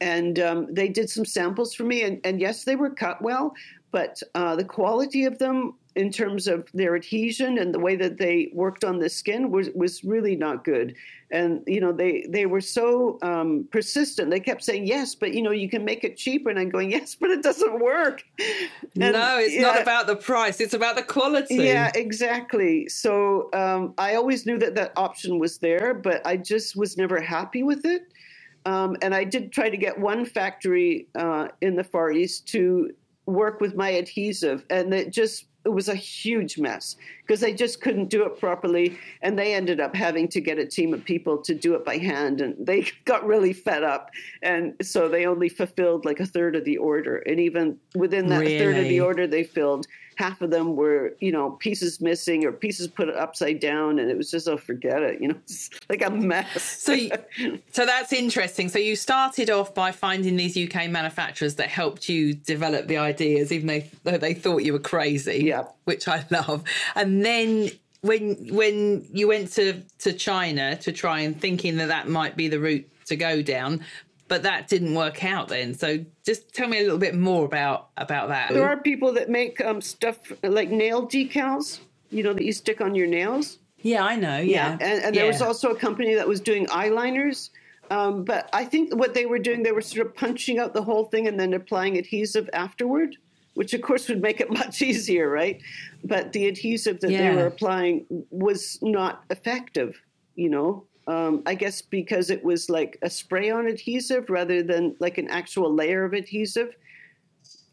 and 0.00 0.38
um, 0.38 0.72
they 0.72 0.88
did 0.88 1.10
some 1.10 1.24
samples 1.24 1.74
for 1.74 1.84
me 1.84 2.02
and, 2.02 2.20
and, 2.24 2.40
yes 2.40 2.64
they 2.64 2.76
were 2.76 2.90
cut 2.90 3.20
well 3.22 3.54
but 3.90 4.20
uh, 4.34 4.54
the 4.54 4.64
quality 4.64 5.24
of 5.24 5.38
them 5.38 5.74
in 5.98 6.12
terms 6.12 6.46
of 6.46 6.70
their 6.72 6.94
adhesion 6.94 7.58
and 7.58 7.74
the 7.74 7.78
way 7.80 7.96
that 7.96 8.18
they 8.18 8.50
worked 8.52 8.84
on 8.84 9.00
the 9.00 9.08
skin 9.08 9.50
was 9.50 9.68
was 9.74 10.04
really 10.04 10.36
not 10.36 10.62
good. 10.62 10.94
And 11.32 11.62
you 11.66 11.80
know 11.80 11.92
they 11.92 12.24
they 12.28 12.46
were 12.46 12.60
so 12.60 13.18
um, 13.20 13.68
persistent. 13.72 14.30
They 14.30 14.38
kept 14.38 14.62
saying 14.62 14.86
yes, 14.86 15.16
but 15.16 15.34
you 15.34 15.42
know 15.42 15.50
you 15.50 15.68
can 15.68 15.84
make 15.84 16.04
it 16.04 16.16
cheaper. 16.16 16.50
And 16.50 16.58
I'm 16.58 16.70
going 16.70 16.92
yes, 16.92 17.16
but 17.16 17.30
it 17.30 17.42
doesn't 17.42 17.80
work. 17.80 18.22
And, 18.94 19.12
no, 19.12 19.38
it's 19.38 19.54
yeah, 19.54 19.62
not 19.62 19.82
about 19.82 20.06
the 20.06 20.14
price. 20.14 20.60
It's 20.60 20.72
about 20.72 20.94
the 20.94 21.02
quality. 21.02 21.56
Yeah, 21.56 21.90
exactly. 21.96 22.88
So 22.88 23.50
um, 23.52 23.92
I 23.98 24.14
always 24.14 24.46
knew 24.46 24.58
that 24.58 24.76
that 24.76 24.92
option 24.96 25.40
was 25.40 25.58
there, 25.58 25.94
but 25.94 26.24
I 26.24 26.36
just 26.36 26.76
was 26.76 26.96
never 26.96 27.20
happy 27.20 27.64
with 27.64 27.84
it. 27.84 28.02
Um, 28.66 28.96
and 29.02 29.14
I 29.14 29.24
did 29.24 29.50
try 29.50 29.68
to 29.68 29.76
get 29.76 29.98
one 29.98 30.24
factory 30.24 31.08
uh, 31.16 31.48
in 31.60 31.74
the 31.74 31.84
Far 31.84 32.12
East 32.12 32.46
to 32.48 32.90
work 33.26 33.60
with 33.60 33.76
my 33.76 33.90
adhesive, 33.90 34.64
and 34.70 34.94
it 34.94 35.12
just 35.12 35.47
it 35.68 35.74
was 35.74 35.90
a 35.90 35.94
huge 35.94 36.56
mess 36.56 36.96
because 37.20 37.40
they 37.40 37.52
just 37.52 37.82
couldn't 37.82 38.08
do 38.08 38.24
it 38.24 38.40
properly 38.40 38.98
and 39.20 39.38
they 39.38 39.52
ended 39.52 39.80
up 39.80 39.94
having 39.94 40.26
to 40.26 40.40
get 40.40 40.58
a 40.58 40.64
team 40.64 40.94
of 40.94 41.04
people 41.04 41.36
to 41.36 41.54
do 41.54 41.74
it 41.74 41.84
by 41.84 41.98
hand 41.98 42.40
and 42.40 42.54
they 42.58 42.86
got 43.04 43.26
really 43.26 43.52
fed 43.52 43.82
up 43.82 44.10
and 44.42 44.74
so 44.80 45.10
they 45.10 45.26
only 45.26 45.50
fulfilled 45.50 46.06
like 46.06 46.20
a 46.20 46.26
third 46.26 46.56
of 46.56 46.64
the 46.64 46.78
order 46.78 47.18
and 47.18 47.38
even 47.38 47.76
within 47.94 48.28
that 48.28 48.40
really? 48.40 48.58
third 48.58 48.78
of 48.78 48.84
the 48.84 48.98
order 48.98 49.26
they 49.26 49.44
filled 49.44 49.86
half 50.18 50.42
of 50.42 50.50
them 50.50 50.74
were, 50.74 51.14
you 51.20 51.30
know, 51.30 51.52
pieces 51.52 52.00
missing 52.00 52.44
or 52.44 52.50
pieces 52.50 52.88
put 52.88 53.08
upside 53.08 53.60
down, 53.60 54.00
and 54.00 54.10
it 54.10 54.16
was 54.16 54.30
just 54.30 54.48
oh, 54.48 54.56
forget 54.56 55.00
it, 55.02 55.20
you 55.20 55.28
know, 55.28 55.36
it's 55.44 55.70
like 55.88 56.02
a 56.04 56.10
mess. 56.10 56.60
so, 56.62 56.92
you, 56.92 57.10
so 57.72 57.86
that's 57.86 58.12
interesting. 58.12 58.68
So 58.68 58.80
you 58.80 58.96
started 58.96 59.48
off 59.48 59.74
by 59.74 59.92
finding 59.92 60.36
these 60.36 60.56
UK 60.56 60.90
manufacturers 60.90 61.54
that 61.54 61.68
helped 61.68 62.08
you 62.08 62.34
develop 62.34 62.88
the 62.88 62.98
ideas, 62.98 63.52
even 63.52 63.84
though 64.02 64.18
they 64.18 64.34
thought 64.34 64.64
you 64.64 64.72
were 64.72 64.80
crazy. 64.80 65.44
Yeah, 65.44 65.64
which 65.84 66.08
I 66.08 66.24
love. 66.30 66.64
And 66.96 67.24
then 67.24 67.70
when 68.00 68.34
when 68.54 69.06
you 69.12 69.28
went 69.28 69.52
to 69.52 69.82
to 70.00 70.12
China 70.12 70.76
to 70.76 70.92
try 70.92 71.20
and 71.20 71.40
thinking 71.40 71.76
that 71.76 71.88
that 71.88 72.08
might 72.08 72.36
be 72.36 72.48
the 72.48 72.58
route 72.58 72.88
to 73.06 73.16
go 73.16 73.40
down 73.40 73.84
but 74.28 74.42
that 74.42 74.68
didn't 74.68 74.94
work 74.94 75.24
out 75.24 75.48
then. 75.48 75.74
So 75.74 76.04
just 76.24 76.52
tell 76.54 76.68
me 76.68 76.78
a 76.78 76.82
little 76.82 76.98
bit 76.98 77.14
more 77.14 77.44
about 77.44 77.88
about 77.96 78.28
that. 78.28 78.52
There 78.52 78.68
are 78.68 78.76
people 78.76 79.12
that 79.14 79.28
make 79.28 79.60
um, 79.62 79.80
stuff 79.80 80.18
like 80.42 80.70
nail 80.70 81.08
decals, 81.08 81.80
you 82.10 82.22
know, 82.22 82.32
that 82.34 82.44
you 82.44 82.52
stick 82.52 82.80
on 82.80 82.94
your 82.94 83.06
nails. 83.06 83.58
Yeah, 83.80 84.04
I 84.04 84.16
know. 84.16 84.38
Yeah, 84.38 84.44
yeah. 84.44 84.72
and, 84.72 85.04
and 85.04 85.16
there 85.16 85.24
yeah. 85.24 85.30
was 85.30 85.42
also 85.42 85.70
a 85.70 85.76
company 85.76 86.14
that 86.14 86.28
was 86.28 86.40
doing 86.40 86.66
eyeliners. 86.66 87.50
Um, 87.90 88.24
but 88.24 88.50
I 88.52 88.64
think 88.64 88.94
what 88.94 89.14
they 89.14 89.26
were 89.26 89.38
doing, 89.38 89.62
they 89.62 89.72
were 89.72 89.80
sort 89.80 90.06
of 90.06 90.14
punching 90.14 90.58
out 90.58 90.74
the 90.74 90.82
whole 90.82 91.04
thing 91.04 91.26
and 91.26 91.40
then 91.40 91.54
applying 91.54 91.96
adhesive 91.96 92.50
afterward, 92.52 93.16
which 93.54 93.72
of 93.72 93.80
course 93.80 94.08
would 94.08 94.20
make 94.20 94.40
it 94.40 94.50
much 94.62 94.82
easier, 94.82 95.30
right? 95.30 95.60
But 96.04 96.32
the 96.32 96.48
adhesive 96.48 97.00
that 97.00 97.10
yeah. 97.10 97.30
they 97.30 97.36
were 97.36 97.46
applying 97.46 98.04
was 98.30 98.78
not 98.82 99.24
effective, 99.30 100.00
you 100.34 100.50
know. 100.50 100.84
Um, 101.08 101.42
I 101.46 101.54
guess 101.54 101.80
because 101.80 102.28
it 102.28 102.44
was 102.44 102.68
like 102.68 102.98
a 103.00 103.08
spray 103.08 103.50
on 103.50 103.66
adhesive 103.66 104.28
rather 104.28 104.62
than 104.62 104.94
like 105.00 105.16
an 105.16 105.28
actual 105.30 105.74
layer 105.74 106.04
of 106.04 106.12
adhesive. 106.12 106.76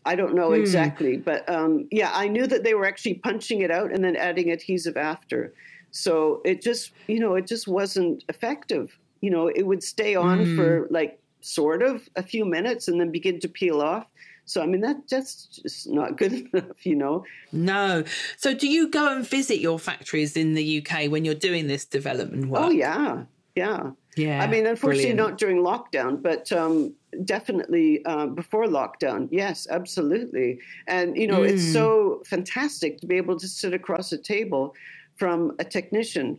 I 0.06 0.16
don't 0.16 0.36
know 0.36 0.50
hmm. 0.50 0.62
exactly, 0.62 1.18
but 1.18 1.48
um, 1.50 1.88
yeah, 1.92 2.12
I 2.14 2.30
knew 2.30 2.48
that 2.48 2.64
they 2.64 2.76
were 2.76 2.86
actually 2.86 3.16
punching 3.16 3.62
it 3.62 3.72
out 3.72 3.92
and 3.92 4.04
then 4.04 4.16
adding 4.16 4.52
adhesive 4.52 4.96
after. 4.96 5.54
So 5.92 6.42
it 6.46 6.62
just, 6.62 6.92
you 7.08 7.20
know, 7.20 7.36
it 7.36 7.46
just 7.46 7.68
wasn't 7.68 8.24
effective. 8.30 8.98
You 9.22 9.32
know, 9.32 9.48
it 9.48 9.64
would 9.64 9.84
stay 9.84 10.16
on 10.16 10.46
mm. 10.46 10.56
for 10.56 10.88
like 10.90 11.20
sort 11.42 11.84
of 11.84 12.08
a 12.16 12.24
few 12.24 12.46
minutes 12.46 12.88
and 12.88 13.00
then 13.00 13.12
begin 13.12 13.40
to 13.42 13.50
peel 13.50 13.82
off. 13.82 14.08
So 14.46 14.62
I 14.62 14.66
mean 14.68 14.82
that 14.82 14.98
that's 15.10 15.46
just 15.48 15.90
not 15.90 16.18
good 16.18 16.34
enough, 16.54 16.86
you 16.86 16.96
know. 16.96 17.26
No. 17.52 18.04
So 18.38 18.54
do 18.54 18.68
you 18.68 18.90
go 18.90 19.16
and 19.16 19.28
visit 19.28 19.60
your 19.60 19.80
factories 19.80 20.38
in 20.38 20.54
the 20.54 20.82
UK 20.86 21.10
when 21.12 21.26
you're 21.26 21.34
doing 21.36 21.68
this 21.68 21.86
development 21.86 22.48
work? 22.50 22.62
Oh 22.64 22.70
yeah. 22.70 23.24
Yeah. 23.56 23.92
Yeah. 24.18 24.42
I 24.44 24.48
mean, 24.48 24.66
unfortunately, 24.66 25.14
brilliant. 25.14 25.30
not 25.32 25.38
during 25.38 25.58
lockdown, 25.58 26.22
but 26.22 26.52
um, 26.52 26.94
definitely 27.24 28.04
uh, 28.06 28.28
before 28.28 28.66
lockdown. 28.66 29.28
Yes, 29.32 29.66
absolutely. 29.70 30.60
And, 30.88 31.16
you 31.18 31.28
know, 31.28 31.44
it's 31.44 31.64
Mm. 31.64 31.74
so 31.74 32.22
fantastic 32.26 33.00
to 33.00 33.08
be 33.08 33.16
able 33.18 33.38
to 33.40 33.48
sit 33.48 33.74
across 33.74 34.12
a 34.12 34.18
table 34.18 34.74
from 35.18 35.54
a 35.60 35.64
technician 35.64 36.38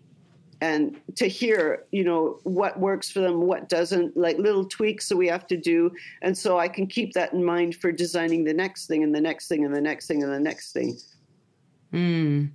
and 0.61 0.99
to 1.17 1.27
hear, 1.27 1.85
you 1.91 2.05
know, 2.05 2.39
what 2.45 2.79
works 2.81 3.11
for 3.11 3.21
them, 3.21 3.43
what 3.43 3.69
doesn't, 3.69 4.17
like 4.17 4.39
little 4.39 4.65
tweaks 4.65 5.09
that 5.09 5.17
we 5.17 5.27
have 5.29 5.47
to 5.49 5.57
do. 5.57 5.91
And 6.23 6.37
so 6.37 6.59
I 6.59 6.69
can 6.69 6.87
keep 6.87 7.13
that 7.13 7.33
in 7.33 7.45
mind 7.45 7.77
for 7.77 7.93
designing 7.93 8.45
the 8.45 8.55
next 8.55 8.87
thing 8.87 9.03
and 9.03 9.15
the 9.15 9.21
next 9.21 9.49
thing 9.49 9.65
and 9.65 9.75
the 9.75 9.81
next 9.81 10.07
thing 10.07 10.23
and 10.23 10.33
the 10.33 10.41
next 10.41 10.73
thing. 10.73 10.99
Mm. 11.93 12.51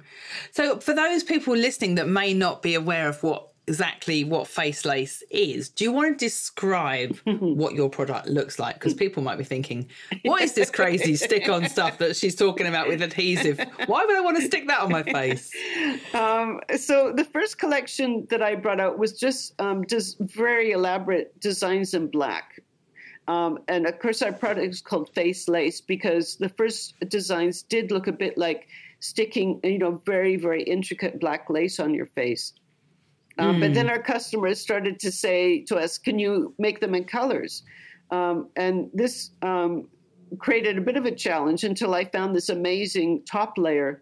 So, 0.51 0.79
for 0.79 0.93
those 0.93 1.23
people 1.23 1.55
listening 1.55 1.95
that 1.95 2.07
may 2.07 2.33
not 2.33 2.61
be 2.61 2.75
aware 2.75 3.07
of 3.07 3.23
what 3.23 3.50
exactly 3.71 4.25
what 4.25 4.47
face 4.47 4.83
lace 4.83 5.23
is, 5.31 5.69
do 5.69 5.85
you 5.85 5.93
want 5.93 6.19
to 6.19 6.25
describe 6.25 7.17
what 7.25 7.73
your 7.73 7.89
product 7.89 8.27
looks 8.27 8.59
like? 8.59 8.75
Because 8.75 8.93
people 8.93 9.23
might 9.23 9.37
be 9.37 9.45
thinking, 9.45 9.87
what 10.23 10.41
is 10.41 10.51
this 10.51 10.69
crazy 10.69 11.15
stick 11.27 11.47
on 11.47 11.69
stuff 11.69 11.97
that 11.99 12.17
she's 12.17 12.35
talking 12.35 12.67
about 12.67 12.89
with 12.89 13.01
adhesive? 13.01 13.59
Why 13.85 14.03
would 14.03 14.17
I 14.17 14.19
want 14.19 14.35
to 14.37 14.43
stick 14.43 14.67
that 14.67 14.81
on 14.81 14.91
my 14.91 15.03
face? 15.03 15.49
Um, 16.13 16.59
so 16.75 17.13
the 17.15 17.23
first 17.23 17.59
collection 17.59 18.27
that 18.29 18.41
I 18.41 18.55
brought 18.55 18.81
out 18.81 18.99
was 18.99 19.17
just 19.17 19.53
um, 19.61 19.85
just 19.85 20.19
very 20.19 20.71
elaborate 20.71 21.39
designs 21.39 21.93
in 21.93 22.07
black. 22.07 22.59
Um, 23.29 23.59
and 23.69 23.87
of 23.87 23.99
course, 23.99 24.21
our 24.21 24.33
product 24.33 24.67
is 24.67 24.81
called 24.81 25.13
Face 25.13 25.47
Lace 25.47 25.79
because 25.79 26.35
the 26.35 26.49
first 26.49 26.95
designs 27.07 27.63
did 27.63 27.89
look 27.89 28.07
a 28.07 28.11
bit 28.11 28.37
like 28.37 28.67
sticking, 28.99 29.61
you 29.63 29.77
know, 29.77 30.01
very, 30.05 30.35
very 30.35 30.63
intricate 30.63 31.21
black 31.21 31.49
lace 31.49 31.79
on 31.79 31.93
your 31.93 32.07
face. 32.07 32.51
Um, 33.37 33.59
But 33.59 33.73
then 33.73 33.89
our 33.89 34.01
customers 34.01 34.59
started 34.59 34.99
to 34.99 35.11
say 35.11 35.61
to 35.65 35.77
us, 35.77 35.97
"Can 35.97 36.19
you 36.19 36.53
make 36.59 36.79
them 36.79 36.95
in 36.95 37.05
colors?" 37.05 37.63
Um, 38.09 38.49
and 38.55 38.89
this 38.93 39.31
um, 39.41 39.87
created 40.37 40.77
a 40.77 40.81
bit 40.81 40.97
of 40.97 41.05
a 41.05 41.11
challenge 41.11 41.63
until 41.63 41.93
I 41.93 42.05
found 42.05 42.35
this 42.35 42.49
amazing 42.49 43.23
top 43.23 43.57
layer 43.57 44.01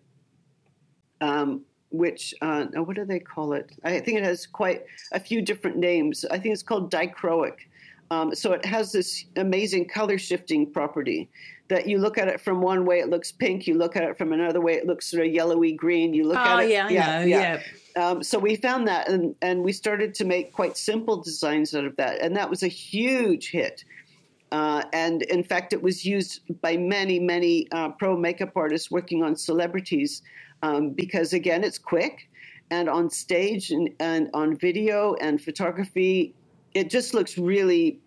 um, 1.21 1.65
which 1.91 2.33
uh, 2.41 2.65
what 2.75 2.95
do 2.95 3.05
they 3.05 3.19
call 3.19 3.53
it? 3.53 3.71
I 3.83 3.99
think 3.99 4.17
it 4.17 4.23
has 4.23 4.45
quite 4.45 4.83
a 5.11 5.19
few 5.19 5.41
different 5.41 5.77
names. 5.77 6.25
I 6.29 6.37
think 6.37 6.53
it's 6.53 6.63
called 6.63 6.91
dichroic. 6.91 7.57
Um, 8.11 8.33
so 8.33 8.53
it 8.53 8.65
has 8.65 8.91
this 8.91 9.25
amazing 9.35 9.87
color 9.87 10.17
shifting 10.17 10.71
property 10.71 11.29
that 11.69 11.87
you 11.87 11.99
look 11.99 12.17
at 12.17 12.27
it 12.27 12.41
from 12.41 12.61
one 12.61 12.83
way, 12.83 12.99
it 12.99 13.09
looks 13.09 13.31
pink. 13.31 13.67
You 13.67 13.77
look 13.77 13.95
at 13.95 14.03
it 14.03 14.17
from 14.17 14.33
another 14.33 14.59
way, 14.59 14.73
it 14.73 14.85
looks 14.85 15.05
sort 15.07 15.25
of 15.25 15.31
yellowy 15.31 15.71
green. 15.71 16.13
You 16.13 16.27
look 16.27 16.37
Oh, 16.37 16.57
at 16.57 16.63
it, 16.65 16.69
yeah, 16.71 16.85
I 16.85 17.19
know, 17.19 17.25
yeah. 17.25 17.61
Um, 17.95 18.23
so 18.23 18.39
we 18.39 18.55
found 18.55 18.87
that, 18.87 19.07
and, 19.07 19.35
and 19.41 19.63
we 19.63 19.71
started 19.71 20.13
to 20.15 20.25
make 20.25 20.51
quite 20.51 20.77
simple 20.77 21.17
designs 21.21 21.73
out 21.75 21.85
of 21.85 21.95
that, 21.97 22.21
and 22.21 22.35
that 22.35 22.49
was 22.49 22.63
a 22.63 22.67
huge 22.67 23.51
hit. 23.51 23.83
Uh, 24.51 24.83
and 24.93 25.21
in 25.23 25.43
fact, 25.43 25.73
it 25.73 25.81
was 25.81 26.03
used 26.03 26.41
by 26.61 26.75
many, 26.75 27.19
many 27.19 27.67
uh, 27.71 27.89
pro 27.89 28.17
makeup 28.17 28.51
artists 28.55 28.89
working 28.89 29.23
on 29.23 29.35
celebrities 29.35 30.23
um, 30.63 30.89
because, 30.89 31.33
again, 31.33 31.63
it's 31.63 31.77
quick. 31.77 32.29
And 32.71 32.89
on 32.89 33.09
stage 33.09 33.71
and, 33.71 33.89
and 33.99 34.29
on 34.33 34.55
video 34.57 35.15
and 35.21 35.41
photography, 35.41 36.33
it 36.73 36.89
just 36.89 37.13
looks 37.13 37.37
really 37.37 37.99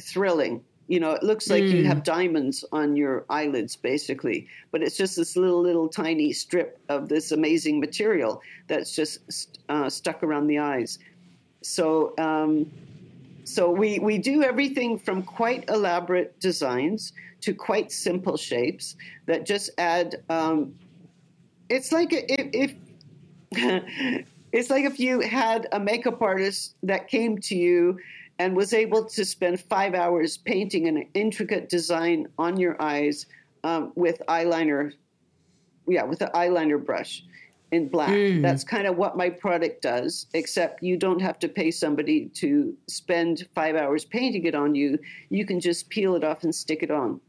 thrilling. 0.00 0.62
You 0.86 1.00
know, 1.00 1.12
it 1.12 1.22
looks 1.22 1.48
like 1.48 1.64
you 1.64 1.84
have 1.86 2.02
diamonds 2.02 2.62
on 2.70 2.94
your 2.94 3.24
eyelids, 3.30 3.74
basically, 3.74 4.48
but 4.70 4.82
it's 4.82 4.98
just 4.98 5.16
this 5.16 5.34
little, 5.34 5.62
little 5.62 5.88
tiny 5.88 6.32
strip 6.32 6.78
of 6.90 7.08
this 7.08 7.32
amazing 7.32 7.80
material 7.80 8.42
that's 8.66 8.94
just 8.94 9.58
uh, 9.70 9.88
stuck 9.88 10.22
around 10.22 10.46
the 10.46 10.58
eyes. 10.58 10.98
So, 11.62 12.12
um, 12.18 12.70
so 13.44 13.70
we, 13.70 13.98
we 13.98 14.18
do 14.18 14.42
everything 14.42 14.98
from 14.98 15.22
quite 15.22 15.68
elaborate 15.70 16.38
designs 16.38 17.14
to 17.40 17.54
quite 17.54 17.90
simple 17.90 18.36
shapes 18.36 18.96
that 19.26 19.46
just 19.46 19.70
add. 19.78 20.22
Um, 20.28 20.74
it's 21.70 21.92
like 21.92 22.08
if, 22.12 22.50
if 22.52 22.74
it's 24.52 24.70
like 24.70 24.84
if 24.84 25.00
you 25.00 25.20
had 25.20 25.66
a 25.72 25.80
makeup 25.80 26.20
artist 26.22 26.76
that 26.82 27.08
came 27.08 27.38
to 27.38 27.56
you 27.56 27.98
and 28.38 28.56
was 28.56 28.72
able 28.72 29.04
to 29.04 29.24
spend 29.24 29.60
five 29.60 29.94
hours 29.94 30.36
painting 30.36 30.88
an 30.88 31.06
intricate 31.14 31.68
design 31.68 32.26
on 32.38 32.56
your 32.58 32.80
eyes 32.82 33.26
um, 33.62 33.92
with 33.94 34.20
eyeliner, 34.28 34.92
yeah, 35.86 36.02
with 36.02 36.20
an 36.20 36.30
eyeliner 36.34 36.84
brush 36.84 37.22
in 37.70 37.88
black. 37.88 38.10
That's 38.42 38.64
kind 38.64 38.86
of 38.86 38.96
what 38.96 39.16
my 39.16 39.30
product 39.30 39.82
does, 39.82 40.26
except 40.34 40.82
you 40.82 40.96
don't 40.96 41.20
have 41.20 41.38
to 41.40 41.48
pay 41.48 41.70
somebody 41.70 42.26
to 42.34 42.76
spend 42.88 43.46
five 43.54 43.76
hours 43.76 44.04
painting 44.04 44.44
it 44.44 44.54
on 44.54 44.74
you. 44.74 44.98
You 45.30 45.46
can 45.46 45.60
just 45.60 45.88
peel 45.88 46.14
it 46.14 46.24
off 46.24 46.44
and 46.44 46.54
stick 46.54 46.82
it 46.82 46.90
on. 46.90 47.20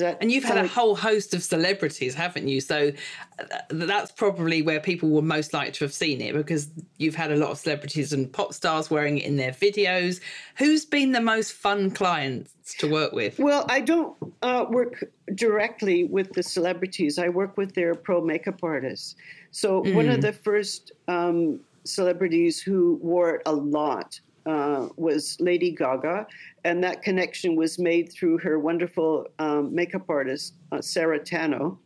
And 0.00 0.30
you've 0.30 0.44
had 0.44 0.58
a 0.58 0.66
whole 0.66 0.94
host 0.94 1.34
of 1.34 1.42
celebrities, 1.42 2.14
haven't 2.14 2.48
you? 2.48 2.60
So 2.60 2.92
uh, 3.38 3.44
that's 3.70 4.12
probably 4.12 4.62
where 4.62 4.80
people 4.80 5.10
were 5.10 5.22
most 5.22 5.52
like 5.52 5.72
to 5.74 5.84
have 5.84 5.92
seen 5.92 6.20
it 6.20 6.34
because 6.34 6.68
you've 6.98 7.14
had 7.14 7.30
a 7.32 7.36
lot 7.36 7.50
of 7.50 7.58
celebrities 7.58 8.12
and 8.12 8.32
pop 8.32 8.54
stars 8.54 8.90
wearing 8.90 9.18
it 9.18 9.24
in 9.24 9.36
their 9.36 9.52
videos. 9.52 10.20
Who's 10.56 10.84
been 10.84 11.12
the 11.12 11.20
most 11.20 11.52
fun 11.52 11.90
clients 11.90 12.74
to 12.78 12.90
work 12.90 13.12
with? 13.12 13.38
Well, 13.38 13.66
I 13.68 13.80
don't 13.80 14.16
uh, 14.42 14.66
work 14.68 15.04
directly 15.34 16.04
with 16.04 16.32
the 16.32 16.42
celebrities. 16.42 17.18
I 17.18 17.28
work 17.28 17.56
with 17.56 17.74
their 17.74 17.94
pro 17.94 18.20
makeup 18.20 18.60
artists. 18.62 19.16
So 19.50 19.80
one 19.94 20.08
of 20.08 20.20
the 20.20 20.32
first 20.32 20.92
um, 21.08 21.60
celebrities 21.84 22.60
who 22.60 22.98
wore 23.02 23.36
it 23.36 23.42
a 23.46 23.52
lot 23.52 24.20
uh, 24.46 24.88
was 24.96 25.36
Lady 25.40 25.72
Gaga, 25.72 26.26
and 26.66 26.82
that 26.82 27.00
connection 27.00 27.54
was 27.54 27.78
made 27.78 28.12
through 28.12 28.38
her 28.38 28.58
wonderful 28.58 29.28
um, 29.38 29.72
makeup 29.72 30.10
artist 30.10 30.54
uh, 30.72 30.80
Sarah 30.80 31.20
Tanno. 31.20 31.78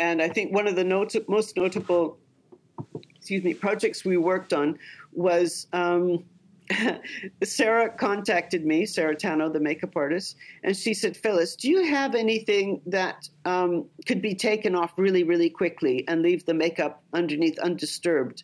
And 0.00 0.20
I 0.20 0.28
think 0.28 0.52
one 0.52 0.66
of 0.66 0.74
the 0.74 0.82
not- 0.82 1.14
most 1.28 1.56
notable, 1.56 2.18
excuse 3.14 3.44
me, 3.44 3.54
projects 3.54 4.04
we 4.04 4.16
worked 4.16 4.52
on 4.52 4.76
was. 5.12 5.68
Um, 5.72 6.24
Sarah 7.44 7.88
contacted 7.88 8.66
me, 8.66 8.84
Sarah 8.84 9.16
Tanno, 9.16 9.48
the 9.48 9.58
makeup 9.58 9.96
artist, 9.96 10.36
and 10.62 10.76
she 10.76 10.92
said, 10.92 11.16
Phyllis, 11.16 11.56
do 11.56 11.70
you 11.70 11.82
have 11.86 12.14
anything 12.14 12.82
that 12.84 13.26
um, 13.46 13.86
could 14.06 14.20
be 14.20 14.34
taken 14.34 14.74
off 14.74 14.92
really, 14.98 15.22
really 15.22 15.48
quickly 15.48 16.06
and 16.08 16.20
leave 16.20 16.44
the 16.44 16.52
makeup 16.52 17.02
underneath 17.14 17.58
undisturbed? 17.60 18.42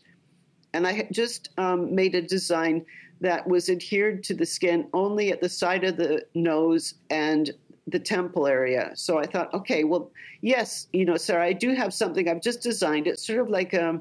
And 0.72 0.86
I 0.86 1.06
just 1.12 1.50
um, 1.58 1.94
made 1.94 2.14
a 2.14 2.22
design 2.22 2.86
that 3.24 3.46
was 3.48 3.70
adhered 3.70 4.22
to 4.22 4.34
the 4.34 4.44
skin 4.44 4.86
only 4.92 5.32
at 5.32 5.40
the 5.40 5.48
side 5.48 5.82
of 5.82 5.96
the 5.96 6.22
nose 6.34 6.94
and 7.08 7.52
the 7.86 7.98
temple 7.98 8.46
area. 8.46 8.92
So 8.94 9.18
I 9.18 9.24
thought, 9.24 9.52
okay, 9.54 9.84
well, 9.84 10.10
yes, 10.42 10.88
you 10.92 11.06
know, 11.06 11.16
Sarah, 11.16 11.46
I 11.46 11.54
do 11.54 11.74
have 11.74 11.94
something 11.94 12.28
I've 12.28 12.42
just 12.42 12.60
designed. 12.60 13.06
It's 13.06 13.26
sort 13.26 13.40
of 13.40 13.48
like 13.48 13.72
a, 13.72 14.00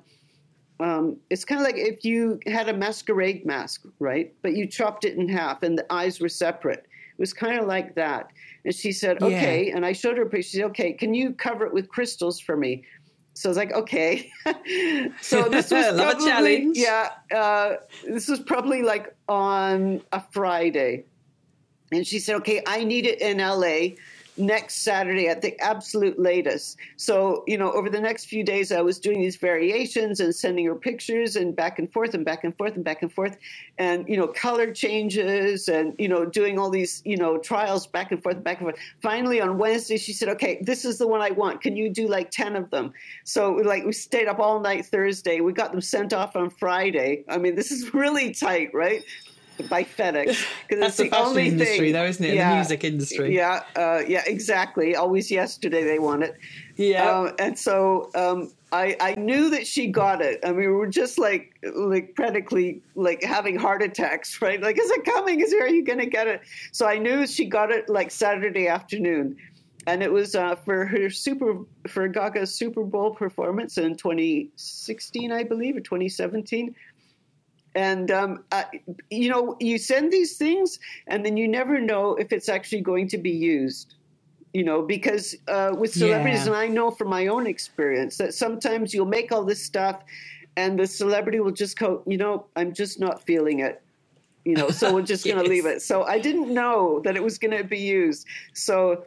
um, 0.81 1.17
it's 1.29 1.45
kind 1.45 1.61
of 1.61 1.65
like 1.65 1.77
if 1.77 2.03
you 2.03 2.39
had 2.47 2.67
a 2.67 2.73
masquerade 2.73 3.45
mask, 3.45 3.85
right? 3.99 4.33
But 4.41 4.57
you 4.57 4.67
chopped 4.67 5.05
it 5.05 5.15
in 5.15 5.29
half 5.29 5.63
and 5.63 5.77
the 5.77 5.91
eyes 5.91 6.19
were 6.19 6.29
separate. 6.29 6.79
It 6.79 7.19
was 7.19 7.31
kind 7.31 7.57
of 7.57 7.65
like 7.65 7.95
that. 7.95 8.27
And 8.65 8.75
she 8.75 8.91
said, 8.91 9.19
Yeah. 9.21 9.27
okay. 9.27 9.71
And 9.71 9.85
I 9.85 9.93
showed 9.93 10.17
her 10.17 10.23
a 10.23 10.29
picture. 10.29 10.49
She 10.49 10.57
said, 10.57 10.65
okay, 10.65 10.91
can 10.91 11.13
you 11.13 11.31
cover 11.31 11.65
it 11.65 11.73
with 11.73 11.87
crystals 11.87 12.41
for 12.41 12.57
me? 12.57 12.83
So 13.33 13.49
I 13.49 13.51
was 13.51 13.57
like, 13.57 13.73
okay. 13.73 14.31
so 15.21 15.49
this 15.49 15.71
was 15.71 15.95
probably, 15.95 16.25
challenge. 16.25 16.77
yeah, 16.77 17.09
uh, 17.35 17.75
this 18.07 18.27
was 18.27 18.39
probably 18.39 18.83
like 18.83 19.15
on 19.27 20.01
a 20.11 20.21
Friday. 20.31 21.05
And 21.91 22.05
she 22.05 22.19
said, 22.19 22.35
okay, 22.37 22.61
I 22.65 22.83
need 22.83 23.05
it 23.05 23.21
in 23.21 23.37
LA 23.37 23.95
next 24.37 24.83
Saturday 24.83 25.27
at 25.27 25.41
the 25.41 25.59
absolute 25.59 26.19
latest. 26.19 26.77
So, 26.97 27.43
you 27.47 27.57
know, 27.57 27.71
over 27.71 27.89
the 27.89 27.99
next 27.99 28.25
few 28.25 28.43
days, 28.43 28.71
I 28.71 28.81
was 28.81 28.99
doing 28.99 29.21
these 29.21 29.35
variations 29.35 30.19
and 30.19 30.33
sending 30.33 30.65
her 30.65 30.75
pictures 30.75 31.35
and 31.35 31.55
back 31.55 31.79
and 31.79 31.91
forth 31.91 32.13
and 32.13 32.25
back 32.25 32.43
and 32.43 32.55
forth 32.57 32.75
and 32.75 32.83
back 32.83 33.01
and 33.01 33.11
forth 33.11 33.37
and, 33.77 34.07
you 34.07 34.17
know, 34.17 34.27
color 34.27 34.73
changes 34.73 35.67
and, 35.67 35.95
you 35.99 36.07
know, 36.07 36.25
doing 36.25 36.57
all 36.57 36.69
these, 36.69 37.01
you 37.05 37.17
know, 37.17 37.37
trials 37.37 37.85
back 37.85 38.11
and 38.11 38.21
forth, 38.21 38.35
and 38.35 38.43
back 38.43 38.59
and 38.59 38.69
forth. 38.69 38.79
Finally, 39.01 39.39
on 39.41 39.57
Wednesday, 39.57 39.97
she 39.97 40.13
said, 40.13 40.29
okay, 40.29 40.59
this 40.61 40.85
is 40.85 40.97
the 40.97 41.07
one 41.07 41.21
I 41.21 41.31
want. 41.31 41.61
Can 41.61 41.75
you 41.75 41.89
do 41.89 42.07
like 42.07 42.31
10 42.31 42.55
of 42.55 42.69
them? 42.69 42.93
So, 43.23 43.53
like, 43.53 43.85
we 43.85 43.91
stayed 43.91 44.27
up 44.27 44.39
all 44.39 44.59
night 44.59 44.85
Thursday. 44.85 45.41
We 45.41 45.53
got 45.53 45.71
them 45.71 45.81
sent 45.81 46.13
off 46.13 46.35
on 46.35 46.49
Friday. 46.49 47.23
I 47.29 47.37
mean, 47.37 47.55
this 47.55 47.71
is 47.71 47.93
really 47.93 48.33
tight, 48.33 48.73
right? 48.73 49.03
By 49.69 49.83
FedEx 49.83 50.25
because 50.67 50.79
That's 50.79 50.87
it's 50.87 50.97
the 50.97 51.09
the, 51.09 51.17
only 51.19 51.47
industry, 51.47 51.77
thing. 51.77 51.93
though, 51.93 52.05
isn't 52.05 52.25
it? 52.25 52.37
The 52.37 52.55
music 52.55 52.83
industry. 52.83 53.35
Yeah, 53.35 53.63
uh, 53.75 54.01
yeah, 54.07 54.23
exactly. 54.25 54.95
Always 54.95 55.29
yesterday 55.29 55.83
they 55.83 55.99
want 55.99 56.23
it. 56.23 56.37
Yeah. 56.75 57.09
Um, 57.09 57.35
and 57.37 57.57
so 57.57 58.09
um, 58.15 58.51
I, 58.73 58.97
I 58.99 59.13
knew 59.15 59.51
that 59.51 59.67
she 59.67 59.87
got 59.87 60.21
it. 60.21 60.39
I 60.43 60.47
mean, 60.47 60.57
we 60.57 60.67
were 60.67 60.87
just 60.87 61.19
like, 61.19 61.55
like 61.75 62.15
practically 62.15 62.81
like 62.95 63.21
having 63.21 63.55
heart 63.55 63.83
attacks, 63.83 64.41
right? 64.41 64.59
Like, 64.59 64.79
is 64.79 64.89
it 64.89 65.05
coming? 65.05 65.39
Is 65.39 65.51
there 65.51 65.63
are 65.63 65.69
you 65.69 65.85
going 65.85 65.99
to 65.99 66.07
get 66.07 66.27
it? 66.27 66.41
So 66.71 66.87
I 66.87 66.97
knew 66.97 67.27
she 67.27 67.45
got 67.45 67.71
it 67.71 67.87
like 67.87 68.09
Saturday 68.09 68.67
afternoon, 68.67 69.37
and 69.85 70.01
it 70.01 70.11
was 70.11 70.33
uh, 70.33 70.55
for 70.55 70.85
her 70.85 71.11
super 71.11 71.59
for 71.87 72.07
Gaga's 72.07 72.53
Super 72.53 72.83
Bowl 72.83 73.11
performance 73.13 73.77
in 73.77 73.95
2016, 73.95 75.31
I 75.31 75.43
believe, 75.43 75.77
or 75.77 75.81
2017 75.81 76.73
And 77.75 78.11
um, 78.11 78.43
uh, 78.51 78.63
you 79.09 79.29
know, 79.29 79.57
you 79.59 79.77
send 79.77 80.11
these 80.11 80.37
things, 80.37 80.79
and 81.07 81.25
then 81.25 81.37
you 81.37 81.47
never 81.47 81.79
know 81.79 82.15
if 82.15 82.31
it's 82.31 82.47
actually 82.49 82.81
going 82.81 83.07
to 83.09 83.17
be 83.17 83.31
used. 83.31 83.95
You 84.53 84.63
know, 84.63 84.83
because 84.83 85.35
uh, 85.47 85.71
with 85.75 85.93
celebrities, 85.93 86.41
Yeah. 86.41 86.53
and 86.53 86.55
I 86.55 86.67
know 86.67 86.91
from 86.91 87.09
my 87.09 87.25
own 87.27 87.47
experience 87.47 88.17
that 88.17 88.35
sometimes 88.35 88.93
you'll 88.93 89.07
make 89.07 89.31
all 89.31 89.43
this 89.43 89.63
stuff, 89.63 90.03
and 90.55 90.77
the 90.77 90.85
celebrity 90.85 91.39
will 91.39 91.51
just 91.51 91.79
go, 91.79 92.03
you 92.05 92.17
know, 92.17 92.45
I'm 92.55 92.71
just 92.73 92.99
not 92.99 93.23
feeling 93.25 93.59
it. 93.61 93.81
You 94.45 94.55
know, 94.55 94.69
so 94.69 94.93
we're 94.93 95.01
just 95.01 95.25
going 95.29 95.43
to 95.43 95.49
leave 95.49 95.65
it. 95.65 95.81
So 95.81 96.03
I 96.03 96.19
didn't 96.19 96.53
know 96.53 96.99
that 97.03 97.15
it 97.15 97.23
was 97.23 97.39
going 97.39 97.57
to 97.57 97.63
be 97.63 97.79
used. 97.79 98.27
So 98.53 99.05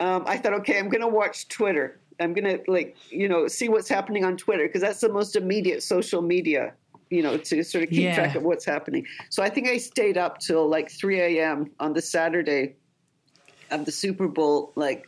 um, 0.00 0.24
I 0.26 0.36
thought, 0.36 0.54
okay, 0.54 0.78
I'm 0.78 0.88
going 0.88 1.02
to 1.02 1.06
watch 1.08 1.46
Twitter. 1.46 2.00
I'm 2.18 2.34
going 2.34 2.58
to 2.58 2.60
like, 2.68 2.96
you 3.10 3.28
know, 3.28 3.46
see 3.46 3.68
what's 3.68 3.88
happening 3.88 4.24
on 4.24 4.36
Twitter 4.36 4.66
because 4.66 4.80
that's 4.80 5.00
the 5.00 5.08
most 5.12 5.36
immediate 5.36 5.84
social 5.84 6.22
media, 6.22 6.72
you 7.10 7.22
know, 7.22 7.36
to 7.36 7.62
sort 7.62 7.84
of 7.84 7.90
keep 7.90 8.00
Yeah. 8.04 8.14
track 8.14 8.34
of 8.36 8.42
what's 8.42 8.64
happening. 8.64 9.06
So 9.30 9.42
I 9.42 9.48
think 9.48 9.68
I 9.68 9.78
stayed 9.78 10.16
up 10.18 10.38
till 10.38 10.68
like 10.68 10.90
3 10.90 11.20
a.m. 11.20 11.70
on 11.80 11.92
the 11.92 12.02
Saturday 12.02 12.76
of 13.70 13.84
the 13.84 13.92
Super 13.92 14.28
Bowl, 14.28 14.72
like 14.76 15.06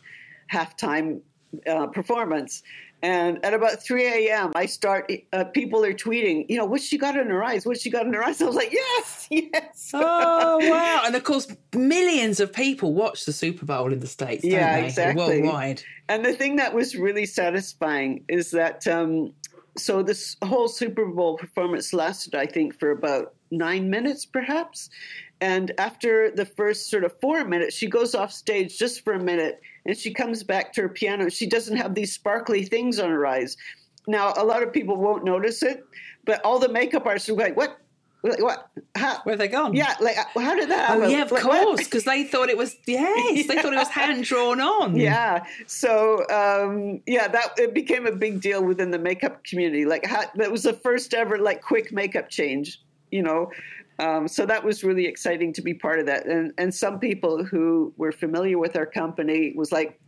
halftime 0.51 1.21
uh, 1.67 1.87
performance. 1.87 2.63
And 3.03 3.43
at 3.43 3.55
about 3.55 3.81
3 3.81 4.05
a.m., 4.29 4.51
I 4.55 4.67
start, 4.67 5.11
uh, 5.33 5.45
people 5.45 5.83
are 5.83 5.93
tweeting, 5.93 6.45
you 6.49 6.55
know, 6.57 6.65
what 6.65 6.81
she 6.81 6.99
got 6.99 7.17
in 7.17 7.27
her 7.31 7.43
eyes? 7.43 7.65
What 7.65 7.79
she 7.81 7.89
got 7.89 8.05
in 8.05 8.13
her 8.13 8.23
eyes? 8.23 8.39
I 8.39 8.45
was 8.45 8.55
like, 8.55 8.71
yes, 8.71 9.27
yes. 9.31 9.89
Oh 9.95 10.59
wow! 10.69 11.01
And 11.05 11.15
of 11.15 11.23
course, 11.23 11.47
millions 11.75 12.39
of 12.39 12.53
people 12.53 12.93
watch 12.93 13.25
the 13.25 13.33
Super 13.33 13.65
Bowl 13.65 13.91
in 13.91 13.99
the 14.01 14.07
states. 14.07 14.43
Don't 14.43 14.51
Yeah, 14.51 14.79
they? 14.79 14.85
exactly. 14.85 15.41
Worldwide. 15.41 15.81
And 16.09 16.23
the 16.23 16.33
thing 16.33 16.57
that 16.57 16.75
was 16.75 16.95
really 16.95 17.25
satisfying 17.25 18.23
is 18.29 18.51
that 18.51 18.85
um, 18.85 19.33
so 19.77 20.03
this 20.03 20.35
whole 20.43 20.67
Super 20.67 21.05
Bowl 21.05 21.37
performance 21.37 21.93
lasted, 21.93 22.35
I 22.35 22.45
think, 22.45 22.77
for 22.77 22.91
about 22.91 23.33
nine 23.51 23.89
minutes, 23.89 24.25
perhaps. 24.25 24.89
And 25.39 25.71
after 25.77 26.29
the 26.31 26.45
first 26.45 26.89
sort 26.89 27.03
of 27.03 27.19
four 27.19 27.43
minutes, 27.45 27.75
she 27.75 27.87
goes 27.87 28.13
off 28.13 28.31
stage 28.31 28.77
just 28.77 29.03
for 29.03 29.13
a 29.13 29.19
minute 29.19 29.61
and 29.85 29.97
she 29.97 30.13
comes 30.13 30.43
back 30.43 30.71
to 30.73 30.81
her 30.83 30.89
piano. 30.89 31.29
She 31.29 31.47
doesn't 31.47 31.77
have 31.77 31.95
these 31.95 32.13
sparkly 32.13 32.63
things 32.63 32.99
on 32.99 33.09
her 33.09 33.25
eyes. 33.25 33.57
Now, 34.07 34.33
a 34.37 34.45
lot 34.45 34.61
of 34.63 34.71
people 34.71 34.97
won't 34.97 35.23
notice 35.23 35.63
it, 35.63 35.83
but 36.25 36.43
all 36.45 36.59
the 36.59 36.69
makeup 36.69 37.05
artists 37.05 37.29
are 37.29 37.33
like, 37.33 37.57
what? 37.57 37.80
Like, 38.23 38.41
what? 38.41 38.69
How? 38.95 39.19
Where 39.23 39.35
they 39.35 39.47
gone? 39.47 39.73
Yeah, 39.73 39.95
like, 39.99 40.15
how 40.15 40.55
did 40.55 40.69
that 40.69 40.91
Oh 40.91 41.07
yeah, 41.07 41.23
of 41.23 41.31
Like, 41.31 41.41
course, 41.41 41.83
because 41.83 42.03
they 42.03 42.23
thought 42.23 42.49
it 42.49 42.57
was 42.57 42.75
yes, 42.85 43.47
they 43.47 43.55
thought 43.55 43.73
it 43.73 43.77
was 43.77 43.87
hand 43.87 44.23
drawn 44.31 44.61
on. 44.61 44.95
Yeah. 44.95 45.43
So 45.65 46.19
um, 46.29 47.01
yeah, 47.07 47.27
that 47.27 47.53
it 47.57 47.73
became 47.73 48.05
a 48.05 48.11
big 48.11 48.41
deal 48.41 48.63
within 48.63 48.91
the 48.91 48.99
makeup 48.99 49.43
community. 49.43 49.85
Like 49.85 50.05
how, 50.05 50.23
that 50.35 50.51
was 50.51 50.63
the 50.63 50.73
first 50.73 51.13
ever 51.13 51.37
like 51.39 51.61
quick 51.61 51.91
makeup 51.91 52.29
change. 52.29 52.81
You 53.11 53.23
know. 53.23 53.51
Um, 53.99 54.27
so 54.27 54.47
that 54.47 54.63
was 54.63 54.83
really 54.83 55.05
exciting 55.05 55.53
to 55.53 55.61
be 55.61 55.75
part 55.75 55.99
of 55.99 56.07
that. 56.07 56.25
And 56.25 56.53
and 56.57 56.73
some 56.73 56.99
people 56.99 57.43
who 57.43 57.93
were 57.97 58.11
familiar 58.11 58.57
with 58.57 58.75
our 58.75 58.87
company 58.87 59.53
was 59.55 59.71
like, 59.71 59.99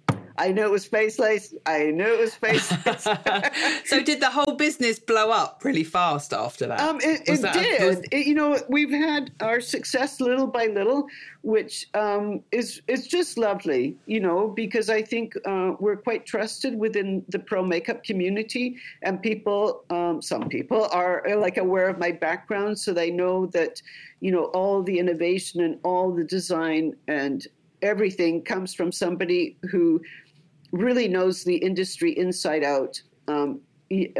I 0.43 0.51
knew 0.51 0.63
it 0.63 0.71
was 0.71 0.85
Face 0.85 1.17
Lace. 1.19 1.53
I 1.65 1.85
knew 1.97 2.03
it 2.15 2.19
was 2.19 2.35
Face 2.45 2.69
Lace. 2.85 3.03
so 3.85 4.03
did 4.03 4.19
the 4.19 4.29
whole 4.29 4.55
business 4.55 4.99
blow 4.99 5.29
up 5.31 5.61
really 5.63 5.85
fast 5.85 6.33
after 6.33 6.67
that? 6.67 6.79
Um, 6.81 6.97
it, 7.01 7.21
it 7.27 7.41
that 7.41 7.53
did. 7.53 7.81
was- 7.87 8.05
It- 8.11 8.27
you 8.27 8.35
know, 8.35 8.59
we've 8.67 8.91
had 8.91 9.31
our 9.39 9.61
success 9.61 10.19
little 10.19 10.47
by 10.47 10.65
little, 10.65 11.07
which 11.43 11.87
um, 11.93 12.41
is 12.51 12.81
is 12.87 13.07
just 13.07 13.37
lovely. 13.37 13.95
You 14.05 14.19
know, 14.19 14.49
because 14.49 14.89
I 14.89 15.01
think 15.01 15.33
uh, 15.45 15.71
we're 15.79 15.97
quite 15.97 16.25
trusted 16.25 16.77
within 16.77 17.23
the 17.29 17.39
pro 17.39 17.63
makeup 17.63 18.03
community, 18.03 18.77
and 19.01 19.21
people, 19.21 19.83
um, 19.89 20.21
some 20.21 20.49
people 20.49 20.81
are 20.91 21.25
uh, 21.27 21.37
like 21.37 21.57
aware 21.57 21.87
of 21.87 21.97
my 21.99 22.11
background, 22.11 22.77
so 22.77 22.93
they 22.93 23.11
know 23.11 23.45
that, 23.57 23.81
you 24.19 24.31
know, 24.31 24.45
all 24.57 24.83
the 24.83 24.99
innovation 24.99 25.61
and 25.61 25.79
all 25.83 26.11
the 26.11 26.23
design 26.25 26.95
and 27.07 27.47
everything 27.81 28.41
comes 28.41 28.73
from 28.73 28.91
somebody 28.93 29.57
who 29.69 30.01
really 30.73 31.07
knows 31.07 31.43
the 31.43 31.55
industry 31.55 32.17
inside 32.17 32.63
out. 32.63 33.01
Um, 33.27 33.61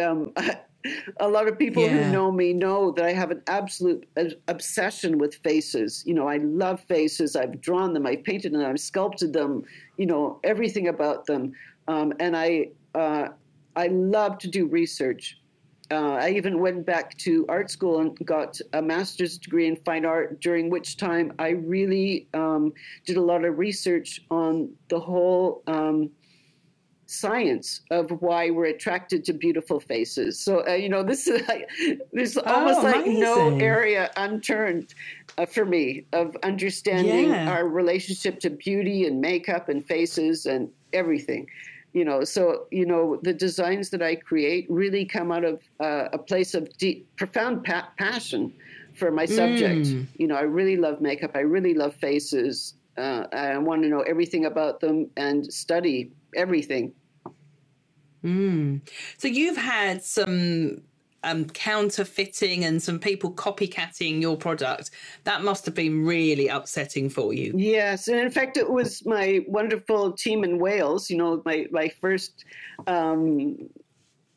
um, 0.02 0.32
a 1.20 1.28
lot 1.28 1.48
of 1.48 1.58
people 1.58 1.84
Yeah. 1.84 2.06
who 2.06 2.12
know 2.12 2.32
me 2.32 2.54
know 2.54 2.92
that 2.92 3.04
I 3.06 3.12
have 3.14 3.32
an 3.32 3.42
absolute 3.48 4.06
uh, 4.16 4.26
obsession 4.48 5.18
with 5.18 5.36
faces. 5.44 6.04
You 6.06 6.14
know, 6.14 6.28
I 6.28 6.38
love 6.38 6.82
faces. 6.88 7.36
I've 7.36 7.60
drawn 7.60 7.94
them, 7.94 8.06
I've 8.06 8.24
painted 8.24 8.54
them, 8.54 8.62
I've 8.62 8.80
sculpted 8.80 9.34
them. 9.34 9.64
You 9.98 10.06
know, 10.06 10.40
everything 10.44 10.88
about 10.88 11.26
them, 11.26 11.54
um, 11.88 12.14
and 12.20 12.38
I 12.38 12.70
uh, 12.96 13.30
I 13.76 13.88
love 13.88 14.38
to 14.40 14.48
do 14.48 14.68
research. 14.68 15.40
Uh, 15.92 16.14
I 16.14 16.30
even 16.32 16.60
went 16.60 16.86
back 16.86 17.18
to 17.20 17.46
art 17.50 17.70
school 17.70 18.00
and 18.00 18.18
got 18.26 18.60
a 18.74 18.82
master's 18.82 19.38
degree 19.38 19.68
in 19.68 19.76
fine 19.78 20.06
art, 20.06 20.40
during 20.42 20.70
which 20.70 20.98
time 20.98 21.34
I 21.40 21.50
really 21.50 22.28
um, 22.34 22.74
did 23.06 23.18
a 23.18 23.22
lot 23.22 23.44
of 23.44 23.58
research 23.58 24.22
on 24.32 24.74
the 24.90 25.00
whole 25.00 25.62
um, 25.68 26.10
science 27.06 27.82
of 27.92 28.10
why 28.22 28.50
we're 28.50 28.66
attracted 28.66 29.24
to 29.26 29.34
beautiful 29.34 29.80
faces. 29.80 30.40
So, 30.40 30.66
uh, 30.68 30.74
you 30.74 30.90
know, 30.90 31.04
this 31.04 31.28
is 31.28 31.46
like, 31.48 31.70
there's 32.12 32.38
almost 32.38 32.82
like 32.84 33.06
no 33.06 33.58
area 33.60 34.12
unturned 34.18 34.94
uh, 35.38 35.46
for 35.46 35.66
me 35.66 36.06
of 36.14 36.36
understanding 36.44 37.30
Yeah. 37.30 37.50
our 37.52 37.68
relationship 37.68 38.40
to 38.42 38.50
beauty 38.50 39.06
and 39.06 39.20
makeup 39.22 39.70
and 39.70 39.86
faces 39.86 40.46
and 40.46 40.70
everything 40.94 41.48
you 41.94 42.04
know 42.06 42.24
so 42.24 42.66
you 42.72 42.86
know 42.86 43.20
the 43.24 43.34
designs 43.34 43.90
that 43.92 44.02
i 44.02 44.16
create 44.16 44.66
really 44.70 45.06
come 45.06 45.32
out 45.32 45.44
of 45.44 45.62
uh, 45.80 46.08
a 46.14 46.18
place 46.18 46.54
of 46.54 46.68
deep 46.78 47.08
profound 47.18 47.64
pa- 47.64 47.90
passion 47.98 48.52
for 48.96 49.12
my 49.12 49.26
subject 49.26 49.86
Mm. 49.88 50.08
you 50.18 50.28
know 50.28 50.36
i 50.36 50.42
really 50.42 50.78
love 50.78 51.02
makeup 51.02 51.32
i 51.36 51.40
really 51.40 51.74
love 51.74 51.96
faces 51.96 52.76
uh, 52.98 53.26
i 53.34 53.58
want 53.58 53.82
to 53.84 53.90
know 53.90 54.02
everything 54.02 54.46
about 54.46 54.80
them 54.80 55.10
and 55.18 55.52
study 55.52 56.12
everything 56.36 56.94
Mm. 58.24 58.82
So 59.18 59.28
you've 59.28 59.58
had 59.58 60.04
some 60.04 60.82
um, 61.24 61.46
counterfeiting 61.46 62.64
and 62.66 62.82
some 62.82 63.00
people 63.00 63.34
copycatting 63.34 64.22
your 64.22 64.38
product. 64.38 64.92
That 65.24 65.44
must 65.44 65.66
have 65.66 65.76
been 65.76 66.06
really 66.06 66.48
upsetting 66.48 67.10
for 67.10 67.34
you. 67.34 67.54
Yes, 67.56 68.08
and 68.08 68.18
in 68.18 68.32
fact, 68.32 68.58
it 68.58 68.70
was 68.70 69.06
my 69.06 69.42
wonderful 69.48 70.14
team 70.14 70.44
in 70.44 70.60
Wales. 70.60 71.10
You 71.10 71.18
know, 71.18 71.42
my 71.46 71.68
my 71.72 71.90
first 72.02 72.46
um, 72.88 73.58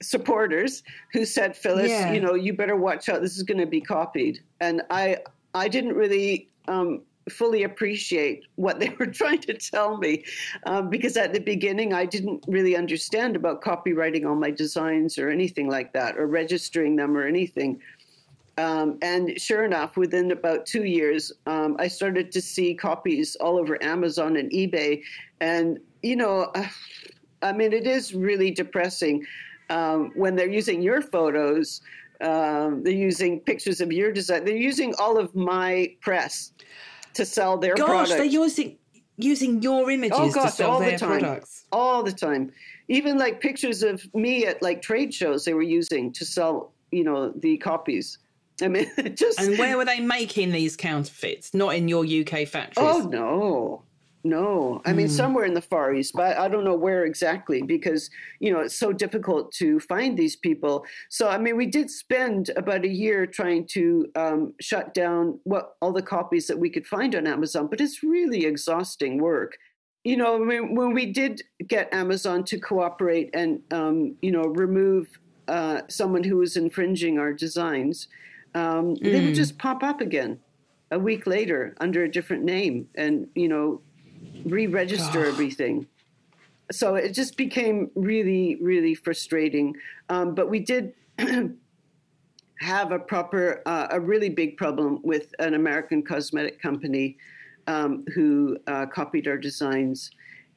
supporters 0.03 0.83
who 1.13 1.25
said, 1.25 1.57
"Phyllis, 1.57 1.91
Yeah. 1.91 2.13
you 2.13 2.21
know, 2.21 2.35
you 2.35 2.53
better 2.53 2.77
watch 2.77 3.09
out. 3.09 3.21
This 3.23 3.37
is 3.37 3.43
going 3.43 3.59
to 3.59 3.67
be 3.67 3.81
copied." 3.81 4.41
And 4.61 4.83
I 4.91 5.19
I 5.55 5.69
didn't 5.69 5.95
really. 5.95 6.49
Um, 6.69 7.03
fully 7.31 7.64
appreciate 7.64 8.45
what 8.57 8.79
they 8.79 8.89
were 8.99 9.07
trying 9.07 9.41
to 9.41 9.55
tell 9.55 9.97
me 9.99 10.24
um, 10.64 10.89
because 10.89 11.16
at 11.16 11.33
the 11.33 11.41
beginning 11.41 11.93
I 11.93 12.05
didn't 12.05 12.45
really 12.47 12.77
understand 12.77 13.37
about 13.37 13.62
copyrighting 13.62 14.27
all 14.27 14.37
my 14.37 14.51
designs 14.51 15.18
or 15.18 15.31
anything 15.31 15.68
like 15.68 15.93
that 15.93 16.16
or 16.16 16.27
registering 16.27 16.97
them 16.97 17.16
or 17.16 17.27
anything. 17.27 17.81
Um, 18.59 18.99
and 19.03 19.39
sure 19.39 19.64
enough, 19.64 19.99
within 19.99 20.31
about 20.31 20.64
two 20.64 20.85
years, 20.85 21.31
um, 21.47 21.77
I 21.79 21.89
started 21.89 22.33
to 22.33 22.41
see 22.41 22.74
copies 22.74 23.37
all 23.37 23.59
over 23.59 23.83
Amazon 23.83 24.37
and 24.37 24.51
eBay. 24.51 25.03
And, 25.41 25.79
you 26.03 26.16
know, 26.16 26.53
I 27.43 27.53
mean, 27.53 27.74
it 27.74 27.87
is 27.87 28.14
really 28.14 28.51
depressing 28.51 29.27
um, 29.68 30.12
when 30.14 30.37
they're 30.37 30.49
using 30.49 30.81
your 30.81 31.03
photos, 31.03 31.83
um, 32.22 32.83
they're 32.83 32.95
using 32.95 33.41
pictures 33.41 33.83
of 33.83 33.93
your 33.93 34.11
design, 34.11 34.45
they're 34.47 34.57
using 34.57 34.95
all 34.99 35.18
of 35.18 35.35
my 35.35 35.95
press 36.01 36.53
to 37.17 37.25
sell 37.27 37.59
their 37.59 37.75
Gosh, 37.75 37.87
products. 37.87 38.11
Gosh, 38.11 38.19
they're 38.19 38.27
using 38.27 38.79
using 39.19 39.62
your 39.62 39.87
oh, 39.87 39.91
images 39.91 40.19
Oh 40.21 40.29
to 40.29 40.35
gosh, 40.35 40.55
sell 40.55 40.73
all 40.73 40.79
the 40.81 40.87
their 40.87 40.99
time. 40.99 41.21
products. 41.21 41.64
all 41.73 42.03
the 42.03 42.12
time. 42.12 42.53
Even 42.89 43.19
like 43.19 43.41
pictures 43.41 43.83
of 43.83 44.03
me 44.14 44.47
at 44.47 44.62
like 44.62 44.83
trade 44.83 45.12
shows 45.12 45.45
they 45.45 45.55
were 45.55 45.62
using 45.62 46.12
to 46.12 46.25
sell, 46.25 46.73
you 46.93 47.03
know, 47.03 47.31
the 47.31 47.57
copies. 47.57 48.19
I 48.62 48.69
mean, 48.69 48.91
just 49.14 49.41
And 49.41 49.59
where 49.59 49.77
were 49.77 49.85
they 49.85 50.01
making 50.01 50.53
these 50.53 50.77
counterfeits? 50.77 51.53
Not 51.55 51.75
in 51.75 51.89
your 51.89 52.05
UK 52.05 52.47
factories. 52.47 52.87
Oh 52.89 53.09
no, 53.09 53.83
no. 54.29 54.81
I 54.85 54.93
mean, 54.93 55.09
somewhere 55.09 55.45
in 55.45 55.55
the 55.55 55.61
Far 55.61 55.95
East, 55.95 56.12
but 56.14 56.37
I 56.37 56.49
don't 56.49 56.64
know 56.64 56.74
where 56.74 57.05
exactly 57.05 57.62
because 57.62 58.11
you 58.41 58.53
know 58.53 58.61
it's 58.61 58.77
so 58.77 58.93
difficult 58.93 59.53
to 59.53 59.81
find 59.81 60.16
these 60.16 60.37
people. 60.37 60.85
So 61.09 61.29
I 61.29 61.39
mean, 61.39 61.57
we 61.57 61.66
did 61.66 61.91
spend 61.91 62.51
about 62.57 62.85
a 62.85 62.89
year 62.89 63.27
trying 63.27 63.66
to 63.68 64.07
um, 64.16 64.55
shut 64.61 64.95
down 64.95 65.41
what 65.45 65.77
all 65.81 65.93
the 65.93 66.03
copies 66.03 66.47
that 66.47 66.59
we 66.59 66.70
could 66.70 66.87
find 66.87 67.14
on 67.14 67.27
Amazon, 67.27 67.68
but 67.68 67.81
it's 67.81 68.03
really 68.03 68.45
exhausting 68.45 69.18
work. 69.18 69.57
You 70.05 70.16
know, 70.16 70.37
I 70.37 70.39
mean, 70.39 70.74
when 70.74 70.93
we 70.93 71.07
did 71.07 71.43
get 71.66 71.93
Amazon 71.93 72.45
to 72.45 72.59
cooperate 72.59 73.31
and 73.35 73.61
um, 73.72 74.16
you 74.22 74.33
know 74.33 74.43
remove 74.43 75.09
uh, 75.49 75.83
someone 75.89 76.24
who 76.24 76.37
was 76.37 76.57
infringing 76.57 77.18
our 77.18 77.33
designs, 77.33 78.09
um, 78.55 78.95
they 78.97 79.24
would 79.24 79.35
just 79.35 79.59
pop 79.59 79.83
up 79.83 80.01
again 80.01 80.41
a 80.91 80.99
week 80.99 81.27
later 81.27 81.74
under 81.81 82.05
a 82.05 82.11
different 82.11 82.45
name 82.45 82.89
and 82.95 83.27
you 83.35 83.49
know 83.49 83.81
re-register 84.45 85.24
everything. 85.24 85.87
So 86.70 86.97
it 86.97 87.12
just 87.12 87.37
became 87.37 87.91
really 87.95 88.57
really 88.57 88.95
frustrating. 88.95 89.76
Um, 90.09 90.34
but 90.34 90.51
we 90.51 90.59
did 90.59 90.95
have 92.61 92.93
a 92.93 92.99
proper, 92.99 93.62
uh, 93.66 93.89
a 93.91 94.01
really 94.01 94.28
big 94.28 94.57
problem 94.57 95.01
with 95.03 95.34
an 95.39 95.55
American 95.55 96.03
cosmetic 96.03 96.61
company 96.61 97.16
um, 97.66 98.05
who 98.14 98.57
uh, 98.66 98.87
copied 98.87 99.26
our 99.28 99.37
designs, 99.37 100.11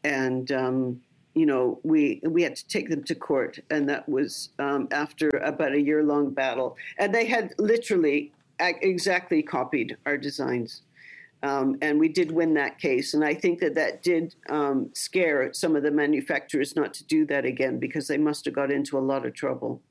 and 0.03 0.51
um, 0.51 1.01
you 1.34 1.45
know 1.45 1.80
we 1.84 2.21
we 2.23 2.43
had 2.43 2.55
to 2.55 2.67
take 2.67 2.89
them 2.89 3.03
to 3.03 3.15
court, 3.15 3.59
and 3.71 3.89
that 3.89 4.07
was 4.07 4.49
um, 4.59 4.88
after 4.91 5.30
about 5.43 5.73
a 5.73 5.82
year 5.82 6.03
long 6.03 6.30
battle, 6.30 6.77
and 6.97 7.13
they 7.13 7.25
had 7.25 7.53
literally 7.57 8.32
exactly 8.59 9.41
copied 9.41 9.97
our 10.05 10.17
designs. 10.17 10.84
Um, 11.42 11.78
and 11.82 12.00
we 12.00 12.10
did 12.10 12.32
win 12.32 12.54
that 12.56 12.80
case. 12.80 13.14
And 13.14 13.24
I 13.24 13.34
think 13.34 13.60
that 13.60 13.76
that 13.76 14.04
did 14.04 14.36
um, 14.50 14.90
scare 14.94 15.54
some 15.54 15.76
of 15.76 15.84
the 15.84 15.92
manufacturers 15.92 16.76
not 16.76 16.94
to 16.96 17.06
do 17.06 17.26
that 17.28 17.46
again 17.46 17.80
because 17.80 18.08
they 18.08 18.18
must 18.18 18.46
have 18.46 18.54
got 18.54 18.72
into 18.72 18.98
a 18.98 19.00
lot 19.00 19.26
of 19.26 19.34
trouble. 19.34 19.82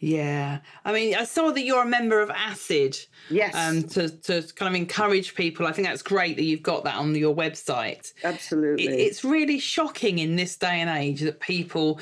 Yeah, 0.00 0.60
I 0.86 0.92
mean, 0.92 1.14
I 1.14 1.24
saw 1.24 1.50
that 1.50 1.62
you're 1.62 1.82
a 1.82 1.86
member 1.86 2.22
of 2.22 2.30
ACID. 2.30 3.06
Yes. 3.28 3.54
Um, 3.54 3.82
to 3.90 4.08
to 4.08 4.42
kind 4.54 4.74
of 4.74 4.80
encourage 4.80 5.34
people. 5.34 5.66
I 5.66 5.72
think 5.72 5.86
that's 5.86 6.00
great 6.00 6.36
that 6.36 6.44
you've 6.44 6.62
got 6.62 6.84
that 6.84 6.94
on 6.94 7.14
your 7.14 7.36
website. 7.36 8.14
Absolutely. 8.24 8.86
It, 8.86 8.92
it's 8.92 9.24
really 9.24 9.58
shocking 9.58 10.18
in 10.18 10.36
this 10.36 10.56
day 10.56 10.80
and 10.80 10.88
age 10.88 11.20
that 11.20 11.38
people 11.40 12.00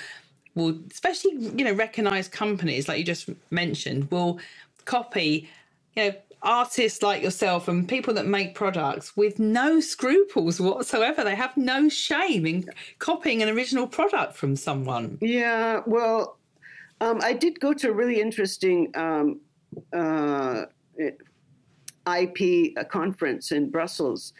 will, 0.55 0.79
especially 0.93 1.33
you 1.57 1.65
know, 1.65 1.73
recognise 1.73 2.29
companies 2.29 2.87
like 2.87 2.99
you 2.99 3.05
just 3.05 3.31
mentioned, 3.51 4.09
will 4.13 4.39
copy, 4.85 5.49
you 5.97 6.05
know, 6.05 6.13
artists 6.43 7.03
like 7.03 7.23
yourself 7.23 7.69
and 7.69 7.89
people 7.89 8.15
that 8.15 8.27
make 8.27 8.55
products 8.55 9.17
with 9.17 9.39
no 9.39 9.81
scruples 9.81 10.61
whatsoever. 10.61 11.25
They 11.25 11.35
have 11.35 11.57
no 11.57 11.89
shame 11.89 12.47
in 12.47 12.69
copying 12.99 13.43
an 13.43 13.49
original 13.49 13.87
product 13.87 14.37
from 14.37 14.57
someone. 14.57 15.19
Yeah, 15.21 15.81
well, 15.87 16.39
um, 17.01 17.21
I 17.23 17.33
did 17.33 17.61
go 17.61 17.73
to 17.75 17.91
a 17.91 17.93
really 17.93 18.21
interesting 18.21 18.91
um, 18.97 19.41
uh, 19.93 20.67
IP 22.07 22.75
conference 22.89 23.53
in 23.53 23.71
Brussels. 23.71 24.33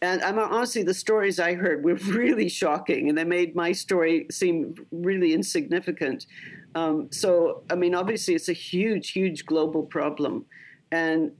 And 0.00 0.22
I'm 0.22 0.38
honestly, 0.38 0.84
the 0.84 0.94
stories 0.94 1.40
I 1.40 1.54
heard 1.54 1.84
were 1.84 1.94
really 2.06 2.48
shocking, 2.48 3.08
and 3.08 3.18
they 3.18 3.24
made 3.24 3.56
my 3.56 3.72
story 3.72 4.26
seem 4.30 4.74
really 4.92 5.34
insignificant. 5.34 6.26
Um, 6.74 7.08
so, 7.10 7.62
I 7.70 7.74
mean, 7.74 7.94
obviously, 7.94 8.34
it's 8.34 8.48
a 8.48 8.52
huge, 8.52 9.10
huge 9.10 9.44
global 9.44 9.82
problem. 9.82 10.44
And 10.92 11.32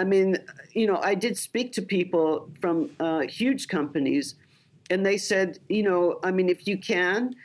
I 0.00 0.04
mean, 0.04 0.38
you 0.72 0.86
know, 0.86 0.98
I 1.02 1.14
did 1.14 1.36
speak 1.36 1.72
to 1.72 1.82
people 1.82 2.48
from 2.58 2.90
uh, 2.98 3.20
huge 3.20 3.68
companies, 3.68 4.34
and 4.88 5.04
they 5.04 5.18
said, 5.18 5.58
you 5.68 5.82
know, 5.82 6.18
I 6.22 6.30
mean, 6.30 6.48
if 6.48 6.66
you 6.66 6.78
can, 6.78 7.36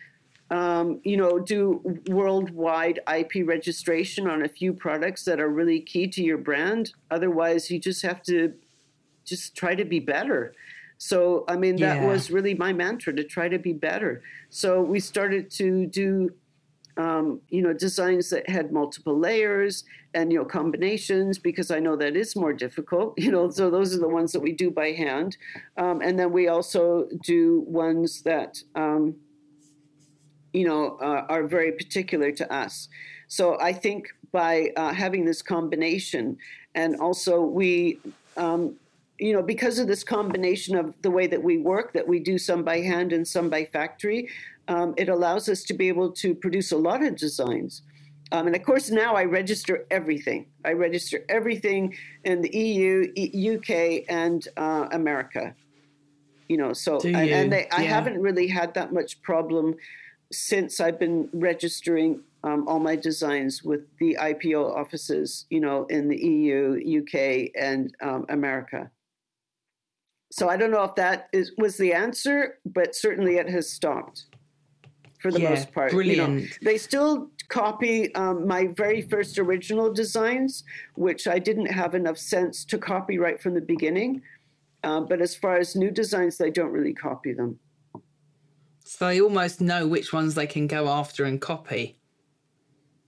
um, 0.52 1.02
you 1.04 1.18
know, 1.18 1.38
do 1.38 1.82
worldwide 2.08 3.02
IP 3.14 3.46
registration 3.46 4.26
on 4.30 4.46
a 4.46 4.48
few 4.48 4.72
products 4.72 5.26
that 5.26 5.42
are 5.42 5.50
really 5.50 5.82
key 5.82 6.08
to 6.08 6.24
your 6.24 6.38
brand. 6.38 6.94
Otherwise, 7.12 7.70
you 7.70 7.78
just 7.78 8.02
have 8.04 8.24
to 8.24 8.54
just 9.26 9.54
try 9.58 9.76
to 9.76 9.84
be 9.84 10.00
better. 10.00 10.54
So, 10.98 11.44
I 11.50 11.58
mean, 11.58 11.76
that 11.78 11.98
yeah. 11.98 12.08
was 12.08 12.32
really 12.32 12.54
my 12.54 12.72
mantra 12.72 13.12
to 13.18 13.26
try 13.26 13.50
to 13.50 13.60
be 13.60 13.74
better. 13.74 14.22
So, 14.50 14.82
we 14.82 15.02
started 15.02 15.52
to 15.52 15.88
do, 15.88 16.32
um, 16.98 17.42
you 17.50 17.62
know, 17.62 17.74
designs 17.74 18.30
that 18.30 18.50
had 18.50 18.72
multiple 18.72 19.18
layers 19.18 19.84
and, 20.14 20.32
you 20.32 20.40
know, 20.40 20.46
combinations 20.46 21.38
because 21.38 21.72
I 21.72 21.80
know 21.80 21.96
that 21.98 22.16
is 22.16 22.36
more 22.36 22.54
difficult, 22.54 23.14
you 23.18 23.32
know. 23.32 23.50
So, 23.50 23.70
those 23.70 23.94
are 23.94 24.00
the 24.00 24.08
ones 24.08 24.32
that 24.32 24.40
we 24.40 24.54
do 24.54 24.72
by 24.72 24.92
hand. 24.92 25.38
Um, 25.78 26.02
and 26.02 26.18
then 26.18 26.32
we 26.32 26.48
also 26.48 27.08
do 27.24 27.66
ones 27.68 28.22
that, 28.22 28.62
um, 28.76 29.16
you 30.54 30.66
know, 30.66 30.98
uh, 31.02 31.26
are 31.28 31.44
very 31.44 31.74
particular 31.74 32.32
to 32.32 32.54
us. 32.54 32.88
So 33.28 33.60
I 33.60 33.74
think 33.74 34.08
by 34.32 34.72
uh, 34.76 34.94
having 34.94 35.26
this 35.26 35.42
combination, 35.42 36.38
and 36.74 36.96
also 36.98 37.42
we, 37.42 38.00
um, 38.38 38.76
you 39.18 39.34
know, 39.34 39.42
because 39.42 39.80
of 39.80 39.88
this 39.88 40.04
combination 40.04 40.76
of 40.76 40.94
the 41.02 41.12
way 41.12 41.26
that 41.28 41.42
we 41.42 41.58
work, 41.58 41.94
that 41.94 42.08
we 42.08 42.20
do 42.20 42.38
some 42.38 42.64
by 42.64 42.80
hand 42.80 43.14
and 43.14 43.28
some 43.28 43.50
by 43.50 43.66
factory, 43.66 44.30
um, 44.68 44.94
it 44.98 45.10
allows 45.10 45.50
us 45.50 45.64
to 45.64 45.74
be 45.74 45.88
able 45.88 46.12
to 46.12 46.34
produce 46.36 46.72
a 46.72 46.78
lot 46.78 47.04
of 47.04 47.16
designs. 47.16 47.82
Um, 48.32 48.48
and 48.48 48.56
of 48.56 48.64
course, 48.64 48.90
now 48.90 49.16
I 49.16 49.26
register 49.26 49.86
everything. 49.92 50.48
I 50.64 50.74
register 50.74 51.24
everything 51.30 51.96
in 52.24 52.42
the 52.42 52.58
EU, 52.58 53.58
UK, 53.58 54.04
and 54.10 54.48
uh, 54.58 54.88
America. 54.92 55.56
You 56.50 56.58
know, 56.58 56.74
so 56.74 57.00
and, 57.00 57.16
and 57.16 57.54
they, 57.54 57.68
yeah. 57.68 57.76
I 57.76 57.84
haven't 57.84 58.20
really 58.20 58.48
had 58.48 58.74
that 58.76 58.94
much 58.94 59.22
problem 59.22 59.76
since 60.32 60.80
I've 60.80 61.00
been 61.00 61.30
registering 61.34 62.22
um, 62.44 62.68
all 62.68 62.80
my 62.80 62.96
designs 62.96 63.64
with 63.64 63.82
the 64.00 64.18
IPO 64.20 64.76
offices, 64.76 65.46
you 65.50 65.60
know, 65.60 65.86
in 65.86 66.08
the 66.08 66.18
EU, 66.18 67.02
UK, 67.02 67.52
and 67.60 67.96
um, 68.02 68.26
America. 68.30 68.92
So 70.32 70.50
I 70.50 70.58
don't 70.58 70.72
know 70.72 70.84
if 70.84 70.96
that 70.96 71.30
is 71.32 71.52
was 71.58 71.78
the 71.78 71.94
answer, 71.94 72.58
but 72.66 72.96
certainly 72.96 73.38
it 73.38 73.50
has 73.50 73.70
stopped 73.70 74.26
for 75.26 75.32
the 75.32 75.42
yeah, 75.42 75.50
most 75.50 75.74
part. 75.74 75.92
Brilliant. 75.92 76.42
You 76.42 76.46
know, 76.46 76.54
they 76.62 76.78
still 76.78 77.32
copy 77.48 78.14
um, 78.14 78.48
my 78.48 78.68
very 78.68 79.02
first 79.02 79.40
original 79.40 79.92
designs, 79.92 80.64
which 80.94 81.28
I 81.28 81.40
didn't 81.40 81.66
have 81.66 81.96
enough 81.96 82.20
sense 82.20 82.64
to 82.66 82.78
copy 82.78 83.18
right 83.18 83.42
from 83.42 83.56
the 83.56 83.62
beginning. 83.62 84.22
Uh, 84.84 85.00
but 85.00 85.22
as 85.22 85.34
far 85.34 85.58
as 85.58 85.76
new 85.76 85.90
designs, 85.90 86.38
they 86.38 86.52
don't 86.52 86.72
really 86.72 86.94
copy 86.94 87.34
them. 87.34 87.58
So 88.84 89.08
they 89.08 89.20
almost 89.20 89.62
know 89.62 89.88
which 89.88 90.14
ones 90.14 90.36
they 90.36 90.46
can 90.46 90.68
go 90.68 90.90
after 90.90 91.24
and 91.26 91.42
copy. 91.42 91.98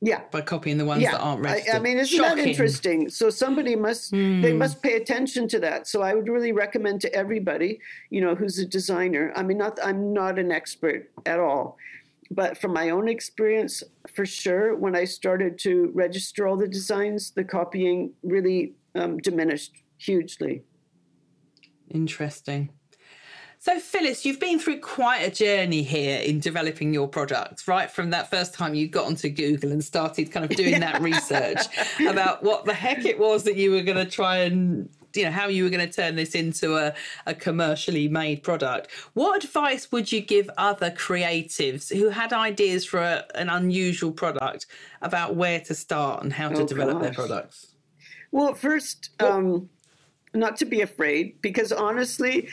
Yeah. 0.02 0.22
By 0.32 0.42
copying 0.42 0.80
the 0.80 0.86
ones 0.86 1.04
yeah. 1.04 1.12
that 1.12 1.20
aren't 1.20 1.42
registered. 1.44 1.76
I, 1.76 1.78
I 1.78 1.80
mean, 1.80 2.00
isn't 2.00 2.18
Shocking. 2.18 2.38
that 2.38 2.48
interesting? 2.48 3.10
So 3.10 3.30
somebody 3.30 3.76
must 3.76 4.12
mm. 4.12 4.42
they 4.42 4.54
must 4.54 4.82
pay 4.82 4.96
attention 4.96 5.48
to 5.50 5.60
that. 5.60 5.88
So 5.88 6.02
I 6.02 6.16
would 6.16 6.30
really 6.30 6.52
recommend 6.52 7.02
to 7.02 7.14
everybody, 7.14 7.80
you 8.10 8.22
know, 8.22 8.34
who's 8.34 8.58
a 8.58 8.66
designer. 8.66 9.32
I 9.36 9.44
mean, 9.44 9.58
not 9.58 9.78
I'm 9.84 10.14
not 10.14 10.40
an 10.40 10.52
expert 10.52 11.12
at 11.26 11.40
all. 11.40 11.78
But 12.32 12.58
from 12.58 12.74
my 12.74 12.90
own 12.90 13.08
experience, 13.08 13.84
for 14.14 14.26
sure, 14.26 14.76
when 14.76 14.96
I 14.96 15.06
started 15.06 15.58
to 15.60 15.92
register 15.94 16.48
all 16.48 16.58
the 16.58 16.68
designs, 16.68 17.32
the 17.32 17.44
copying 17.44 18.14
really 18.24 18.74
um, 18.96 19.18
diminished 19.18 19.74
hugely. 19.98 20.64
Interesting. 21.90 22.70
So, 23.60 23.80
Phyllis, 23.80 24.24
you've 24.24 24.40
been 24.40 24.60
through 24.60 24.82
quite 24.82 25.20
a 25.20 25.32
journey 25.32 25.82
here 25.82 26.20
in 26.22 26.40
developing 26.40 26.94
your 26.94 27.08
products, 27.08 27.68
right? 27.68 27.90
From 27.90 28.12
that 28.12 28.30
first 28.30 28.54
time 28.54 28.76
you 28.76 28.88
got 28.88 29.08
onto 29.08 29.30
Google 29.30 29.72
and 29.72 29.84
started 29.84 30.32
kind 30.32 30.50
of 30.50 30.56
doing 30.56 30.80
that 30.80 31.02
research 31.02 31.66
about 32.08 32.44
what 32.44 32.66
the 32.66 32.74
heck 32.74 33.04
it 33.06 33.18
was 33.18 33.44
that 33.46 33.56
you 33.56 33.72
were 33.72 33.82
going 33.82 33.98
to 33.98 34.10
try 34.10 34.38
and 34.38 34.90
you 35.18 35.26
know 35.26 35.32
how 35.32 35.48
you 35.48 35.64
were 35.64 35.70
going 35.70 35.86
to 35.86 35.94
turn 35.94 36.16
this 36.16 36.36
into 36.36 36.76
a, 36.76 36.94
a 37.26 37.34
commercially 37.34 38.08
made 38.08 38.44
product 38.44 38.90
what 39.14 39.44
advice 39.44 39.92
would 39.92 40.12
you 40.12 40.22
give 40.22 40.50
other 40.58 40.92
creatives 40.92 41.96
who 41.96 42.10
had 42.10 42.32
ideas 42.34 42.86
for 42.86 43.00
a, 43.00 43.26
an 43.36 43.50
unusual 43.50 44.12
product 44.12 44.68
about 45.02 45.36
where 45.36 45.60
to 45.60 45.74
start 45.74 46.24
and 46.24 46.32
how 46.34 46.50
to 46.50 46.62
oh, 46.62 46.68
develop 46.68 46.94
gosh. 46.96 47.04
their 47.04 47.14
products 47.14 47.68
well 48.32 48.54
first 48.54 49.10
um, 49.20 49.70
not 50.34 50.56
to 50.56 50.66
be 50.66 50.82
afraid 50.82 51.42
because 51.42 51.72
honestly 51.72 52.48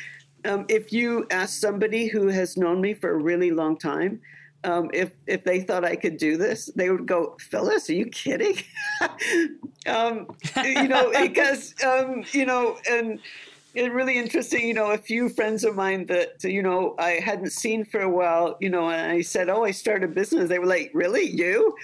um, 0.44 0.66
if 0.68 0.92
you 0.92 1.26
ask 1.30 1.58
somebody 1.58 2.06
who 2.06 2.28
has 2.28 2.56
known 2.56 2.80
me 2.80 2.94
for 2.94 3.10
a 3.10 3.16
really 3.16 3.50
long 3.50 3.78
time, 3.78 4.20
um, 4.64 4.90
if 4.92 5.12
if 5.26 5.44
they 5.44 5.60
thought 5.60 5.84
I 5.84 5.96
could 5.96 6.16
do 6.16 6.36
this, 6.36 6.66
they 6.74 6.90
would 6.90 7.06
go, 7.06 7.36
"Phyllis, 7.38 7.88
are 7.90 7.94
you 7.94 8.06
kidding?" 8.06 8.56
um, 9.86 10.26
you 10.64 10.88
know, 10.88 11.10
because 11.20 11.74
um, 11.84 12.24
you 12.32 12.46
know, 12.46 12.78
and 12.90 13.20
it's 13.74 13.92
really 13.92 14.18
interesting. 14.18 14.66
You 14.66 14.74
know, 14.74 14.92
a 14.92 14.98
few 14.98 15.28
friends 15.28 15.64
of 15.64 15.76
mine 15.76 16.06
that 16.06 16.42
you 16.42 16.62
know 16.62 16.94
I 16.98 17.20
hadn't 17.22 17.50
seen 17.50 17.84
for 17.84 18.00
a 18.00 18.08
while. 18.08 18.56
You 18.60 18.70
know, 18.70 18.88
and 18.88 19.12
I 19.12 19.20
said, 19.20 19.48
"Oh, 19.48 19.64
I 19.64 19.70
started 19.70 20.10
a 20.10 20.12
business." 20.12 20.48
They 20.48 20.58
were 20.58 20.66
like, 20.66 20.90
"Really, 20.94 21.28
you?" 21.28 21.76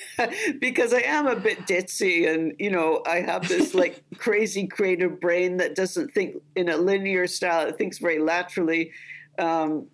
because 0.60 0.92
I 0.92 1.02
am 1.02 1.26
a 1.26 1.36
bit 1.36 1.60
ditzy, 1.66 2.28
and 2.32 2.54
you 2.58 2.70
know, 2.70 3.02
I 3.06 3.20
have 3.20 3.46
this 3.48 3.72
like 3.74 4.02
crazy 4.18 4.66
creative 4.66 5.20
brain 5.20 5.58
that 5.58 5.76
doesn't 5.76 6.12
think 6.12 6.36
in 6.56 6.68
a 6.68 6.76
linear 6.76 7.26
style. 7.26 7.68
It 7.68 7.78
thinks 7.78 7.98
very 7.98 8.18
laterally. 8.18 8.92
Um, 9.38 9.88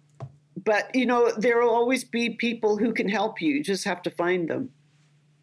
but 0.57 0.95
you 0.95 1.07
know, 1.07 1.33
there 1.37 1.61
will 1.61 1.71
always 1.71 2.05
be 2.05 2.31
people 2.31 2.77
who 2.77 2.93
can 2.93 3.09
help 3.09 3.41
you. 3.41 3.55
You 3.55 3.63
just 3.63 3.85
have 3.85 4.03
to 4.03 4.11
find 4.11 4.49
them 4.49 4.71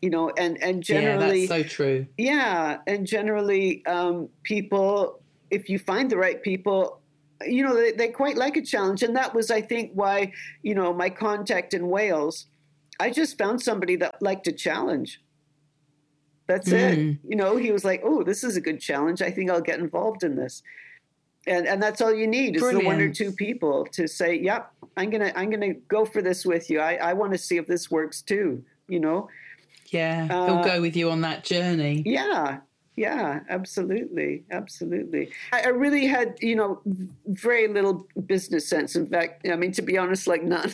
you 0.01 0.09
know 0.09 0.31
and 0.37 0.57
and 0.63 0.81
generally 0.81 1.41
yeah, 1.41 1.47
that's 1.47 1.63
so 1.63 1.75
true 1.75 2.07
yeah 2.17 2.77
and 2.87 3.05
generally 3.05 3.85
um, 3.85 4.29
people 4.43 5.19
if 5.51 5.69
you 5.69 5.79
find 5.79 6.09
the 6.09 6.17
right 6.17 6.41
people, 6.41 7.01
you 7.45 7.63
know, 7.63 7.75
they, 7.75 7.91
they 7.91 8.07
quite 8.09 8.37
like 8.37 8.57
a 8.57 8.61
challenge. 8.61 9.03
And 9.03 9.15
that 9.15 9.33
was, 9.33 9.51
I 9.51 9.61
think, 9.61 9.91
why, 9.93 10.33
you 10.61 10.75
know, 10.75 10.93
my 10.93 11.09
contact 11.09 11.73
in 11.73 11.89
Wales, 11.89 12.45
I 12.99 13.09
just 13.09 13.37
found 13.37 13.61
somebody 13.61 13.95
that 13.97 14.21
liked 14.21 14.47
a 14.47 14.51
challenge. 14.51 15.21
That's 16.47 16.69
mm. 16.69 16.73
it. 16.73 17.17
You 17.27 17.35
know, 17.35 17.57
he 17.57 17.71
was 17.71 17.85
like, 17.85 18.01
oh, 18.03 18.23
this 18.23 18.43
is 18.43 18.57
a 18.57 18.61
good 18.61 18.81
challenge. 18.81 19.21
I 19.21 19.31
think 19.31 19.49
I'll 19.49 19.61
get 19.61 19.79
involved 19.79 20.23
in 20.23 20.35
this. 20.35 20.61
And, 21.47 21.67
and 21.67 21.81
that's 21.81 22.01
all 22.01 22.13
you 22.13 22.27
need 22.27 22.55
is 22.55 22.61
Brilliant. 22.61 22.83
the 22.83 22.87
one 22.87 23.01
or 23.01 23.13
two 23.13 23.31
people 23.31 23.85
to 23.93 24.07
say, 24.07 24.35
yep, 24.35 24.71
I'm 24.97 25.09
gonna 25.09 25.31
I'm 25.35 25.49
gonna 25.49 25.73
go 25.73 26.05
for 26.05 26.21
this 26.21 26.45
with 26.45 26.69
you. 26.69 26.79
I, 26.79 26.95
I 26.95 27.13
want 27.13 27.31
to 27.31 27.37
see 27.37 27.57
if 27.57 27.67
this 27.67 27.89
works 27.89 28.21
too, 28.21 28.63
you 28.87 28.99
know. 28.99 29.29
Yeah, 29.87 30.27
he'll 30.27 30.57
uh, 30.57 30.63
go 30.63 30.81
with 30.81 30.95
you 30.95 31.09
on 31.09 31.21
that 31.21 31.43
journey. 31.43 32.03
Yeah, 32.05 32.59
yeah, 32.99 33.39
absolutely, 33.47 34.43
absolutely. 34.51 35.31
I, 35.53 35.61
I, 35.61 35.67
really 35.67 36.05
had, 36.05 36.35
you 36.41 36.53
know, 36.53 36.81
very 37.27 37.65
little 37.69 38.05
business 38.25 38.67
sense. 38.67 38.97
In 38.97 39.07
fact, 39.07 39.47
I 39.47 39.55
mean, 39.55 39.71
to 39.71 39.81
be 39.81 39.97
honest, 39.97 40.27
like 40.27 40.43
none. 40.43 40.73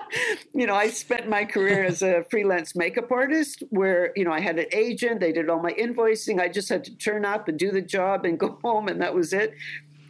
you 0.54 0.66
know, 0.66 0.74
I 0.74 0.88
spent 0.88 1.30
my 1.30 1.46
career 1.46 1.82
as 1.82 2.02
a 2.02 2.26
freelance 2.30 2.76
makeup 2.76 3.10
artist, 3.10 3.62
where 3.70 4.12
you 4.16 4.24
know 4.26 4.32
I 4.32 4.40
had 4.40 4.58
an 4.58 4.66
agent. 4.70 5.20
They 5.20 5.32
did 5.32 5.48
all 5.48 5.62
my 5.62 5.72
invoicing. 5.72 6.42
I 6.42 6.48
just 6.48 6.68
had 6.68 6.84
to 6.84 6.94
turn 6.98 7.24
up 7.24 7.48
and 7.48 7.58
do 7.58 7.70
the 7.70 7.80
job 7.80 8.26
and 8.26 8.38
go 8.38 8.58
home, 8.62 8.88
and 8.88 9.00
that 9.00 9.14
was 9.14 9.32
it. 9.32 9.54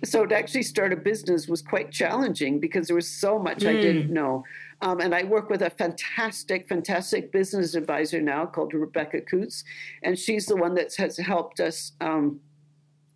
So 0.05 0.27
to 0.27 0.35
actually 0.35 0.65
start 0.65 0.93
a 0.93 0.97
business 0.97 1.47
was 1.47 1.63
quite 1.63 1.91
challenging 1.93 2.59
because 2.59 2.89
there 2.89 2.97
was 2.97 3.09
so 3.09 3.39
much 3.39 3.59
mm. 3.59 3.69
I 3.69 3.81
didn't 3.81 4.09
hmm. 4.09 4.15
know. 4.15 4.45
Um, 4.81 5.01
and 5.01 5.15
I 5.15 5.23
work 5.23 5.49
with 5.49 5.63
a 5.63 5.71
fantastic, 5.71 6.69
fantastic 6.69 7.31
business 7.31 7.77
advisor 7.77 8.21
now 8.21 8.47
called 8.47 8.75
Rebecca 8.75 9.21
Coots, 9.21 9.63
and 10.03 10.19
she's 10.19 10.47
the 10.47 10.57
one 10.57 10.75
that 10.75 10.95
has 10.97 11.17
helped 11.17 11.61
us. 11.61 11.93
Um, 12.01 12.41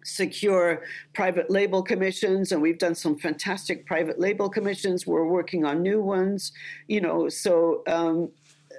secure 0.04 0.84
private 1.14 1.50
label 1.50 1.82
commissions 1.82 2.52
and 2.52 2.62
we've 2.62 2.78
done 2.78 2.94
some 2.94 3.18
fantastic 3.18 3.84
private 3.86 4.20
label 4.20 4.48
commissions 4.48 5.04
we're 5.04 5.26
working 5.26 5.64
on 5.64 5.82
new 5.82 6.00
ones 6.00 6.52
you 6.86 7.00
know 7.00 7.28
so 7.28 7.82
um, 7.88 8.30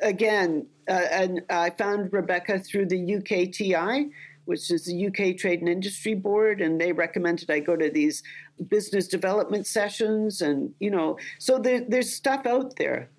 again 0.02 0.66
uh, 0.88 1.04
and 1.12 1.42
i 1.50 1.70
found 1.72 2.14
rebecca 2.14 2.58
through 2.58 2.86
the 2.86 2.96
ukti 2.96 4.10
which 4.48 4.72
is 4.72 4.86
the 4.86 5.08
UK 5.08 5.38
Trade 5.38 5.60
and 5.60 5.70
Industry 5.70 6.14
Board, 6.14 6.62
and 6.62 6.80
they 6.80 6.92
recommended 6.92 7.52
I 7.52 7.60
go 7.60 7.76
to 7.76 7.90
these 7.90 8.24
business 8.70 9.08
development 9.08 9.68
sessions, 9.68 10.42
and 10.42 10.74
you 10.80 10.90
know, 10.90 11.18
so 11.38 11.60
there, 11.60 11.82
there's 11.88 12.14
stuff 12.14 12.46
out 12.46 12.76
there, 12.78 13.10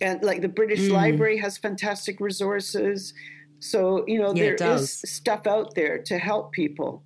and 0.00 0.22
like 0.22 0.42
the 0.42 0.48
British 0.48 0.80
mm. 0.80 0.92
Library 0.92 1.38
has 1.38 1.56
fantastic 1.56 2.20
resources, 2.20 3.14
so 3.58 4.04
you 4.06 4.20
know 4.20 4.34
yeah, 4.34 4.54
there 4.58 4.74
is 4.74 4.90
stuff 4.92 5.46
out 5.46 5.74
there 5.74 5.98
to 5.98 6.18
help 6.18 6.52
people, 6.52 7.02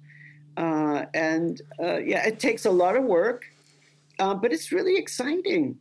uh, 0.57 1.05
and 1.15 1.63
uh, 1.81 1.99
yeah, 1.99 2.27
it 2.27 2.41
takes 2.41 2.67
a 2.67 2.71
lot 2.71 2.97
of 2.97 3.05
work, 3.05 3.47
uh, 4.19 4.35
but 4.35 4.53
it's 4.53 4.73
really 4.73 4.97
exciting. 4.97 5.79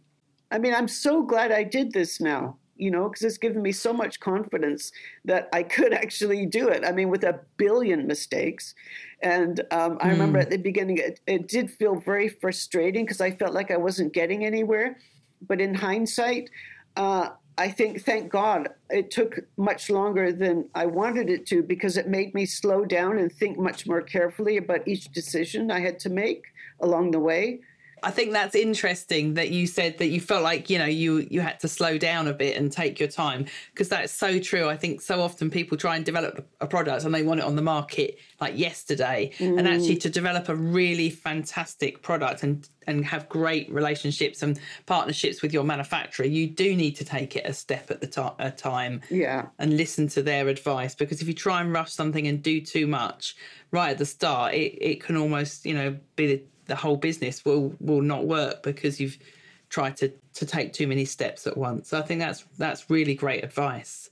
I 0.52 0.60
mean, 0.60 0.74
I'm 0.74 0.88
so 0.88 1.24
glad 1.24 1.52
I 1.52 1.64
did 1.64 1.92
this 1.92 2.20
now 2.22 2.58
you 2.80 2.90
know, 2.90 3.10
because 3.10 3.24
it's 3.24 3.38
given 3.38 3.62
me 3.62 3.72
so 3.72 3.92
much 3.92 4.20
confidence 4.20 4.92
that 5.26 5.50
I 5.54 5.64
could 5.64 5.94
actually 5.94 6.46
do 6.46 6.70
it. 6.70 6.86
I 6.86 6.92
mean, 6.92 7.10
with 7.10 7.24
a 7.24 7.40
billion 7.58 8.08
mistakes. 8.08 8.74
And 9.22 9.62
um, 9.72 9.98
I 10.02 10.10
remember 10.10 10.40
hmm. 10.40 10.44
at 10.44 10.50
the 10.50 10.58
beginning, 10.58 10.98
it, 10.98 11.20
it 11.28 11.48
did 11.48 11.70
feel 11.70 11.96
very 11.96 12.30
frustrating 12.30 13.06
because 13.06 13.22
I 13.22 13.32
felt 13.32 13.54
like 13.54 13.70
I 13.70 13.78
wasn't 13.78 14.14
getting 14.14 14.46
anywhere. 14.46 14.98
But 15.48 15.62
in 15.62 15.74
hindsight, 15.74 16.50
uh, 16.96 17.30
I 17.58 17.70
think, 17.70 18.04
thank 18.04 18.32
God, 18.32 18.70
it 18.90 19.12
took 19.12 19.40
much 19.58 19.90
longer 19.90 20.32
than 20.32 20.70
I 20.76 20.86
wanted 20.86 21.30
it 21.30 21.46
to 21.48 21.62
because 21.62 21.98
it 21.98 22.08
made 22.08 22.34
me 22.34 22.46
slow 22.46 22.86
down 22.86 23.18
and 23.18 23.30
think 23.30 23.60
much 23.60 23.86
more 23.86 24.02
carefully 24.02 24.56
about 24.56 24.88
each 24.88 25.12
decision 25.12 25.70
I 25.70 25.82
had 25.82 26.00
to 26.00 26.10
make 26.10 26.46
along 26.80 27.12
the 27.12 27.20
way. 27.20 27.60
I 28.04 28.12
think 28.12 28.34
that's 28.34 28.56
interesting 28.56 29.34
that 29.36 29.50
you 29.50 29.68
said 29.68 29.98
that 29.98 30.08
you 30.08 30.22
felt 30.22 30.44
like 30.44 30.70
you 30.70 30.78
know 30.78 30.86
you 30.86 31.28
you 31.30 31.42
had 31.42 31.60
to 31.62 31.68
slow 31.68 31.98
down 31.98 32.28
a 32.28 32.34
bit 32.34 32.58
and 32.58 32.72
take 32.72 33.00
your 33.00 33.10
time 33.10 33.46
because 33.72 33.90
that's 33.90 34.14
so 34.14 34.40
true. 34.40 34.70
I 34.70 34.78
think 34.78 35.02
so 35.02 35.22
often 35.22 35.50
people 35.50 35.78
try 35.78 35.96
and 35.96 36.06
develop 36.06 36.48
a 36.62 36.68
product 36.68 37.06
and 37.06 37.14
they 37.14 37.24
want 37.24 37.40
it 37.40 37.46
on 37.46 37.56
the 37.56 37.62
market 37.62 38.18
like 38.42 38.58
yesterday, 38.58 39.32
mm. 39.38 39.58
and 39.58 39.68
actually 39.68 39.98
to 39.98 40.10
develop 40.10 40.50
a 40.50 40.56
really 40.56 41.10
fantastic 41.10 42.02
product 42.02 42.44
and 42.44 42.68
and 42.88 43.06
have 43.06 43.30
great 43.30 43.72
relationships 43.72 44.42
and 44.42 44.60
partnerships 44.88 45.42
with 45.42 45.54
your 45.54 45.64
manufacturer, 45.64 46.26
you 46.26 46.48
do 46.48 46.76
need 46.76 46.96
to 46.96 47.06
take 47.06 47.36
it 47.36 47.46
a 47.46 47.54
step 47.54 47.92
at 47.92 48.02
the 48.02 48.08
to- 48.08 48.34
a 48.40 48.52
time. 48.52 49.02
Yeah, 49.10 49.48
and 49.60 49.78
listen 49.78 50.08
to 50.10 50.24
their 50.24 50.48
advice 50.48 50.96
because 50.96 51.22
if 51.22 51.28
you 51.28 51.34
try 51.34 51.62
and 51.62 51.72
rush 51.72 51.92
something 51.92 52.28
and 52.28 52.42
do 52.42 52.62
too 52.62 52.88
much 52.88 53.36
right 53.72 53.92
at 53.92 53.98
the 53.98 54.06
start, 54.06 54.54
it 54.54 54.78
it 54.82 55.04
can 55.04 55.18
almost 55.18 55.66
you 55.66 55.74
know 55.74 55.98
be 56.16 56.28
the 56.28 56.44
the 56.70 56.76
whole 56.76 56.96
business 56.96 57.44
will 57.44 57.76
will 57.82 58.02
not 58.02 58.26
work 58.26 58.64
because 58.64 59.02
you've 59.02 59.18
tried 59.70 59.98
to 59.98 60.12
to 60.36 60.46
take 60.46 60.72
too 60.72 60.88
many 60.88 61.04
steps 61.04 61.46
at 61.46 61.58
once. 61.58 61.90
So 61.90 62.00
I 62.00 62.02
think 62.02 62.22
that's 62.22 62.46
that's 62.58 62.90
really 62.90 63.16
great 63.16 63.44
advice. 63.44 64.10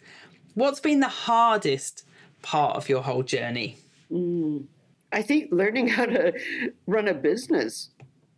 What's 0.55 0.79
been 0.79 0.99
the 0.99 1.07
hardest 1.07 2.03
part 2.41 2.75
of 2.75 2.89
your 2.89 3.01
whole 3.01 3.23
journey? 3.23 3.77
Mm, 4.11 4.65
I 5.13 5.21
think 5.21 5.51
learning 5.51 5.87
how 5.87 6.05
to 6.05 6.33
run 6.87 7.07
a 7.07 7.13
business. 7.13 7.89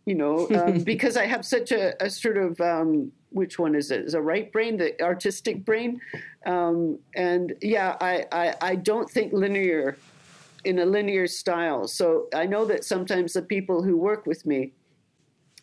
You 0.06 0.14
know, 0.14 0.48
um, 0.54 0.80
because 0.80 1.16
I 1.16 1.26
have 1.26 1.44
such 1.44 1.72
a, 1.72 2.00
a 2.02 2.10
sort 2.10 2.36
of 2.36 2.60
um, 2.60 3.10
which 3.30 3.58
one 3.58 3.74
is 3.74 3.90
it? 3.90 4.04
Is 4.04 4.14
a 4.14 4.20
right 4.20 4.52
brain, 4.52 4.76
the 4.76 5.00
artistic 5.02 5.64
brain, 5.64 6.00
um, 6.46 6.98
and 7.16 7.54
yeah, 7.62 7.96
I, 8.00 8.26
I 8.32 8.54
I 8.60 8.74
don't 8.76 9.10
think 9.10 9.32
linear 9.32 9.96
in 10.64 10.78
a 10.78 10.84
linear 10.84 11.26
style. 11.26 11.88
So 11.88 12.28
I 12.34 12.46
know 12.46 12.64
that 12.66 12.84
sometimes 12.84 13.32
the 13.32 13.42
people 13.42 13.82
who 13.82 13.96
work 13.96 14.26
with 14.26 14.46
me 14.46 14.72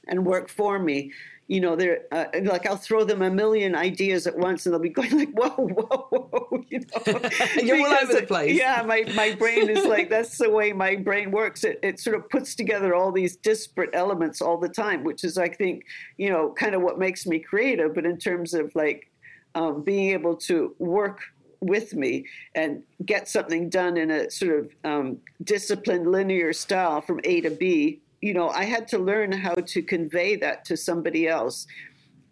and 0.08 0.26
work 0.26 0.50
for 0.50 0.80
me, 0.80 1.12
you 1.48 1.62
know, 1.62 1.78
they're 1.78 2.02
uh, 2.12 2.26
like 2.44 2.66
I'll 2.66 2.76
throw 2.76 3.06
them 3.06 3.22
a 3.22 3.32
million 3.32 3.74
ideas 3.74 4.28
at 4.28 4.38
once, 4.38 4.66
and 4.66 4.74
they'll 4.74 4.82
be 4.82 4.90
going 5.02 5.18
like, 5.18 5.32
"Whoa, 5.32 5.50
whoa, 5.50 6.08
whoa!" 6.10 6.64
You 6.70 6.80
know, 6.80 7.30
you're 7.64 7.80
all 7.80 7.94
over 7.94 8.14
the 8.14 8.26
place. 8.28 8.58
Yeah, 8.58 8.84
my 8.86 9.06
my 9.16 9.34
brain 9.34 9.70
is 9.70 9.86
like 9.86 10.10
that's 10.10 10.38
the 10.38 10.50
way 10.50 10.74
my 10.74 10.98
brain 10.98 11.32
works. 11.32 11.64
It 11.64 11.80
it 11.82 12.02
sort 12.02 12.18
of 12.18 12.30
puts 12.30 12.56
together 12.56 12.94
all 12.94 13.14
these 13.14 13.38
disparate 13.38 13.92
elements 13.94 14.42
all 14.42 14.58
the 14.58 14.68
time, 14.68 15.06
which 15.06 15.24
is 15.24 15.38
I 15.38 15.48
think 15.48 15.86
you 16.18 16.30
know 16.30 16.54
kind 16.54 16.76
of 16.76 16.82
what 16.82 17.00
makes 17.00 17.26
me 17.26 17.40
creative. 17.40 17.94
But 17.94 18.06
in 18.06 18.18
terms 18.18 18.54
of 18.54 18.76
like 18.76 19.10
um, 19.56 19.84
being 19.84 20.12
able 20.12 20.36
to 20.36 20.76
work 20.80 21.22
with 21.60 21.94
me 21.94 22.26
and 22.56 22.84
get 23.06 23.28
something 23.28 23.70
done 23.70 23.98
in 23.98 24.12
a 24.12 24.30
sort 24.30 24.60
of 24.60 24.76
um, 24.84 25.18
disciplined 25.44 26.12
linear 26.12 26.54
style 26.54 27.02
from 27.02 27.20
A 27.24 27.42
to 27.42 27.50
B, 27.50 28.02
you 28.22 28.34
know, 28.34 28.50
I 28.50 28.64
had 28.64 28.88
to 28.90 29.00
learn 29.00 29.32
how 29.32 29.56
to 29.56 29.82
convey 29.82 30.36
that 30.38 30.66
to 30.66 30.78
somebody 30.78 31.28
else 31.28 31.68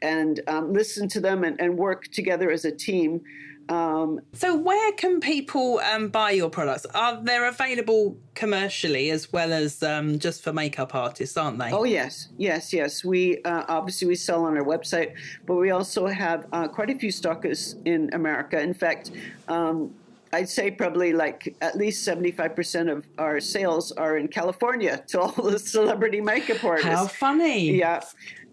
and 0.02 0.42
um, 0.48 0.74
listen 0.74 1.08
to 1.10 1.20
them 1.20 1.44
and, 1.44 1.60
and 1.60 1.78
work 1.78 2.06
together 2.12 2.52
as 2.52 2.66
a 2.66 2.72
team 2.72 3.22
um, 3.68 4.22
so, 4.34 4.56
where 4.56 4.92
can 4.94 5.20
people 5.20 5.80
um, 5.80 6.10
buy 6.10 6.32
your 6.32 6.50
products? 6.50 6.86
Are 6.94 7.22
they 7.22 7.38
available 7.38 8.18
commercially 8.36 9.10
as 9.10 9.34
well 9.34 9.52
as 9.52 9.82
um, 9.82 10.20
just 10.20 10.44
for 10.44 10.54
makeup 10.54 10.94
artists, 10.94 11.36
aren't 11.36 11.58
they? 11.58 11.72
Oh 11.72 11.84
yes, 11.84 12.30
yes, 12.38 12.72
yes. 12.74 13.04
We 13.04 13.42
uh, 13.44 13.64
obviously 13.68 14.08
we 14.08 14.16
sell 14.16 14.46
on 14.46 14.56
our 14.56 14.64
website, 14.64 15.14
but 15.48 15.56
we 15.56 15.72
also 15.72 16.06
have 16.06 16.46
uh, 16.54 16.68
quite 16.68 16.92
a 16.92 16.98
few 16.98 17.12
stockists 17.12 17.76
in 17.86 18.10
America. 18.14 18.60
In 18.60 18.74
fact. 18.74 19.12
Um, 19.48 19.94
I'd 20.34 20.50
say 20.50 20.70
probably 20.70 21.14
like 21.14 21.56
at 21.62 21.78
least 21.78 22.06
75% 22.06 22.92
of 22.92 23.06
our 23.18 23.40
sales 23.40 23.94
are 23.94 24.18
in 24.18 24.28
California 24.28 25.02
to 25.08 25.22
all 25.22 25.32
the 25.32 25.58
celebrity 25.76 26.20
makeup 26.20 26.62
artists. 26.62 26.90
How 26.90 27.08
funny. 27.08 27.78
Yeah 27.78 28.02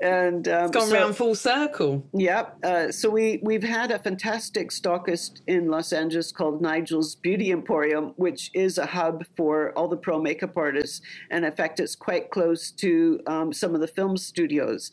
and 0.03 0.49
um, 0.49 0.65
it's 0.65 0.73
gone 0.73 0.89
so, 0.89 0.95
round 0.95 1.17
full 1.17 1.35
circle. 1.35 2.05
Yep. 2.13 2.59
Yeah, 2.63 2.69
uh, 2.69 2.93
so 2.93 3.09
we 3.09 3.39
we've 3.43 3.63
had 3.63 3.91
a 3.93 3.99
fantastic 3.99 4.71
stockist 4.71 5.41
in 5.47 5.69
Los 5.69 5.93
Angeles 5.93 6.33
called 6.33 6.61
Nigel's 6.61 7.15
Beauty 7.15 7.53
Emporium, 7.53 8.13
which 8.17 8.51
is 8.53 8.79
a 8.79 8.87
hub 8.87 9.25
for 9.37 9.73
all 9.79 9.89
the 9.89 9.97
pro 9.97 10.21
makeup 10.21 10.57
artists, 10.57 11.01
and 11.31 11.45
in 11.45 11.53
fact, 11.53 11.79
it's 11.81 11.95
quite 11.95 12.31
close 12.31 12.71
to 12.73 13.21
um, 13.27 13.53
some 13.53 13.75
of 13.75 13.81
the 13.81 13.89
film 13.89 14.17
studios. 14.17 14.91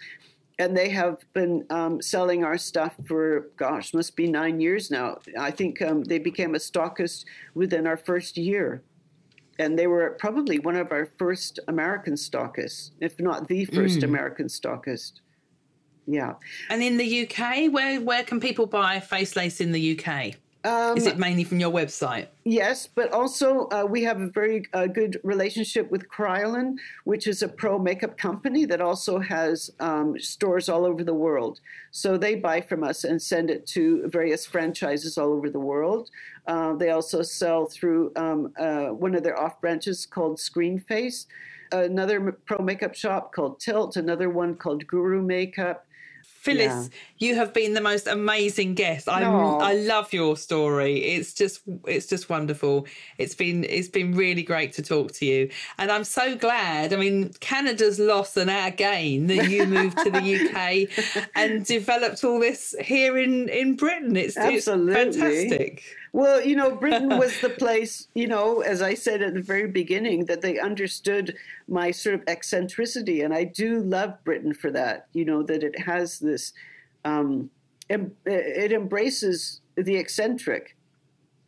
And 0.60 0.76
they 0.76 0.90
have 0.90 1.20
been 1.34 1.66
um, 1.70 2.02
selling 2.02 2.44
our 2.44 2.58
stuff 2.58 2.94
for, 3.08 3.48
gosh, 3.56 3.94
must 3.94 4.18
be 4.18 4.28
nine 4.28 4.60
years 4.60 4.92
now. 4.92 5.20
I 5.40 5.52
think 5.52 5.82
um, 5.82 6.04
they 6.04 6.20
became 6.20 6.54
a 6.54 6.58
stockist 6.58 7.24
within 7.54 7.88
our 7.88 7.96
first 7.96 8.36
year 8.36 8.84
and 9.60 9.78
they 9.78 9.88
were 9.88 10.16
probably 10.20 10.58
one 10.58 10.76
of 10.76 10.92
our 10.92 11.06
first 11.18 11.60
American 11.68 12.14
stockists, 12.14 12.92
if 13.00 13.20
not 13.20 13.48
the 13.48 13.66
first 13.66 14.00
mm. 14.00 14.04
American 14.04 14.48
stockist. 14.48 15.20
Yeah. 16.08 16.36
And 16.70 16.82
in 16.82 16.98
the 16.98 17.28
UK, 17.28 17.72
where 17.72 18.02
where 18.02 18.24
can 18.24 18.40
people 18.40 18.66
buy 18.66 19.00
face 19.00 19.36
lace 19.36 19.62
in 19.62 19.72
the 19.72 20.00
UK? 20.00 20.36
Um, 20.66 20.98
Is 20.98 21.06
it 21.06 21.18
mainly 21.18 21.46
from 21.46 21.62
your 21.62 21.72
website? 21.72 22.28
Yes, 22.44 22.86
but 22.86 23.14
also 23.14 23.70
uh, 23.70 23.86
we 23.90 24.04
have 24.04 24.20
a 24.20 24.28
very 24.28 24.66
uh, 24.74 24.88
good 24.88 25.18
relationship 25.24 25.90
with 25.90 26.10
Kryolan, 26.10 26.76
which 27.06 27.28
is 27.28 27.42
a 27.42 27.48
pro 27.48 27.80
makeup 27.80 28.18
company 28.18 28.66
that 28.66 28.82
also 28.82 29.20
has 29.20 29.70
um, 29.80 30.20
stores 30.20 30.68
all 30.68 30.84
over 30.84 31.02
the 31.02 31.14
world. 31.14 31.62
So 31.92 32.18
they 32.18 32.36
buy 32.36 32.60
from 32.60 32.84
us 32.84 33.06
and 33.06 33.22
send 33.22 33.50
it 33.50 33.68
to 33.68 34.06
various 34.10 34.46
franchises 34.46 35.18
all 35.18 35.32
over 35.32 35.50
the 35.50 35.62
world. 35.62 36.10
Uh, 36.50 36.74
they 36.74 36.90
also 36.90 37.22
sell 37.22 37.68
through 37.68 38.12
um, 38.16 38.52
uh, 38.58 38.88
one 38.88 39.14
of 39.14 39.22
their 39.22 39.40
off 39.40 39.62
branches 39.62 40.08
called 40.08 40.38
Screenface, 40.38 41.28
another 41.72 42.32
pro 42.32 42.58
makeup 42.58 42.96
shop 42.96 43.32
called 43.32 43.60
Tilt, 43.60 43.98
another 43.98 44.32
one 44.32 44.56
called 44.56 44.88
Guru 44.88 45.22
Makeup 45.22 45.86
Phyllis, 46.40 46.68
Yeah. 46.68 46.88
you 47.18 47.36
have 47.36 47.54
been 47.54 47.74
the 47.74 47.82
most 47.82 48.08
amazing 48.08 48.74
guest. 48.74 49.10
I 49.10 49.24
I 49.24 49.74
love 49.74 50.14
your 50.14 50.38
story. 50.38 51.04
It's 51.04 51.34
just 51.34 51.62
it's 51.86 52.08
just 52.08 52.30
wonderful. 52.30 52.88
It's 53.18 53.36
been 53.36 53.66
it's 53.66 53.90
been 53.90 54.14
really 54.16 54.44
great 54.44 54.72
to 54.74 54.82
talk 54.82 55.12
to 55.14 55.26
you, 55.26 55.50
and 55.78 55.92
I'm 55.92 56.06
so 56.06 56.38
glad. 56.38 56.94
I 56.94 56.96
mean, 56.96 57.34
Canada's 57.42 58.00
loss 58.00 58.38
and 58.38 58.50
our 58.50 58.72
gain 58.72 59.28
that 59.28 59.50
you 59.50 59.66
moved 59.66 59.98
to 59.98 60.10
the 60.10 60.24
UK 60.40 61.28
and 61.36 61.66
developed 61.66 62.24
all 62.24 62.40
this 62.40 62.74
here 62.82 63.18
in 63.18 63.50
in 63.50 63.76
Britain. 63.76 64.16
It's, 64.16 64.38
Absolutely. 64.38 64.94
it's 64.96 65.18
fantastic. 65.18 65.84
Well, 66.12 66.42
you 66.44 66.56
know, 66.56 66.72
Britain 66.76 67.18
was 67.20 67.40
the 67.40 67.50
place, 67.52 68.08
you 68.16 68.26
know, 68.26 68.62
as 68.62 68.82
I 68.82 68.96
said 68.96 69.22
at 69.22 69.36
the 69.36 69.44
very 69.44 69.68
beginning, 69.68 70.26
that 70.26 70.42
they 70.42 70.58
understood 70.58 71.36
my 71.70 71.92
sort 71.92 72.16
of 72.16 72.24
eccentricity. 72.28 73.22
And 73.22 73.34
I 73.34 73.44
do 73.44 73.82
love 73.82 74.24
Britain 74.24 74.54
for 74.54 74.72
that, 74.72 75.08
you 75.14 75.24
know, 75.24 75.44
that 75.44 75.64
it 75.64 75.80
has 75.80 76.20
this, 76.20 76.54
um, 77.06 77.50
em- 77.90 78.16
it 78.26 78.72
embraces 78.72 79.62
the 79.76 79.96
eccentric. 79.96 80.76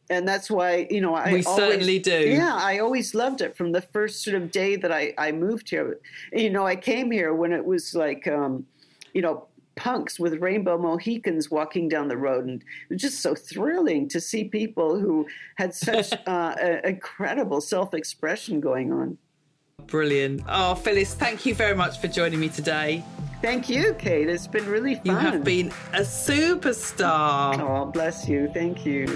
And 0.09 0.27
that's 0.27 0.51
why, 0.51 0.87
you 0.89 0.99
know, 0.99 1.15
I 1.15 1.33
We 1.33 1.43
always, 1.43 1.47
certainly 1.47 1.99
do. 1.99 2.29
Yeah, 2.29 2.53
I 2.53 2.79
always 2.79 3.15
loved 3.15 3.41
it 3.41 3.55
from 3.55 3.71
the 3.71 3.81
first 3.81 4.23
sort 4.23 4.35
of 4.35 4.51
day 4.51 4.75
that 4.75 4.91
I, 4.91 5.13
I 5.17 5.31
moved 5.31 5.69
here. 5.69 5.99
You 6.33 6.49
know, 6.49 6.65
I 6.65 6.75
came 6.75 7.11
here 7.11 7.33
when 7.33 7.53
it 7.53 7.63
was 7.63 7.95
like, 7.95 8.27
um, 8.27 8.65
you 9.13 9.21
know, 9.21 9.47
punks 9.75 10.19
with 10.19 10.41
rainbow 10.41 10.77
Mohicans 10.77 11.49
walking 11.49 11.87
down 11.87 12.09
the 12.09 12.17
road. 12.17 12.45
And 12.45 12.61
it 12.61 12.93
was 12.93 13.01
just 13.01 13.21
so 13.21 13.33
thrilling 13.33 14.09
to 14.09 14.19
see 14.19 14.43
people 14.43 14.99
who 14.99 15.27
had 15.55 15.73
such 15.73 16.11
uh, 16.27 16.55
a- 16.59 16.87
incredible 16.87 17.61
self 17.61 17.93
expression 17.93 18.59
going 18.59 18.91
on. 18.91 19.17
Brilliant. 19.87 20.43
Oh, 20.47 20.75
Phyllis, 20.75 21.13
thank 21.13 21.45
you 21.45 21.53
very 21.53 21.75
much 21.75 21.99
for 21.99 22.07
joining 22.07 22.39
me 22.39 22.49
today. 22.49 23.03
Thank 23.41 23.69
you, 23.69 23.93
Kate. 23.95 24.29
It's 24.29 24.47
been 24.47 24.67
really 24.67 24.95
fun. 24.95 25.05
You 25.07 25.15
have 25.15 25.43
been 25.43 25.67
a 25.93 26.01
superstar. 26.01 27.59
Oh, 27.59 27.85
bless 27.85 28.27
you. 28.27 28.49
Thank 28.53 28.85
you. 28.85 29.07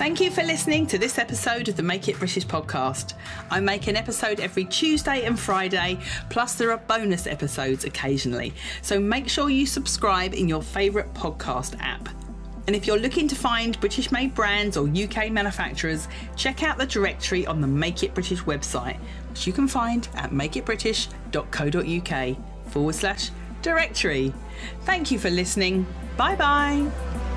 Thank 0.00 0.18
you 0.18 0.30
for 0.30 0.42
listening 0.42 0.86
to 0.86 0.96
this 0.96 1.18
episode 1.18 1.68
of 1.68 1.76
the 1.76 1.82
Make 1.82 2.08
It 2.08 2.18
British 2.18 2.46
podcast. 2.46 3.12
I 3.50 3.60
make 3.60 3.86
an 3.86 3.96
episode 3.96 4.40
every 4.40 4.64
Tuesday 4.64 5.24
and 5.24 5.38
Friday, 5.38 5.98
plus 6.30 6.54
there 6.54 6.70
are 6.70 6.78
bonus 6.78 7.26
episodes 7.26 7.84
occasionally. 7.84 8.54
So 8.80 8.98
make 8.98 9.28
sure 9.28 9.50
you 9.50 9.66
subscribe 9.66 10.32
in 10.32 10.48
your 10.48 10.62
favourite 10.62 11.12
podcast 11.12 11.76
app. 11.80 12.08
And 12.70 12.76
if 12.76 12.86
you're 12.86 13.00
looking 13.00 13.26
to 13.26 13.34
find 13.34 13.80
British 13.80 14.12
made 14.12 14.32
brands 14.32 14.76
or 14.76 14.88
UK 14.88 15.32
manufacturers, 15.32 16.06
check 16.36 16.62
out 16.62 16.78
the 16.78 16.86
directory 16.86 17.44
on 17.44 17.60
the 17.60 17.66
Make 17.66 18.04
It 18.04 18.14
British 18.14 18.42
website, 18.42 18.96
which 19.28 19.44
you 19.44 19.52
can 19.52 19.66
find 19.66 20.08
at 20.14 20.30
makeitbritish.co.uk 20.30 22.70
forward 22.70 22.94
slash 22.94 23.30
directory. 23.62 24.32
Thank 24.82 25.10
you 25.10 25.18
for 25.18 25.30
listening. 25.30 25.84
Bye 26.16 26.36
bye. 26.36 27.28